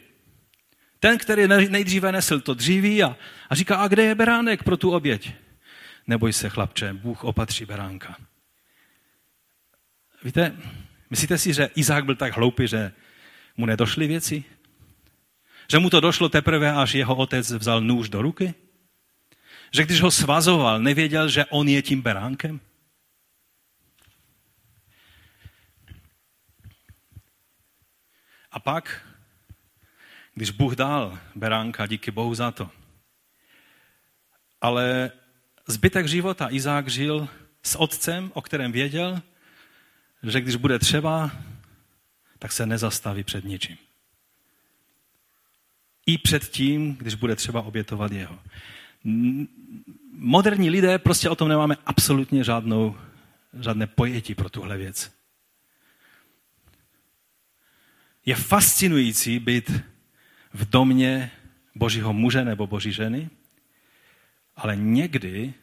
Ten, 1.00 1.18
který 1.18 1.48
nejdříve 1.48 2.12
nesl 2.12 2.40
to 2.40 2.54
dříví 2.54 3.02
a, 3.02 3.16
a 3.50 3.54
říká, 3.54 3.76
a 3.76 3.88
kde 3.88 4.04
je 4.04 4.14
beránek 4.14 4.62
pro 4.62 4.76
tu 4.76 4.90
oběť? 4.90 5.32
Neboj 6.06 6.32
se, 6.32 6.48
chlapče, 6.48 6.92
Bůh 6.92 7.24
opatří 7.24 7.64
beránka. 7.64 8.16
Víte, 10.24 10.56
myslíte 11.10 11.38
si, 11.38 11.54
že 11.54 11.70
Izák 11.74 12.04
byl 12.04 12.16
tak 12.16 12.36
hloupý, 12.36 12.68
že 12.68 12.92
mu 13.56 13.66
nedošly 13.66 14.06
věci? 14.06 14.44
Že 15.70 15.78
mu 15.78 15.90
to 15.90 16.00
došlo 16.00 16.28
teprve, 16.28 16.72
až 16.72 16.94
jeho 16.94 17.16
otec 17.16 17.50
vzal 17.50 17.80
nůž 17.80 18.08
do 18.08 18.22
ruky? 18.22 18.54
Že 19.72 19.84
když 19.84 20.00
ho 20.00 20.10
svazoval, 20.10 20.80
nevěděl, 20.80 21.28
že 21.28 21.44
on 21.44 21.68
je 21.68 21.82
tím 21.82 22.02
beránkem? 22.02 22.60
A 28.52 28.60
pak, 28.60 29.06
když 30.34 30.50
Bůh 30.50 30.74
dal 30.74 31.18
beránka, 31.34 31.86
díky 31.86 32.10
Bohu 32.10 32.34
za 32.34 32.50
to. 32.50 32.70
Ale 34.60 35.12
zbytek 35.66 36.08
života 36.08 36.50
Izák 36.50 36.88
žil 36.88 37.28
s 37.62 37.78
otcem, 37.78 38.30
o 38.34 38.42
kterém 38.42 38.72
věděl, 38.72 39.22
že 40.22 40.40
když 40.40 40.56
bude 40.56 40.78
třeba, 40.78 41.30
tak 42.38 42.52
se 42.52 42.66
nezastaví 42.66 43.24
před 43.24 43.44
ničím. 43.44 43.76
I 46.06 46.18
před 46.18 46.48
tím, 46.48 46.96
když 46.96 47.14
bude 47.14 47.36
třeba 47.36 47.62
obětovat 47.62 48.12
jeho. 48.12 48.38
Moderní 50.12 50.70
lidé 50.70 50.98
prostě 50.98 51.30
o 51.30 51.36
tom 51.36 51.48
nemáme 51.48 51.76
absolutně 51.86 52.44
žádnou, 52.44 52.98
žádné 53.60 53.86
pojetí 53.86 54.34
pro 54.34 54.48
tuhle 54.48 54.76
věc. 54.76 55.19
Je 58.30 58.36
fascinující 58.36 59.38
být 59.38 59.70
v 60.52 60.70
domě 60.70 61.30
božího 61.74 62.12
muže 62.12 62.44
nebo 62.44 62.66
boží 62.66 62.92
ženy, 62.92 63.30
ale 64.56 64.76
někdy 64.76 65.54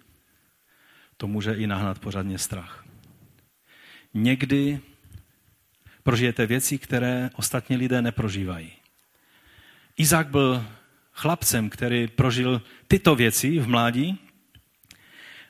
to 1.18 1.28
může 1.28 1.54
i 1.54 1.68
nahnat 1.68 2.00
pořádně 2.00 2.38
strach. 2.38 2.86
Někdy 4.14 4.80
prožijete 6.04 6.46
věci, 6.46 6.78
které 6.78 7.30
ostatní 7.36 7.78
lidé 7.78 8.02
neprožívají. 8.02 8.72
Izák 9.98 10.28
byl 10.28 10.66
chlapcem, 11.12 11.70
který 11.70 12.08
prožil 12.08 12.62
tyto 12.88 13.16
věci 13.16 13.60
v 13.60 13.68
mládí 13.68 14.20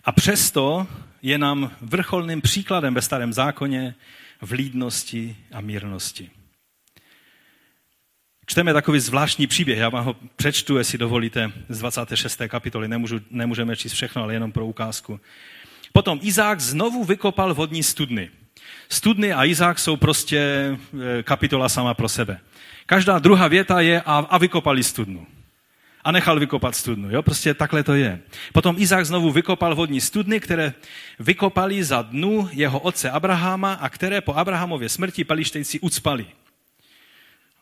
a 0.03 0.11
přesto 0.11 0.87
je 1.21 1.37
nám 1.37 1.71
vrcholným 1.81 2.41
příkladem 2.41 2.93
ve 2.93 3.01
starém 3.01 3.33
zákoně 3.33 3.95
v 4.41 4.51
lídnosti 4.51 5.37
a 5.51 5.61
mírnosti. 5.61 6.36
Čteme 8.49 8.73
takový 8.73 8.99
zvláštní 8.99 9.47
příběh, 9.47 9.77
já 9.77 9.89
vám 9.89 10.05
ho 10.05 10.15
přečtu, 10.35 10.77
jestli 10.77 10.97
dovolíte, 10.97 11.51
z 11.69 11.79
26. 11.79 12.41
kapitoly, 12.47 12.87
Nemůžu, 12.87 13.19
nemůžeme 13.31 13.75
číst 13.75 13.91
všechno, 13.91 14.23
ale 14.23 14.33
jenom 14.33 14.51
pro 14.51 14.65
ukázku. 14.65 15.19
Potom 15.93 16.19
Izák 16.21 16.59
znovu 16.59 17.03
vykopal 17.03 17.53
vodní 17.53 17.83
studny. 17.83 18.29
Studny 18.89 19.33
a 19.33 19.45
Izák 19.45 19.79
jsou 19.79 19.97
prostě 19.97 20.39
e, 20.39 21.23
kapitola 21.23 21.69
sama 21.69 21.93
pro 21.93 22.09
sebe. 22.09 22.39
Každá 22.85 23.19
druhá 23.19 23.47
věta 23.47 23.81
je 23.81 24.01
a, 24.01 24.17
a 24.29 24.37
vykopali 24.37 24.83
studnu. 24.83 25.27
A 26.03 26.11
nechal 26.11 26.39
vykopat 26.39 26.75
studnu. 26.75 27.11
Jo? 27.11 27.21
Prostě 27.21 27.53
takhle 27.53 27.83
to 27.83 27.93
je. 27.93 28.19
Potom 28.53 28.75
Izák 28.79 29.05
znovu 29.05 29.31
vykopal 29.31 29.75
vodní 29.75 30.01
studny, 30.01 30.39
které 30.39 30.73
vykopali 31.19 31.83
za 31.83 32.01
dnu 32.01 32.49
jeho 32.51 32.79
otce 32.79 33.11
Abraháma 33.11 33.73
a 33.73 33.89
které 33.89 34.21
po 34.21 34.33
Abrahamově 34.33 34.89
smrti 34.89 35.23
palištejci 35.23 35.79
ucpali. 35.79 36.25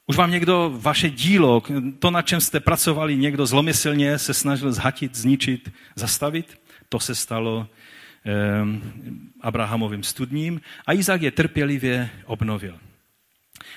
Už 0.07 0.15
vám 0.15 0.31
někdo 0.31 0.71
vaše 0.75 1.09
dílo, 1.09 1.63
to, 1.99 2.11
na 2.11 2.21
čem 2.21 2.41
jste 2.41 2.59
pracovali, 2.59 3.17
někdo 3.17 3.45
zlomyslně 3.45 4.19
se 4.19 4.33
snažil 4.33 4.73
zhatit, 4.73 5.15
zničit, 5.15 5.71
zastavit? 5.95 6.61
To 6.89 6.99
se 6.99 7.15
stalo 7.15 7.67
eh, 8.25 8.31
Abrahamovým 9.41 10.03
studním 10.03 10.61
a 10.85 10.93
Izák 10.93 11.21
je 11.21 11.31
trpělivě 11.31 12.09
obnovil. 12.25 12.79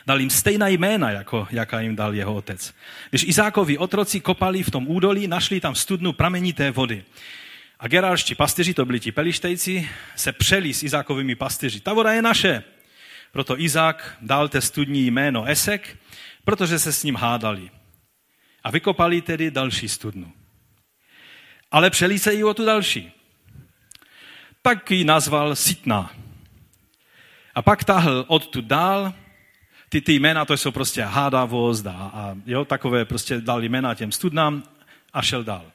Dal 0.07 0.20
jim 0.20 0.31
stejná 0.31 0.68
jména, 0.68 1.11
jako, 1.11 1.49
jaká 1.51 1.81
jim 1.81 1.97
dal 1.97 2.14
jeho 2.14 2.35
otec. 2.35 2.74
Když 3.11 3.24
Izákovi 3.24 3.79
otroci 3.79 4.20
kopali 4.20 4.62
v 4.62 4.70
tom 4.70 4.89
údolí, 4.89 5.29
našli 5.29 5.61
tam 5.61 5.74
studnu 5.74 6.12
pramenité 6.12 6.70
vody. 6.70 7.05
A 7.81 7.89
gerárští 7.89 8.35
pastyři, 8.35 8.74
to 8.74 8.85
byli 8.85 9.01
ti 9.01 9.12
pelištejci, 9.12 9.89
se 10.16 10.33
přeli 10.33 10.74
s 10.74 10.83
Izákovými 10.83 11.35
pastyři. 11.35 11.81
Ta 11.81 11.93
voda 11.93 12.12
je 12.12 12.22
naše. 12.22 12.62
Proto 13.33 13.61
Izák 13.61 14.16
dal 14.20 14.49
té 14.49 14.61
studní 14.61 15.07
jméno 15.07 15.45
Esek, 15.45 15.97
protože 16.49 16.79
se 16.79 16.93
s 16.93 17.03
ním 17.03 17.17
hádali. 17.17 17.71
A 18.65 18.71
vykopali 18.71 19.23
tedy 19.23 19.51
další 19.51 19.89
studnu. 19.89 20.33
Ale 21.71 21.91
přeli 21.91 22.19
se 22.19 22.35
i 22.35 22.45
o 22.45 22.55
tu 22.55 22.65
další. 22.65 23.13
Tak 24.63 24.91
ji 24.91 25.05
nazval 25.05 25.57
Sitna. 25.57 26.11
A 27.55 27.63
pak 27.63 27.85
tahl 27.85 28.25
odtud 28.29 28.65
dál, 28.65 29.15
ty, 29.89 30.01
ty 30.01 30.13
jména, 30.13 30.45
to 30.45 30.57
jsou 30.57 30.71
prostě 30.71 31.03
hádavost 31.03 31.87
a, 31.87 31.93
a 31.93 32.37
jo, 32.47 32.65
takové 32.65 33.05
prostě 33.05 33.41
dal 33.41 33.65
jména 33.65 33.95
těm 33.95 34.13
studnám 34.13 34.63
a 35.13 35.23
šel 35.23 35.45
dál. 35.45 35.73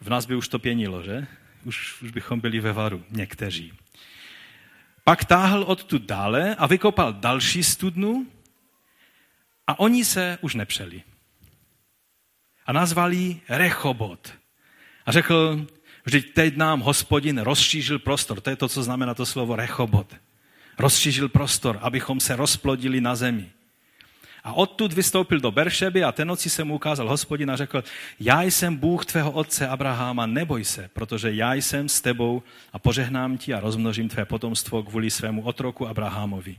V 0.00 0.08
nás 0.08 0.26
by 0.26 0.34
už 0.34 0.48
to 0.48 0.58
pěnilo, 0.58 1.02
že? 1.02 1.26
Už, 1.64 2.02
už 2.02 2.10
bychom 2.10 2.40
byli 2.40 2.60
ve 2.60 2.72
varu, 2.72 3.04
někteří. 3.10 3.72
Pak 5.04 5.24
táhl 5.24 5.62
odtud 5.62 6.02
dále 6.02 6.54
a 6.54 6.66
vykopal 6.66 7.12
další 7.12 7.62
studnu 7.62 8.26
a 9.68 9.78
oni 9.78 10.04
se 10.04 10.38
už 10.40 10.54
nepřeli. 10.54 11.02
A 12.66 12.72
nazvali 12.72 13.40
Rechobot. 13.48 14.32
A 15.06 15.12
řekl, 15.12 15.66
vždyť 16.04 16.34
teď 16.34 16.56
nám 16.56 16.80
hospodin 16.80 17.38
rozšířil 17.38 17.98
prostor. 17.98 18.40
To 18.40 18.50
je 18.50 18.56
to, 18.56 18.68
co 18.68 18.82
znamená 18.82 19.14
to 19.14 19.26
slovo 19.26 19.56
Rechobot. 19.56 20.16
Rozšířil 20.78 21.28
prostor, 21.28 21.78
abychom 21.82 22.20
se 22.20 22.36
rozplodili 22.36 23.00
na 23.00 23.16
zemi. 23.16 23.50
A 24.44 24.52
odtud 24.52 24.92
vystoupil 24.92 25.40
do 25.40 25.50
Beršeby 25.50 26.04
a 26.04 26.12
ten 26.12 26.28
noci 26.28 26.50
se 26.50 26.64
mu 26.64 26.74
ukázal 26.74 27.08
hospodin 27.08 27.50
a 27.50 27.56
řekl, 27.56 27.84
já 28.20 28.42
jsem 28.42 28.76
Bůh 28.76 29.06
tvého 29.06 29.30
otce 29.30 29.68
Abraháma, 29.68 30.26
neboj 30.26 30.64
se, 30.64 30.90
protože 30.92 31.32
já 31.32 31.54
jsem 31.54 31.88
s 31.88 32.00
tebou 32.00 32.42
a 32.72 32.78
požehnám 32.78 33.38
ti 33.38 33.54
a 33.54 33.60
rozmnožím 33.60 34.08
tvé 34.08 34.24
potomstvo 34.24 34.82
kvůli 34.82 35.10
svému 35.10 35.42
otroku 35.42 35.88
Abrahamovi. 35.88 36.56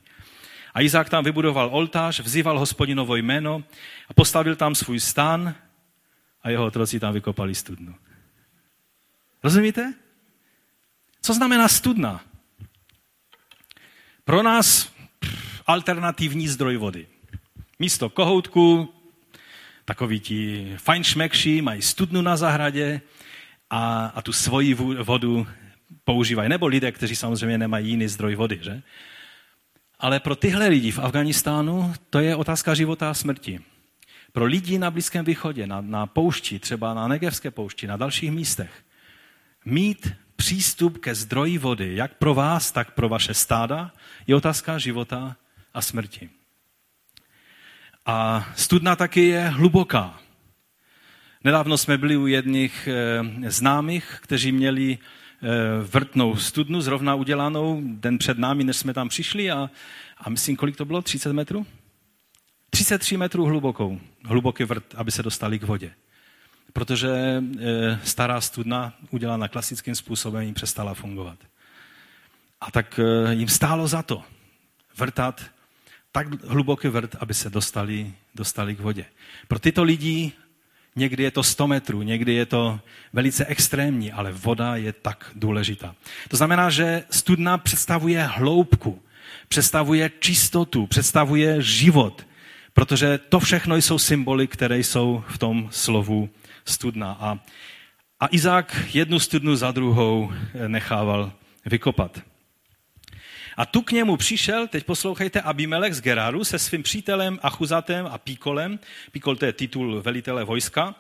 A 0.74 0.82
Izák 0.82 1.10
tam 1.10 1.24
vybudoval 1.24 1.70
oltář, 1.72 2.20
vzýval 2.20 2.60
hospodinovo 2.60 3.16
jméno 3.16 3.64
a 4.10 4.14
postavil 4.14 4.56
tam 4.56 4.76
svůj 4.76 5.00
stán 5.00 5.56
a 6.44 6.50
jeho 6.50 6.66
otroci 6.66 7.00
tam 7.00 7.14
vykopali 7.14 7.56
studnu. 7.56 7.96
Rozumíte? 9.44 9.94
Co 11.22 11.34
znamená 11.34 11.68
studna? 11.68 12.22
Pro 14.24 14.44
nás 14.44 14.94
alternativní 15.66 16.48
zdroj 16.48 16.78
vody. 16.78 17.08
Místo 17.80 18.10
kohoutku, 18.10 18.94
takoví 19.86 20.20
ti 20.20 20.74
fajnšmekši 20.78 21.62
mají 21.62 21.82
studnu 21.82 22.22
na 22.22 22.38
zahradě 22.38 23.02
a, 23.70 24.06
a 24.06 24.22
tu 24.22 24.34
svoji 24.34 24.74
vodu 25.04 25.48
používají. 26.04 26.50
Nebo 26.50 26.68
lidé, 26.68 26.92
kteří 26.92 27.16
samozřejmě 27.16 27.58
nemají 27.58 27.90
jiný 27.90 28.08
zdroj 28.08 28.36
vody. 28.36 28.60
Že? 28.62 28.82
Ale 30.00 30.20
pro 30.20 30.36
tyhle 30.36 30.68
lidi 30.68 30.92
v 30.92 31.00
Afganistánu 31.00 31.94
to 32.10 32.20
je 32.20 32.36
otázka 32.36 32.74
života 32.74 33.10
a 33.10 33.14
smrti. 33.14 33.60
Pro 34.32 34.46
lidi 34.46 34.80
na 34.80 34.92
Blízkém 34.92 35.26
východě, 35.26 35.68
na, 35.68 35.82
na 35.82 36.06
poušti, 36.06 36.60
třeba 36.60 36.94
na 36.94 37.08
Negevské 37.08 37.52
poušti, 37.52 37.88
na 37.88 37.98
dalších 37.98 38.32
místech, 38.32 38.72
mít 39.66 40.14
přístup 40.36 40.98
ke 40.98 41.16
zdroji 41.16 41.58
vody, 41.58 41.96
jak 41.96 42.14
pro 42.14 42.34
vás, 42.34 42.72
tak 42.72 42.92
pro 42.92 43.10
vaše 43.10 43.34
stáda, 43.34 43.92
je 44.28 44.36
otázka 44.36 44.78
života 44.78 45.36
a 45.74 45.82
smrti. 45.82 46.30
A 48.06 48.50
studna 48.56 48.96
taky 48.96 49.26
je 49.26 49.50
hluboká. 49.50 50.20
Nedávno 51.44 51.78
jsme 51.78 51.98
byli 51.98 52.18
u 52.18 52.28
jedných 52.28 52.88
e, 52.88 53.52
známých, 53.52 54.18
kteří 54.22 54.52
měli 54.52 54.98
vrtnou 55.84 56.36
studnu, 56.36 56.82
zrovna 56.82 57.16
udělanou 57.16 57.82
den 57.84 58.18
před 58.18 58.38
námi, 58.38 58.64
než 58.64 58.78
jsme 58.78 58.94
tam 58.94 59.10
přišli 59.10 59.52
a, 59.52 59.70
a 60.18 60.30
myslím, 60.30 60.56
kolik 60.56 60.76
to 60.76 60.86
bylo? 60.86 61.02
30 61.02 61.34
metrů? 61.34 61.66
33 62.70 63.18
metrů 63.18 63.46
hlubokou, 63.46 64.00
hluboký 64.26 64.64
vrt, 64.64 64.96
aby 64.96 65.12
se 65.12 65.24
dostali 65.24 65.60
k 65.60 65.64
vodě. 65.64 65.94
Protože 66.74 67.10
e, 67.10 68.00
stará 68.04 68.42
studna, 68.42 68.94
udělaná 69.10 69.48
klasickým 69.48 69.96
způsobem, 69.96 70.44
jim 70.44 70.54
přestala 70.54 70.94
fungovat. 70.94 71.38
A 72.62 72.72
tak 72.72 73.00
e, 73.00 73.34
jim 73.34 73.48
stálo 73.48 73.88
za 73.88 74.02
to 74.04 74.24
vrtat 74.98 75.46
tak 76.12 76.44
hluboký 76.44 76.88
vrt, 76.88 77.16
aby 77.20 77.34
se 77.34 77.50
dostali, 77.50 78.14
dostali 78.36 78.76
k 78.76 78.80
vodě. 78.80 79.06
Pro 79.48 79.60
tyto 79.60 79.84
lidi 79.84 80.32
někdy 81.00 81.24
je 81.24 81.32
to 81.32 81.44
100 81.44 81.68
metrů, 81.68 82.02
někdy 82.02 82.34
je 82.34 82.46
to 82.46 82.80
velice 83.14 83.46
extrémní, 83.46 84.12
ale 84.12 84.32
voda 84.32 84.76
je 84.76 84.94
tak 84.94 85.32
důležitá. 85.36 85.96
To 86.28 86.38
znamená, 86.38 86.70
že 86.70 87.04
studna 87.10 87.58
představuje 87.58 88.24
hloubku, 88.24 89.02
představuje 89.48 90.12
čistotu, 90.20 90.88
představuje 90.88 91.62
život, 91.62 92.28
protože 92.74 93.18
to 93.18 93.40
všechno 93.40 93.76
jsou 93.76 94.00
symboly, 94.00 94.48
které 94.48 94.78
jsou 94.78 95.24
v 95.28 95.38
tom 95.38 95.68
slovu 95.72 96.30
studna. 96.66 97.18
A, 97.20 97.40
a 98.20 98.28
Izák 98.32 98.76
jednu 98.94 99.20
studnu 99.20 99.56
za 99.56 99.72
druhou 99.72 100.32
nechával 100.68 101.32
vykopat. 101.66 102.29
A 103.58 103.66
tu 103.66 103.82
k 103.82 103.92
němu 103.92 104.18
přišel, 104.18 104.68
teď 104.68 104.84
poslouchejte, 104.84 105.42
Abimelech 105.42 105.96
z 105.96 106.02
Geraru 106.02 106.44
se 106.44 106.60
svým 106.60 106.84
přítelem 106.84 107.40
Achuzatem 107.42 108.08
a 108.08 108.18
Píkolem. 108.18 108.80
Píkol 109.12 109.36
to 109.36 109.46
je 109.46 109.54
titul 109.54 110.02
velitele 110.02 110.44
vojska. 110.44 110.96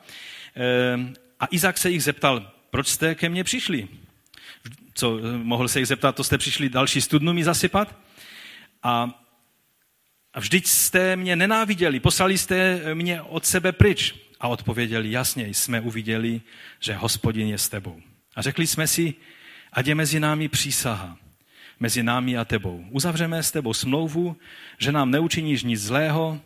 Ehm, 0.55 1.13
a 1.39 1.47
Izak 1.51 1.77
se 1.77 1.89
jich 1.89 2.03
zeptal, 2.03 2.51
proč 2.69 2.87
jste 2.87 3.15
ke 3.15 3.29
mně 3.29 3.43
přišli? 3.43 3.87
Co, 4.93 5.19
mohl 5.37 5.67
se 5.67 5.79
jich 5.79 5.87
zeptat, 5.87 6.15
to 6.15 6.23
jste 6.23 6.37
přišli 6.37 6.69
další 6.69 7.01
studnu 7.01 7.33
mi 7.33 7.43
zasypat? 7.43 7.95
A, 8.83 9.21
a 10.33 10.39
vždyť 10.39 10.67
jste 10.67 11.15
mě 11.15 11.35
nenáviděli, 11.35 11.99
poslali 11.99 12.37
jste 12.37 12.81
mě 12.93 13.21
od 13.21 13.45
sebe 13.45 13.71
pryč. 13.71 14.15
A 14.39 14.47
odpověděli, 14.47 15.11
jasně, 15.11 15.47
jsme 15.47 15.81
uviděli, 15.81 16.41
že 16.79 16.93
hospodin 16.93 17.47
je 17.47 17.57
s 17.57 17.69
tebou. 17.69 18.01
A 18.35 18.41
řekli 18.41 18.67
jsme 18.67 18.87
si, 18.87 19.13
ať 19.73 19.87
je 19.87 19.95
mezi 19.95 20.19
námi 20.19 20.47
přísaha 20.47 21.17
mezi 21.79 22.03
námi 22.03 22.37
a 22.37 22.45
tebou. 22.45 22.85
Uzavřeme 22.89 23.43
s 23.43 23.51
tebou 23.51 23.73
smlouvu, 23.73 24.37
že 24.77 24.91
nám 24.91 25.11
neučiníš 25.11 25.63
nic 25.63 25.81
zlého, 25.81 26.41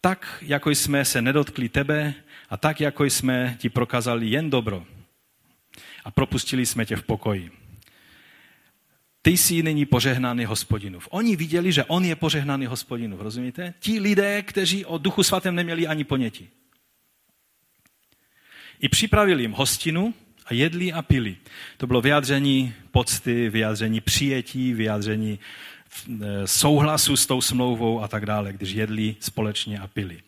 tak, 0.00 0.38
jako 0.42 0.70
jsme 0.70 1.04
se 1.04 1.22
nedotkli 1.22 1.68
tebe 1.68 2.14
a 2.50 2.56
tak, 2.56 2.80
jako 2.80 3.04
jsme 3.04 3.56
ti 3.58 3.68
prokázali 3.68 4.26
jen 4.28 4.50
dobro. 4.50 4.86
A 6.04 6.10
propustili 6.10 6.66
jsme 6.66 6.86
tě 6.86 6.96
v 6.96 7.02
pokoji. 7.02 7.50
Ty 9.22 9.30
jsi 9.30 9.62
nyní 9.62 9.86
požehnaný 9.86 10.44
hospodinův. 10.44 11.08
Oni 11.10 11.36
viděli, 11.36 11.72
že 11.72 11.84
on 11.84 12.04
je 12.04 12.16
požehnaný 12.16 12.66
hospodinův, 12.66 13.20
rozumíte? 13.20 13.74
Ti 13.80 14.00
lidé, 14.00 14.42
kteří 14.42 14.84
o 14.84 14.98
duchu 14.98 15.22
svatém 15.22 15.54
neměli 15.54 15.86
ani 15.86 16.04
ponětí. 16.04 16.48
I 18.80 18.88
připravili 18.88 19.42
jim 19.42 19.52
hostinu 19.52 20.14
a 20.50 20.54
jedli 20.54 20.92
a 20.92 21.02
pili. 21.02 21.36
To 21.76 21.86
bylo 21.86 22.00
vyjádření 22.00 22.74
pocty, 22.90 23.48
vyjádření 23.48 24.00
přijetí, 24.00 24.72
vyjádření 24.72 25.38
e, 26.22 26.46
souhlasu 26.46 27.16
s 27.16 27.26
tou 27.26 27.40
smlouvou 27.40 28.02
a 28.02 28.08
tak 28.08 28.26
dále, 28.26 28.52
když 28.52 28.70
jedli 28.70 29.16
společně 29.20 29.78
a 29.78 29.86
pili. 29.86 30.20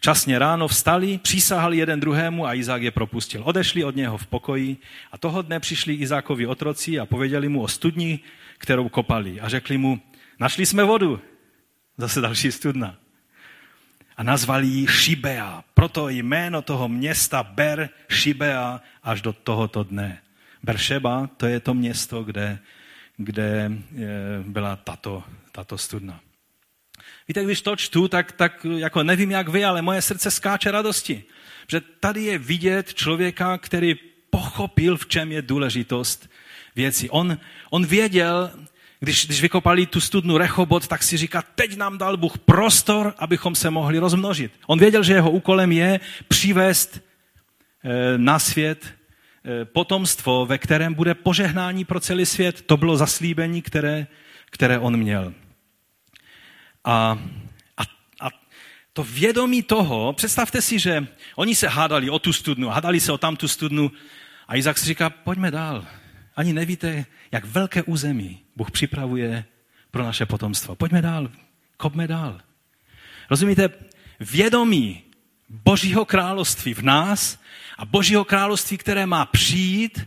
Časně 0.00 0.38
ráno 0.38 0.68
vstali, 0.68 1.18
přísahali 1.18 1.76
jeden 1.76 2.00
druhému 2.00 2.46
a 2.46 2.54
Izák 2.54 2.82
je 2.82 2.90
propustil. 2.90 3.42
Odešli 3.44 3.84
od 3.84 3.96
něho 3.96 4.18
v 4.18 4.26
pokoji 4.26 4.76
a 5.12 5.18
toho 5.18 5.42
dne 5.42 5.60
přišli 5.60 5.94
Izákovi 5.94 6.46
otroci 6.46 6.98
a 6.98 7.06
pověděli 7.06 7.48
mu 7.48 7.62
o 7.62 7.68
studni, 7.68 8.20
kterou 8.58 8.88
kopali. 8.88 9.40
A 9.40 9.48
řekli 9.48 9.78
mu, 9.78 10.00
našli 10.40 10.66
jsme 10.66 10.84
vodu. 10.84 11.20
Zase 11.98 12.20
další 12.20 12.52
studna. 12.52 12.96
A 14.16 14.22
nazvali 14.22 14.66
ji 14.66 14.86
Šibea. 14.86 15.64
Proto 15.74 16.08
jméno 16.08 16.62
toho 16.62 16.88
města 16.88 17.42
Ber 17.42 17.88
Šibea 18.08 18.80
až 19.02 19.22
do 19.22 19.32
tohoto 19.32 19.84
dne. 19.84 20.22
Beršeba, 20.62 21.26
to 21.36 21.46
je 21.46 21.60
to 21.60 21.74
město, 21.74 22.24
kde, 22.24 22.58
kde 23.16 23.70
eh, 23.70 24.02
byla 24.46 24.76
tato, 24.76 25.24
tato 25.52 25.78
studna. 25.78 26.20
Víte, 27.28 27.44
když 27.44 27.62
to 27.62 27.76
čtu, 27.76 28.08
tak, 28.08 28.32
tak 28.32 28.66
jako 28.76 29.02
nevím, 29.02 29.30
jak 29.30 29.48
vy, 29.48 29.64
ale 29.64 29.82
moje 29.82 30.02
srdce 30.02 30.30
skáče 30.30 30.70
radosti. 30.70 31.24
Že 31.68 31.80
tady 31.80 32.22
je 32.22 32.38
vidět 32.38 32.94
člověka, 32.94 33.58
který 33.58 33.94
pochopil, 34.30 34.96
v 34.96 35.06
čem 35.06 35.32
je 35.32 35.42
důležitost 35.42 36.30
věci. 36.76 37.10
On, 37.10 37.38
on 37.70 37.86
věděl, 37.86 38.50
když, 39.00 39.26
když 39.26 39.42
vykopali 39.42 39.86
tu 39.86 40.00
studnu 40.00 40.38
Rechobot, 40.38 40.88
tak 40.88 41.02
si 41.02 41.16
říká, 41.16 41.42
teď 41.54 41.76
nám 41.76 41.98
dal 41.98 42.16
Bůh 42.16 42.38
prostor, 42.38 43.14
abychom 43.18 43.54
se 43.54 43.70
mohli 43.70 43.98
rozmnožit. 43.98 44.52
On 44.66 44.78
věděl, 44.78 45.02
že 45.02 45.12
jeho 45.12 45.30
úkolem 45.30 45.72
je 45.72 46.00
přivést 46.28 47.00
e, 47.84 48.18
na 48.18 48.38
svět 48.38 48.84
e, 48.84 49.64
potomstvo, 49.64 50.46
ve 50.46 50.58
kterém 50.58 50.94
bude 50.94 51.14
požehnání 51.14 51.84
pro 51.84 52.00
celý 52.00 52.26
svět. 52.26 52.62
To 52.62 52.76
bylo 52.76 52.96
zaslíbení, 52.96 53.62
které, 53.62 54.06
které 54.50 54.78
on 54.78 54.96
měl. 54.96 55.32
A, 56.84 57.18
a, 57.76 57.82
a 58.20 58.28
to 58.92 59.04
vědomí 59.04 59.62
toho, 59.62 60.12
představte 60.12 60.62
si, 60.62 60.78
že 60.78 61.06
oni 61.36 61.54
se 61.54 61.68
hádali 61.68 62.10
o 62.10 62.18
tu 62.18 62.32
studnu, 62.32 62.68
hádali 62.68 63.00
se 63.00 63.12
o 63.12 63.18
tam 63.18 63.36
tu 63.36 63.48
studnu 63.48 63.92
a 64.48 64.56
Izak 64.56 64.78
si 64.78 64.86
říká, 64.86 65.10
pojďme 65.10 65.50
dál. 65.50 65.86
Ani 66.36 66.52
nevíte, 66.52 67.04
jak 67.32 67.44
velké 67.44 67.82
území 67.82 68.45
Bůh 68.56 68.70
připravuje 68.70 69.44
pro 69.90 70.02
naše 70.02 70.26
potomstvo. 70.26 70.74
Pojďme 70.74 71.02
dál, 71.02 71.30
kopme 71.76 72.08
dál. 72.08 72.40
Rozumíte, 73.30 73.68
vědomí 74.20 75.02
Božího 75.48 76.04
království 76.04 76.74
v 76.74 76.82
nás 76.82 77.38
a 77.78 77.84
Božího 77.84 78.24
království, 78.24 78.78
které 78.78 79.06
má 79.06 79.26
přijít, 79.26 80.06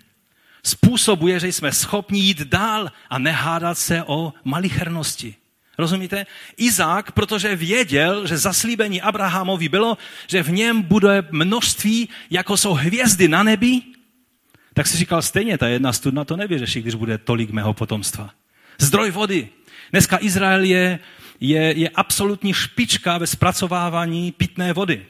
způsobuje, 0.64 1.40
že 1.40 1.48
jsme 1.48 1.72
schopni 1.72 2.20
jít 2.20 2.42
dál 2.42 2.92
a 3.10 3.20
nehádat 3.20 3.78
se 3.78 4.04
o 4.04 4.34
malichernosti. 4.44 5.36
Rozumíte? 5.78 6.26
Izák, 6.58 7.12
protože 7.12 7.56
věděl, 7.56 8.28
že 8.28 8.38
zaslíbení 8.38 9.02
Abrahamovi 9.02 9.70
bylo, 9.70 9.98
že 10.28 10.44
v 10.44 10.52
něm 10.52 10.82
bude 10.82 11.28
množství, 11.32 12.10
jako 12.30 12.58
jsou 12.58 12.74
hvězdy 12.74 13.28
na 13.28 13.44
nebi, 13.44 13.82
tak 14.80 14.88
si 14.88 14.98
říkal, 14.98 15.22
stejně 15.22 15.58
ta 15.58 15.68
jedna 15.68 15.94
studna 15.94 16.26
to 16.26 16.38
nevyřeší, 16.38 16.82
když 16.82 16.96
bude 16.96 17.18
tolik 17.18 17.52
mého 17.52 17.74
potomstva. 17.74 18.30
Zdroj 18.78 19.12
vody. 19.12 19.50
Dneska 19.92 20.18
Izrael 20.22 20.64
je, 20.64 21.00
je, 21.40 21.62
je 21.62 21.90
absolutní 21.90 22.54
špička 22.54 23.18
ve 23.18 23.28
zpracovávání 23.28 24.32
pitné 24.32 24.74
vody. 24.74 25.06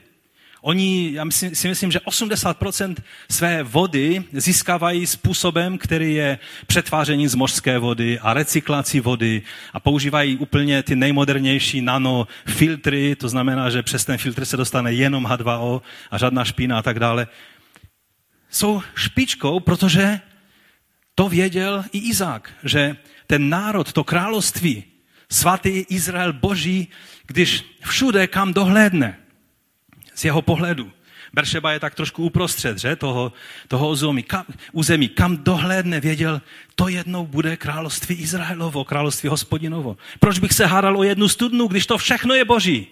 Oni, 0.60 1.10
já 1.12 1.24
myslím, 1.24 1.54
si 1.54 1.68
myslím, 1.68 1.90
že 1.90 1.98
80% 1.98 2.96
své 3.30 3.62
vody 3.62 4.24
získávají 4.32 5.06
způsobem, 5.06 5.78
který 5.78 6.14
je 6.14 6.38
přetváření 6.66 7.28
z 7.28 7.34
mořské 7.34 7.78
vody 7.78 8.18
a 8.18 8.34
recyklací 8.34 9.00
vody 9.00 9.42
a 9.72 9.80
používají 9.80 10.36
úplně 10.36 10.82
ty 10.82 10.96
nejmodernější 10.96 11.80
nanofiltry, 11.80 13.16
to 13.16 13.28
znamená, 13.28 13.70
že 13.70 13.82
přes 13.82 14.04
ten 14.04 14.18
filtr 14.18 14.44
se 14.44 14.56
dostane 14.56 14.92
jenom 14.92 15.24
H2O 15.24 15.80
a 16.10 16.18
žádná 16.18 16.44
špína 16.44 16.78
a 16.78 16.82
tak 16.82 16.98
dále. 16.98 17.26
Jsou 18.50 18.82
špičkou, 18.94 19.60
protože 19.60 20.20
to 21.14 21.28
věděl 21.28 21.84
i 21.92 21.98
Izák, 21.98 22.52
že 22.64 22.96
ten 23.26 23.48
národ, 23.48 23.92
to 23.92 24.04
království, 24.04 24.84
svatý 25.30 25.84
Izrael 25.88 26.32
Boží, 26.32 26.88
když 27.26 27.64
všude, 27.80 28.26
kam 28.26 28.52
dohlédne, 28.52 29.18
z 30.14 30.24
jeho 30.24 30.42
pohledu. 30.42 30.92
Beršeba 31.32 31.72
je 31.72 31.80
tak 31.80 31.94
trošku 31.94 32.24
uprostřed 32.24 32.78
že? 32.78 32.96
Toho, 32.96 33.32
toho 33.68 33.90
území. 33.90 34.22
Kam, 34.22 34.44
území. 34.72 35.08
Kam 35.08 35.36
dohlédne, 35.36 36.00
věděl, 36.00 36.42
to 36.74 36.88
jednou 36.88 37.26
bude 37.26 37.56
království 37.56 38.14
Izraelovo, 38.14 38.84
království 38.84 39.28
hospodinovo. 39.28 39.96
Proč 40.20 40.38
bych 40.38 40.52
se 40.52 40.66
hádal 40.66 40.98
o 40.98 41.02
jednu 41.02 41.28
studnu, 41.28 41.66
když 41.66 41.86
to 41.86 41.98
všechno 41.98 42.34
je 42.34 42.44
boží? 42.44 42.88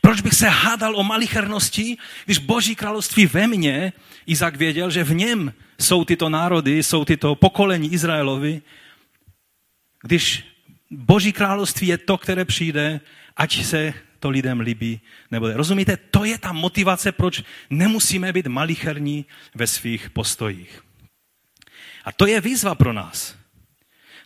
Proč 0.00 0.20
bych 0.20 0.34
se 0.34 0.48
hádal 0.48 0.96
o 0.96 1.02
malichernosti, 1.02 1.96
když 2.24 2.38
boží 2.38 2.74
království 2.74 3.26
ve 3.26 3.46
mně, 3.46 3.92
Izak 4.26 4.56
věděl, 4.56 4.90
že 4.90 5.04
v 5.04 5.14
něm 5.14 5.52
jsou 5.80 6.04
tyto 6.04 6.28
národy, 6.28 6.82
jsou 6.82 7.04
tyto 7.04 7.34
pokolení 7.34 7.92
Izraelovi, 7.92 8.62
když 10.02 10.44
boží 10.90 11.32
království 11.32 11.86
je 11.86 11.98
to, 11.98 12.18
které 12.18 12.44
přijde, 12.44 13.00
ať 13.36 13.64
se 13.64 13.94
to 14.20 14.30
lidem 14.30 14.60
líbí 14.60 15.00
nebude. 15.30 15.54
Rozumíte? 15.54 15.96
To 15.96 16.24
je 16.24 16.38
ta 16.38 16.52
motivace, 16.52 17.12
proč 17.12 17.42
nemusíme 17.70 18.32
být 18.32 18.46
malicherní 18.46 19.26
ve 19.54 19.66
svých 19.66 20.10
postojích. 20.10 20.82
A 22.04 22.12
to 22.12 22.26
je 22.26 22.40
výzva 22.40 22.74
pro 22.74 22.92
nás. 22.92 23.36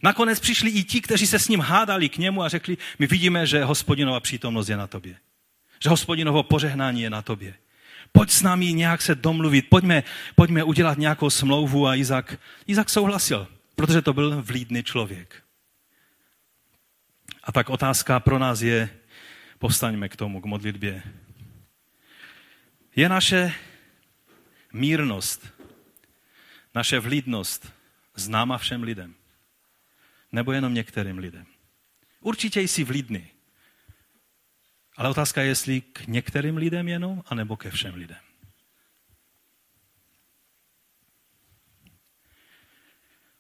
Nakonec 0.03 0.41
přišli 0.41 0.71
i 0.71 0.85
ti, 0.85 1.01
kteří 1.01 1.27
se 1.27 1.39
s 1.39 1.49
ním 1.49 1.61
hádali 1.61 2.09
k 2.09 2.19
němu 2.19 2.43
a 2.43 2.49
řekli, 2.49 2.77
my 2.99 3.07
vidíme, 3.07 3.47
že 3.47 3.65
hospodinova 3.65 4.21
přítomnost 4.21 4.69
je 4.69 4.77
na 4.77 4.87
tobě. 4.87 5.17
Že 5.83 5.91
hospodinovo 5.91 6.43
požehnání 6.43 7.03
je 7.03 7.11
na 7.11 7.23
tobě. 7.23 7.55
Pojď 8.13 8.31
s 8.31 8.43
námi 8.43 8.73
nějak 8.73 9.03
se 9.03 9.15
domluvit, 9.15 9.69
pojďme, 9.69 10.03
pojďme 10.35 10.65
udělat 10.65 10.99
nějakou 10.99 11.31
smlouvu 11.31 11.87
a 11.87 11.95
Izak, 11.95 12.39
Izak 12.67 12.91
souhlasil, 12.91 13.49
protože 13.77 14.03
to 14.03 14.13
byl 14.13 14.43
vlídný 14.43 14.83
člověk. 14.83 15.43
A 17.45 17.53
tak 17.53 17.71
otázka 17.71 18.21
pro 18.21 18.39
nás 18.39 18.61
je, 18.61 18.91
Povstaňme 19.63 20.09
k 20.09 20.17
tomu, 20.17 20.41
k 20.41 20.45
modlitbě. 20.45 21.03
Je 22.97 23.09
naše 23.09 23.55
mírnost, 24.73 25.53
naše 26.75 26.99
vlídnost 26.99 27.73
známa 28.15 28.59
všem 28.59 28.83
lidem? 28.83 29.15
Nebo 30.33 30.53
jenom 30.53 30.75
některým 30.75 31.19
lidem? 31.19 31.47
Určitě 32.21 32.61
jsi 32.61 32.85
vlídný. 32.85 33.31
Ale 35.03 35.11
otázka 35.11 35.43
je, 35.43 35.49
jestli 35.49 35.81
k 35.81 36.07
některým 36.07 36.57
lidem 36.57 36.89
jenom, 36.89 37.23
anebo 37.27 37.57
ke 37.57 37.71
všem 37.71 37.95
lidem. 37.95 38.23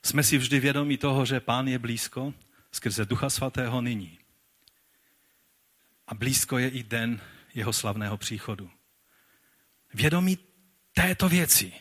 Jsme 0.02 0.22
si 0.22 0.38
vždy 0.38 0.60
vědomi 0.60 0.98
toho, 0.98 1.24
že 1.24 1.40
Pán 1.40 1.68
je 1.68 1.78
blízko 1.78 2.34
skrze 2.72 3.04
Ducha 3.04 3.30
Svatého 3.30 3.80
nyní. 3.80 4.18
A 6.06 6.14
blízko 6.14 6.58
je 6.58 6.68
i 6.68 6.82
den 6.82 7.20
jeho 7.54 7.72
slavného 7.72 8.16
příchodu. 8.16 8.70
Vědomí 9.94 10.38
této 10.92 11.28
věci 11.28 11.72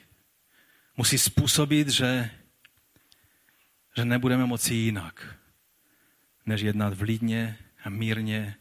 musí 0.97 1.17
způsobit, 1.17 1.89
že, 1.89 2.31
že 3.97 4.05
nebudeme 4.05 4.45
moci 4.45 4.73
jinak, 4.73 5.35
než 6.45 6.61
jednat 6.61 6.93
vlídně 6.93 7.57
a 7.83 7.89
mírně 7.89 8.60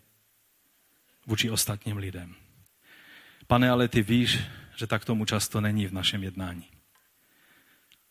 vůči 1.31 1.51
ostatním 1.51 1.97
lidem. 1.97 2.35
Pane, 3.47 3.71
ale 3.71 3.89
ty 3.89 4.03
víš, 4.03 4.39
že 4.77 4.87
tak 4.87 5.05
tomu 5.05 5.25
často 5.25 5.61
není 5.61 5.87
v 5.87 5.93
našem 5.93 6.23
jednání. 6.23 6.67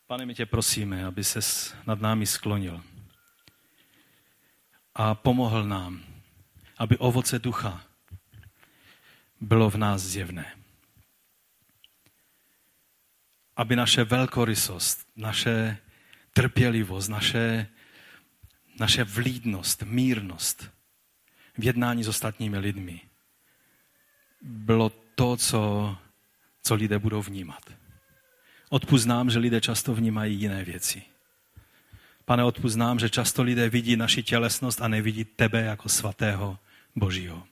Pane, 0.08 0.26
my 0.26 0.36
tě 0.36 0.46
prosíme, 0.46 1.06
aby 1.06 1.24
ses 1.24 1.76
nad 1.86 2.02
námi 2.02 2.26
sklonil 2.26 2.84
a 4.96 5.16
pomohl 5.16 5.64
nám 5.64 6.04
aby 6.80 6.98
ovoce 6.98 7.40
ducha 7.40 7.84
bylo 9.42 9.70
v 9.70 9.76
nás 9.76 10.02
zjevné. 10.02 10.56
Aby 13.56 13.76
naše 13.76 14.04
velkorysost, 14.04 15.08
naše 15.16 15.78
trpělivost, 16.34 17.08
naše 17.08 17.68
naše 18.80 19.04
vlídnost, 19.04 19.84
mírnost 19.84 20.72
v 21.58 21.64
jednání 21.64 22.04
s 22.04 22.08
ostatními 22.08 22.58
lidmi 22.58 23.09
bylo 24.42 24.92
to, 25.16 25.38
co, 25.38 25.96
co 26.64 26.76
lidé 26.76 27.00
budou 27.00 27.22
vnímat. 27.22 27.70
Odpuznám, 28.70 29.30
že 29.30 29.40
lidé 29.40 29.62
často 29.62 29.96
vnímají 29.96 30.40
jiné 30.40 30.64
věci. 30.64 31.04
Pane, 32.26 32.44
odpuznám, 32.44 33.00
že 33.00 33.10
často 33.10 33.44
lidé 33.44 33.70
vidí 33.70 33.96
naši 33.96 34.24
tělesnost 34.24 34.82
a 34.82 34.88
nevidí 34.88 35.26
tebe 35.26 35.62
jako 35.62 35.90
svatého 35.90 36.60
Božího 36.96 37.44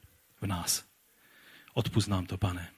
v 0.41 0.47
nás. 0.47 0.85
Odpuznám 1.73 2.25
to, 2.25 2.37
pane. 2.37 2.69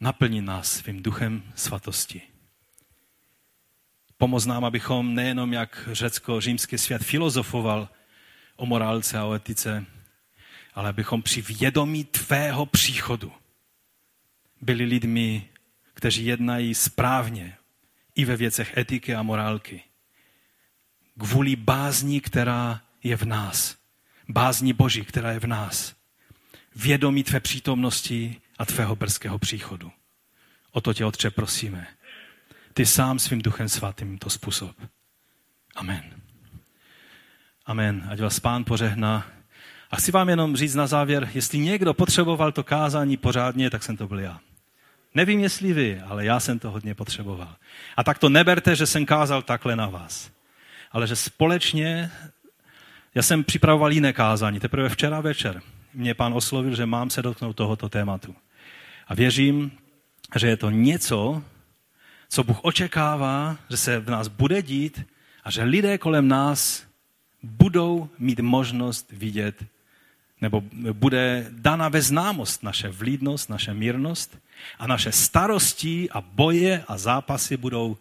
Naplni 0.00 0.42
nás 0.42 0.72
svým 0.72 1.02
duchem 1.02 1.42
svatosti. 1.54 2.22
Pomoz 4.18 4.46
nám, 4.46 4.64
abychom 4.64 5.14
nejenom 5.14 5.52
jak 5.52 5.88
řecko-římský 5.92 6.78
svět 6.78 7.02
filozofoval 7.02 7.88
o 8.56 8.66
morálce 8.66 9.18
a 9.18 9.24
o 9.24 9.34
etice, 9.34 9.86
ale 10.76 10.88
abychom 10.88 11.22
při 11.22 11.42
vědomí 11.42 12.04
tvého 12.04 12.66
příchodu 12.66 13.32
byli 14.60 14.84
lidmi, 14.84 15.48
kteří 15.94 16.26
jednají 16.26 16.74
správně 16.74 17.56
i 18.14 18.24
ve 18.24 18.36
věcech 18.36 18.76
etiky 18.76 19.14
a 19.14 19.22
morálky. 19.22 19.82
Kvůli 21.18 21.56
bázní, 21.56 22.20
která 22.20 22.80
je 23.02 23.16
v 23.16 23.22
nás. 23.22 23.76
Bázní 24.28 24.72
Boží, 24.72 25.04
která 25.04 25.32
je 25.32 25.40
v 25.40 25.46
nás. 25.46 25.96
Vědomí 26.74 27.24
tvé 27.24 27.40
přítomnosti 27.40 28.40
a 28.58 28.64
tvého 28.64 28.96
brzkého 28.96 29.38
příchodu. 29.38 29.92
O 30.70 30.80
to 30.80 30.94
tě, 30.94 31.04
Otče, 31.04 31.30
prosíme. 31.30 31.86
Ty 32.72 32.86
sám 32.86 33.18
svým 33.18 33.42
duchem 33.42 33.68
svatým 33.68 34.18
to 34.18 34.30
způsob. 34.30 34.76
Amen. 35.74 36.20
Amen. 37.66 38.06
Ať 38.10 38.20
vás 38.20 38.40
pán 38.40 38.64
pořehná. 38.64 39.35
A 39.90 39.96
chci 39.96 40.12
vám 40.12 40.28
jenom 40.28 40.56
říct 40.56 40.74
na 40.74 40.86
závěr, 40.86 41.28
jestli 41.34 41.58
někdo 41.58 41.94
potřeboval 41.94 42.52
to 42.52 42.64
kázání 42.64 43.16
pořádně, 43.16 43.70
tak 43.70 43.82
jsem 43.82 43.96
to 43.96 44.08
byl 44.08 44.20
já. 44.20 44.40
Nevím, 45.14 45.40
jestli 45.40 45.72
vy, 45.72 46.00
ale 46.00 46.24
já 46.24 46.40
jsem 46.40 46.58
to 46.58 46.70
hodně 46.70 46.94
potřeboval. 46.94 47.56
A 47.96 48.04
tak 48.04 48.18
to 48.18 48.28
neberte, 48.28 48.76
že 48.76 48.86
jsem 48.86 49.06
kázal 49.06 49.42
takhle 49.42 49.76
na 49.76 49.86
vás. 49.86 50.30
Ale 50.92 51.06
že 51.06 51.16
společně, 51.16 52.10
já 53.14 53.22
jsem 53.22 53.44
připravoval 53.44 53.92
jiné 53.92 54.12
kázání, 54.12 54.60
teprve 54.60 54.88
včera 54.88 55.20
večer 55.20 55.62
mě 55.96 56.14
pán 56.14 56.34
oslovil, 56.34 56.76
že 56.76 56.86
mám 56.86 57.10
se 57.10 57.22
dotknout 57.22 57.56
tohoto 57.56 57.88
tématu. 57.88 58.34
A 59.08 59.14
věřím, 59.14 59.72
že 60.36 60.46
je 60.46 60.56
to 60.56 60.70
něco, 60.70 61.42
co 62.28 62.44
Bůh 62.44 62.58
očekává, 62.62 63.56
že 63.70 63.76
se 63.76 63.98
v 63.98 64.10
nás 64.10 64.28
bude 64.28 64.62
dít 64.62 65.04
a 65.44 65.50
že 65.50 65.62
lidé 65.62 65.98
kolem 65.98 66.28
nás 66.28 66.84
budou 67.42 68.08
mít 68.18 68.40
možnost 68.40 69.12
vidět, 69.12 69.64
nebo 70.40 70.62
bude 70.92 71.46
dána 71.50 71.88
ve 71.88 72.02
známost 72.02 72.62
naše 72.62 72.88
vlídnost, 72.88 73.50
naše 73.50 73.74
mírnost 73.74 74.38
a 74.78 74.86
naše 74.86 75.12
starosti 75.12 76.10
a 76.10 76.20
boje 76.20 76.84
a 76.88 76.98
zápasy 76.98 77.56
budou 77.56 77.96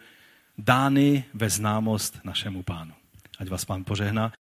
dány 0.57 1.23
ve 1.33 1.49
známost 1.49 2.19
našemu 2.23 2.63
pánu. 2.63 2.93
Ať 3.39 3.47
vás 3.47 3.65
pán 3.65 3.83
požehná. 3.83 4.31